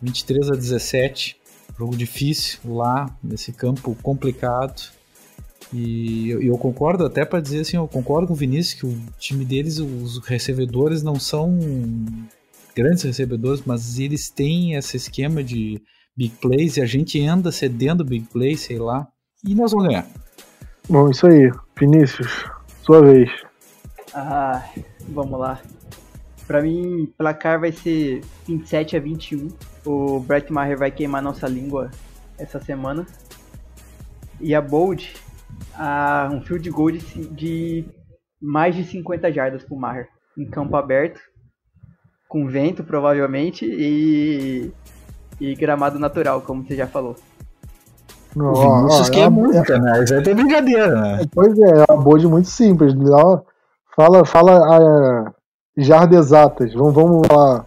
23 0.00 0.50
a 0.50 0.54
17, 0.54 1.36
jogo 1.78 1.96
difícil 1.96 2.60
lá, 2.64 3.16
nesse 3.22 3.52
campo 3.52 3.96
complicado. 4.02 4.90
E 5.72 6.30
eu, 6.30 6.42
eu 6.42 6.58
concordo 6.58 7.04
até 7.04 7.24
para 7.24 7.40
dizer 7.40 7.60
assim, 7.60 7.76
eu 7.76 7.88
concordo 7.88 8.26
com 8.26 8.32
o 8.32 8.36
Vinícius 8.36 8.80
que 8.80 8.86
o 8.86 8.98
time 9.18 9.44
deles, 9.44 9.78
os 9.78 10.18
recebedores 10.18 11.02
não 11.02 11.18
são 11.18 11.58
grandes 12.74 13.02
recebedores, 13.02 13.62
mas 13.66 13.98
eles 13.98 14.30
têm 14.30 14.74
esse 14.74 14.96
esquema 14.96 15.42
de 15.42 15.82
big 16.18 16.34
plays 16.40 16.76
e 16.76 16.80
a 16.80 16.86
gente 16.86 17.24
anda 17.24 17.52
cedendo 17.52 18.04
big 18.04 18.26
plays, 18.26 18.60
sei 18.60 18.76
lá, 18.76 19.06
e 19.46 19.54
nós 19.54 19.70
vamos 19.70 19.86
ganhar. 19.86 20.04
Bom, 20.88 21.08
isso 21.10 21.28
aí. 21.28 21.52
Vinícius, 21.78 22.44
sua 22.82 23.00
vez. 23.02 23.30
Ah, 24.12 24.68
vamos 25.08 25.38
lá. 25.38 25.60
Pra 26.44 26.60
mim, 26.60 27.12
placar 27.16 27.60
vai 27.60 27.70
ser 27.70 28.22
27 28.48 28.96
a 28.96 29.00
21. 29.00 29.48
O 29.86 30.18
Brett 30.18 30.52
Maher 30.52 30.76
vai 30.76 30.90
queimar 30.90 31.22
nossa 31.22 31.46
língua 31.46 31.90
essa 32.36 32.58
semana. 32.58 33.06
E 34.40 34.54
a 34.56 34.60
Bold 34.60 35.14
a 35.74 36.28
um 36.32 36.40
field 36.40 36.68
goal 36.70 36.90
de, 36.90 36.98
de 37.28 37.84
mais 38.40 38.74
de 38.74 38.82
50 38.82 39.32
jardas 39.32 39.64
pro 39.64 39.76
Maher, 39.76 40.08
em 40.36 40.44
campo 40.44 40.76
aberto, 40.76 41.20
com 42.28 42.46
vento 42.46 42.82
provavelmente 42.82 43.64
e, 43.64 44.72
e 45.40 45.54
gramado 45.54 45.98
natural, 45.98 46.40
como 46.40 46.64
você 46.64 46.76
já 46.76 46.86
falou. 46.86 47.16
Não, 48.34 48.52
o 48.52 48.78
Vinícius 48.80 49.10
que 49.10 49.20
é, 49.20 49.24
é 49.24 49.30
muito, 49.30 49.72
é, 49.72 49.78
né? 49.78 50.04
Isso 50.04 50.14
aí 50.14 50.22
tem 50.22 50.34
brincadeira, 50.34 51.00
né? 51.00 51.26
Pois 51.32 51.58
é, 51.58 51.70
é 51.70 51.92
uma 51.92 52.02
bold 52.02 52.26
muito 52.26 52.48
simples. 52.48 52.94
Fala, 53.96 54.24
fala 54.24 54.58
a 54.58 55.32
jardas 55.76 56.26
exatas. 56.26 56.74
Vamos, 56.74 56.94
vamos 56.94 57.28
lá. 57.28 57.64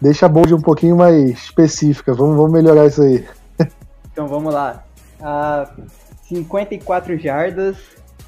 Deixa 0.00 0.26
a 0.26 0.28
bold 0.28 0.54
um 0.54 0.60
pouquinho 0.60 0.96
mais 0.96 1.30
específica. 1.30 2.12
Vamos, 2.12 2.36
vamos 2.36 2.52
melhorar 2.52 2.86
isso 2.86 3.02
aí. 3.02 3.24
Então 4.12 4.28
vamos 4.28 4.54
lá. 4.54 4.84
A 5.20 5.68
54 6.28 7.18
jardas 7.18 7.76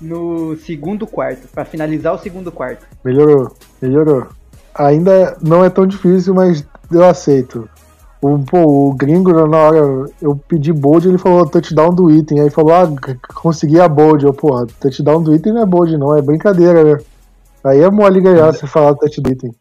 no 0.01 0.57
segundo 0.57 1.07
quarto, 1.07 1.47
para 1.47 1.65
finalizar 1.65 2.13
o 2.13 2.19
segundo 2.19 2.51
quarto. 2.51 2.85
Melhorou, 3.05 3.55
melhorou. 3.81 4.27
Ainda 4.75 5.37
não 5.41 5.65
é 5.65 5.71
tão 5.71 5.87
difícil, 5.87 6.35
mas 6.35 6.67
eu 6.91 7.05
aceito. 7.05 7.69
O, 8.35 8.45
pô, 8.45 8.89
o 8.89 8.95
gringo, 8.95 9.33
na 9.47 9.57
hora 9.57 10.11
eu 10.21 10.37
pedi 10.49 10.73
bold, 10.73 11.09
ele 11.09 11.19
falou 11.19 11.47
touchdown 11.47 11.91
do 11.91 12.11
item. 12.11 12.41
Aí 12.41 12.51
falou, 12.51 12.75
ah, 12.75 12.89
consegui 13.35 13.81
a 13.81 13.89
bold. 13.89 14.25
Eu, 14.25 14.35
porra, 14.35 14.67
touchdown 14.81 15.23
do 15.23 15.35
item 15.35 15.53
não 15.53 15.63
é 15.63 15.67
bold, 15.67 15.97
não, 15.97 16.15
é 16.15 16.23
brincadeira, 16.23 16.83
né? 16.83 16.99
Aí 17.65 17.81
é 17.81 17.91
mole 17.91 18.21
ganhar 18.21 18.53
se 18.53 18.67
falar 18.67 18.95
touchdown 18.95 19.23
do 19.23 19.33
item. 19.33 19.55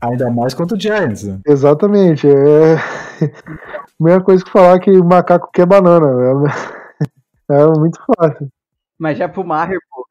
Ainda 0.00 0.30
mais 0.30 0.52
contra 0.52 0.76
o 0.76 0.80
Giants, 0.80 1.22
né? 1.22 1.38
Exatamente. 1.46 2.26
É. 2.28 2.76
Mesma 4.00 4.20
coisa 4.20 4.44
que 4.44 4.50
falar 4.50 4.80
que 4.80 4.90
o 4.90 5.04
macaco 5.04 5.48
quer 5.52 5.66
banana. 5.66 6.40
Né? 6.40 6.52
É 7.50 7.66
muito 7.66 7.98
fácil. 8.16 8.48
Mas 8.98 9.18
já 9.18 9.28
pro 9.28 9.44
Maher, 9.44 9.78
pô, 9.90 10.06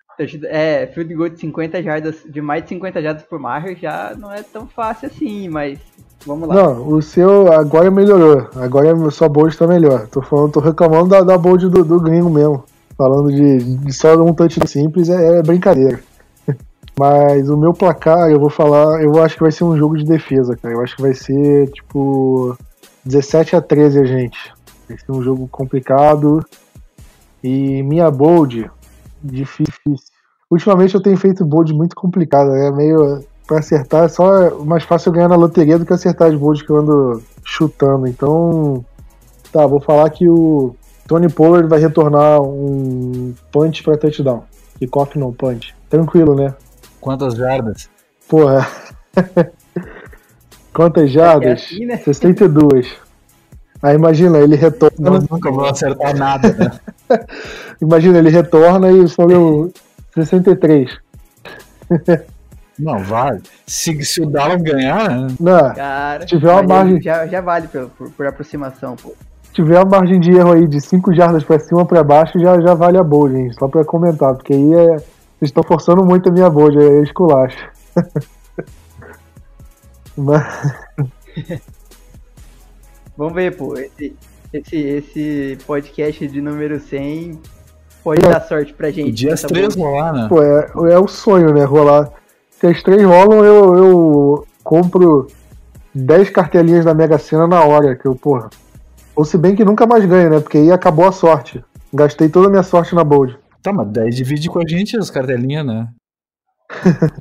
é, 0.47 0.85
field 0.87 1.15
goal 1.15 1.29
de 1.29 1.39
50 1.39 1.81
jardas, 1.81 2.23
de 2.23 2.41
mais 2.41 2.61
de 2.63 2.69
50 2.69 3.01
jardas 3.01 3.23
por 3.23 3.39
Maher 3.39 3.75
já 3.75 4.13
não 4.15 4.31
é 4.31 4.43
tão 4.43 4.67
fácil 4.67 5.07
assim, 5.07 5.49
mas 5.49 5.79
vamos 6.25 6.47
lá. 6.47 6.55
Não, 6.55 6.87
o 6.87 7.01
seu 7.01 7.51
agora 7.53 7.89
melhorou. 7.91 8.47
Agora 8.55 8.93
a 8.93 9.11
sua 9.11 9.29
bold 9.29 9.57
tá 9.57 9.67
melhor. 9.67 10.07
Tô 10.07 10.21
falando, 10.21 10.53
tô 10.53 10.59
reclamando 10.59 11.09
da, 11.09 11.21
da 11.21 11.37
bold 11.37 11.69
do, 11.69 11.83
do 11.83 11.99
gringo 11.99 12.29
mesmo. 12.29 12.63
Falando 12.97 13.31
de, 13.31 13.77
de 13.77 13.93
só 13.93 14.15
um 14.15 14.33
touch 14.33 14.59
simples 14.67 15.09
é, 15.09 15.39
é 15.39 15.41
brincadeira. 15.43 15.99
Mas 16.97 17.49
o 17.49 17.57
meu 17.57 17.73
placar, 17.73 18.29
eu 18.29 18.39
vou 18.39 18.49
falar, 18.49 19.01
eu 19.01 19.21
acho 19.23 19.35
que 19.35 19.43
vai 19.43 19.51
ser 19.51 19.63
um 19.63 19.77
jogo 19.77 19.97
de 19.97 20.05
defesa, 20.05 20.55
cara. 20.55 20.75
Eu 20.75 20.81
acho 20.81 20.95
que 20.95 21.01
vai 21.01 21.13
ser 21.13 21.69
tipo 21.71 22.57
17 23.05 23.55
a 23.55 23.61
13 23.61 23.99
a 23.99 24.05
gente. 24.05 24.53
Vai 24.87 24.97
ser 24.97 25.11
um 25.11 25.23
jogo 25.23 25.47
complicado. 25.47 26.45
E 27.43 27.81
minha 27.83 28.11
bold, 28.11 28.69
difícil. 29.23 29.73
Ultimamente 30.49 30.93
eu 30.93 31.01
tenho 31.01 31.17
feito 31.17 31.45
bold 31.45 31.73
muito 31.73 31.95
complicada, 31.95 32.55
é 32.57 32.71
meio. 32.71 33.23
Pra 33.51 33.59
acertar 33.59 34.05
é 34.05 34.07
só 34.07 34.63
mais 34.63 34.85
fácil 34.85 35.11
ganhar 35.11 35.27
na 35.27 35.35
loteria 35.35 35.77
do 35.77 35.85
que 35.85 35.91
acertar 35.91 36.29
as 36.29 36.35
bolds 36.35 36.61
que 36.61 36.69
eu 36.69 36.77
ando 36.77 37.21
chutando. 37.43 38.07
Então. 38.07 38.85
Tá, 39.51 39.67
vou 39.67 39.81
falar 39.81 40.09
que 40.09 40.29
o 40.29 40.73
Tony 41.05 41.27
Pollard 41.27 41.67
vai 41.67 41.77
retornar 41.77 42.41
um 42.41 43.33
punch 43.51 43.83
pra 43.83 43.97
touchdown. 43.97 44.45
Kickoff 44.79 45.19
não 45.19 45.33
punch. 45.33 45.75
Tranquilo, 45.89 46.33
né? 46.33 46.55
Quantas 47.01 47.35
jardas? 47.35 47.89
Porra. 48.29 48.65
Quantas 50.73 51.11
jardas? 51.11 51.49
É 51.49 51.51
assim, 51.51 51.85
né? 51.85 51.97
62. 51.97 52.89
Aí 53.83 53.95
imagina, 53.95 54.37
ele 54.39 54.55
retorna. 54.55 54.95
Nós 54.97 55.27
nunca 55.27 55.51
vou 55.51 55.65
acertar 55.65 56.15
nada, 56.15 56.53
né? 56.53 56.71
imagina, 57.81 58.17
ele 58.17 58.29
retorna 58.29 58.89
e 58.89 59.09
falou 59.09 59.73
63. 60.15 60.89
Não, 62.81 62.97
vale. 62.99 63.41
Se, 63.67 64.03
se 64.03 64.21
o 64.21 64.25
Dallas 64.25 64.61
ganhar, 64.61 65.09
né? 65.09 65.27
Não, 65.39 65.73
Cara, 65.73 66.25
tiver 66.25 66.51
uma 66.51 66.63
margem. 66.63 67.01
Já, 67.01 67.27
já 67.27 67.39
vale 67.39 67.67
por, 67.67 67.89
por, 67.89 68.11
por, 68.11 68.25
aproximação, 68.25 68.95
pô. 68.95 69.13
Se 69.43 69.53
tiver 69.53 69.77
uma 69.77 69.99
margem 69.99 70.19
de 70.19 70.31
erro 70.31 70.53
aí 70.53 70.67
de 70.67 70.81
5 70.81 71.13
jardas 71.13 71.43
pra 71.43 71.59
cima 71.59 71.81
ou 71.81 71.85
pra 71.85 72.03
baixo, 72.03 72.39
já, 72.39 72.59
já 72.59 72.73
vale 72.73 72.97
a 72.97 73.03
boa, 73.03 73.29
gente. 73.29 73.55
Só 73.55 73.67
pra 73.67 73.85
comentar, 73.85 74.33
porque 74.33 74.53
aí 74.53 74.73
é. 74.73 75.21
Vocês 75.41 75.49
estão 75.49 75.63
forçando 75.63 76.03
muito 76.03 76.29
a 76.29 76.31
minha 76.31 76.49
boa, 76.49 76.71
é 76.71 77.01
esculacho. 77.01 77.57
Mas. 80.17 80.73
Vamos 83.17 83.33
ver, 83.33 83.55
pô. 83.55 83.75
Esse, 83.77 84.15
esse, 84.53 84.77
esse 84.77 85.57
podcast 85.65 86.27
de 86.27 86.41
número 86.41 86.79
100 86.79 87.39
pode 88.03 88.21
dar 88.21 88.41
sorte 88.41 88.73
pra 88.73 88.91
gente. 88.91 89.09
Podia 89.09 89.33
as 89.33 89.41
três 89.41 89.75
rolar, 89.75 90.13
né? 90.13 90.27
Pô, 90.29 90.43
é, 90.43 90.93
é 90.93 90.99
o 90.99 91.07
sonho, 91.07 91.53
né? 91.53 91.63
Rolar. 91.63 92.11
Se 92.61 92.67
as 92.67 92.83
três 92.83 93.03
rolam, 93.03 93.43
eu, 93.43 93.75
eu 93.75 94.47
compro 94.63 95.25
10 95.95 96.29
cartelinhas 96.29 96.85
da 96.85 96.93
Mega 96.93 97.17
Sena 97.17 97.47
na 97.47 97.63
hora, 97.63 97.95
que 97.95 98.05
eu, 98.05 98.13
porra. 98.15 98.51
Ou 99.15 99.25
se 99.25 99.35
bem 99.35 99.55
que 99.55 99.65
nunca 99.65 99.87
mais 99.87 100.05
ganho, 100.05 100.29
né? 100.29 100.39
Porque 100.39 100.59
aí 100.59 100.71
acabou 100.71 101.07
a 101.07 101.11
sorte. 101.11 101.65
Gastei 101.91 102.29
toda 102.29 102.47
a 102.47 102.51
minha 102.51 102.61
sorte 102.61 102.93
na 102.93 103.03
Bold. 103.03 103.35
Tá, 103.63 103.73
mas 103.73 103.87
daí 103.91 104.11
divide 104.11 104.47
com 104.47 104.59
a 104.59 104.63
gente 104.67 104.95
as 104.95 105.09
cartelinhas, 105.09 105.65
né? 105.65 105.87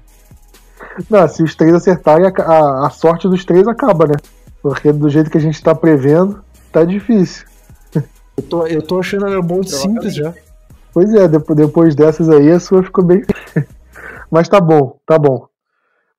Não, 1.08 1.26
se 1.26 1.42
os 1.42 1.54
três 1.54 1.72
acertarem, 1.72 2.26
a, 2.26 2.42
a, 2.42 2.86
a 2.86 2.90
sorte 2.90 3.26
dos 3.26 3.42
três 3.42 3.66
acaba, 3.66 4.08
né? 4.08 4.16
Porque 4.62 4.92
do 4.92 5.08
jeito 5.08 5.30
que 5.30 5.38
a 5.38 5.40
gente 5.40 5.62
tá 5.62 5.74
prevendo, 5.74 6.44
tá 6.70 6.84
difícil. 6.84 7.46
Eu 7.94 8.42
tô, 8.42 8.66
eu 8.66 8.82
tô 8.82 8.98
achando 8.98 9.26
ela 9.26 9.40
muito 9.40 9.70
simples 9.70 10.14
já. 10.14 10.34
Pois 10.92 11.14
é, 11.14 11.26
depois 11.26 11.94
dessas 11.94 12.28
aí 12.28 12.50
a 12.50 12.60
sua 12.60 12.82
ficou 12.82 13.02
bem. 13.02 13.24
Mas 14.30 14.48
tá 14.48 14.60
bom, 14.60 14.98
tá 15.06 15.18
bom. 15.18 15.46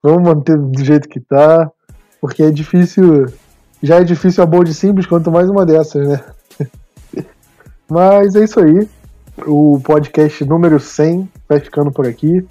Vamos 0.04 0.24
manter 0.24 0.58
do 0.58 0.84
jeito 0.84 1.08
que 1.08 1.20
tá, 1.20 1.72
porque 2.20 2.44
é 2.44 2.52
difícil. 2.52 3.28
Já 3.82 4.00
é 4.00 4.04
difícil 4.04 4.44
a 4.44 4.46
bold 4.46 4.74
simples, 4.74 5.06
quanto 5.06 5.32
mais 5.32 5.50
uma 5.50 5.66
dessas, 5.66 6.08
né? 6.08 6.24
Mas 7.90 8.36
é 8.36 8.44
isso 8.44 8.60
aí. 8.60 8.88
O 9.46 9.80
podcast 9.84 10.44
número 10.46 10.80
100 10.80 11.30
vai 11.48 11.60
ficando 11.60 11.92
por 11.92 12.06
aqui. 12.06 12.46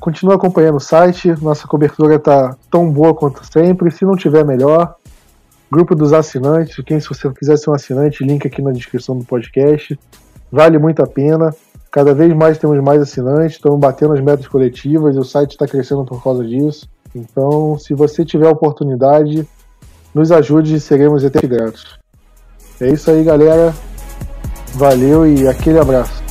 Continua 0.00 0.36
acompanhando 0.36 0.76
o 0.76 0.80
site, 0.80 1.34
nossa 1.42 1.66
cobertura 1.66 2.18
tá 2.18 2.56
tão 2.70 2.88
boa 2.88 3.14
quanto 3.14 3.44
sempre, 3.44 3.90
se 3.90 4.04
não 4.04 4.14
tiver 4.14 4.44
melhor. 4.44 4.94
Grupo 5.70 5.94
dos 5.94 6.12
assinantes, 6.12 6.76
quem 6.84 7.00
se 7.00 7.08
você 7.08 7.28
quiser 7.30 7.56
ser 7.56 7.70
um 7.70 7.74
assinante, 7.74 8.24
link 8.24 8.46
aqui 8.46 8.62
na 8.62 8.70
descrição 8.70 9.18
do 9.18 9.24
podcast. 9.24 9.98
Vale 10.52 10.78
muito 10.78 11.02
a 11.02 11.06
pena. 11.06 11.52
Cada 11.92 12.14
vez 12.14 12.34
mais 12.34 12.56
temos 12.56 12.82
mais 12.82 13.02
assinantes, 13.02 13.56
estamos 13.56 13.78
batendo 13.78 14.14
as 14.14 14.20
metas 14.20 14.48
coletivas 14.48 15.14
o 15.14 15.22
site 15.22 15.50
está 15.50 15.66
crescendo 15.66 16.06
por 16.06 16.24
causa 16.24 16.42
disso. 16.42 16.88
Então, 17.14 17.78
se 17.78 17.92
você 17.92 18.24
tiver 18.24 18.48
oportunidade, 18.48 19.46
nos 20.14 20.32
ajude 20.32 20.74
e 20.74 20.80
seremos 20.80 21.22
eternamente 21.22 21.60
gratos. 21.60 21.98
É 22.80 22.88
isso 22.88 23.10
aí, 23.10 23.22
galera. 23.22 23.74
Valeu 24.74 25.26
e 25.26 25.46
aquele 25.46 25.78
abraço. 25.78 26.21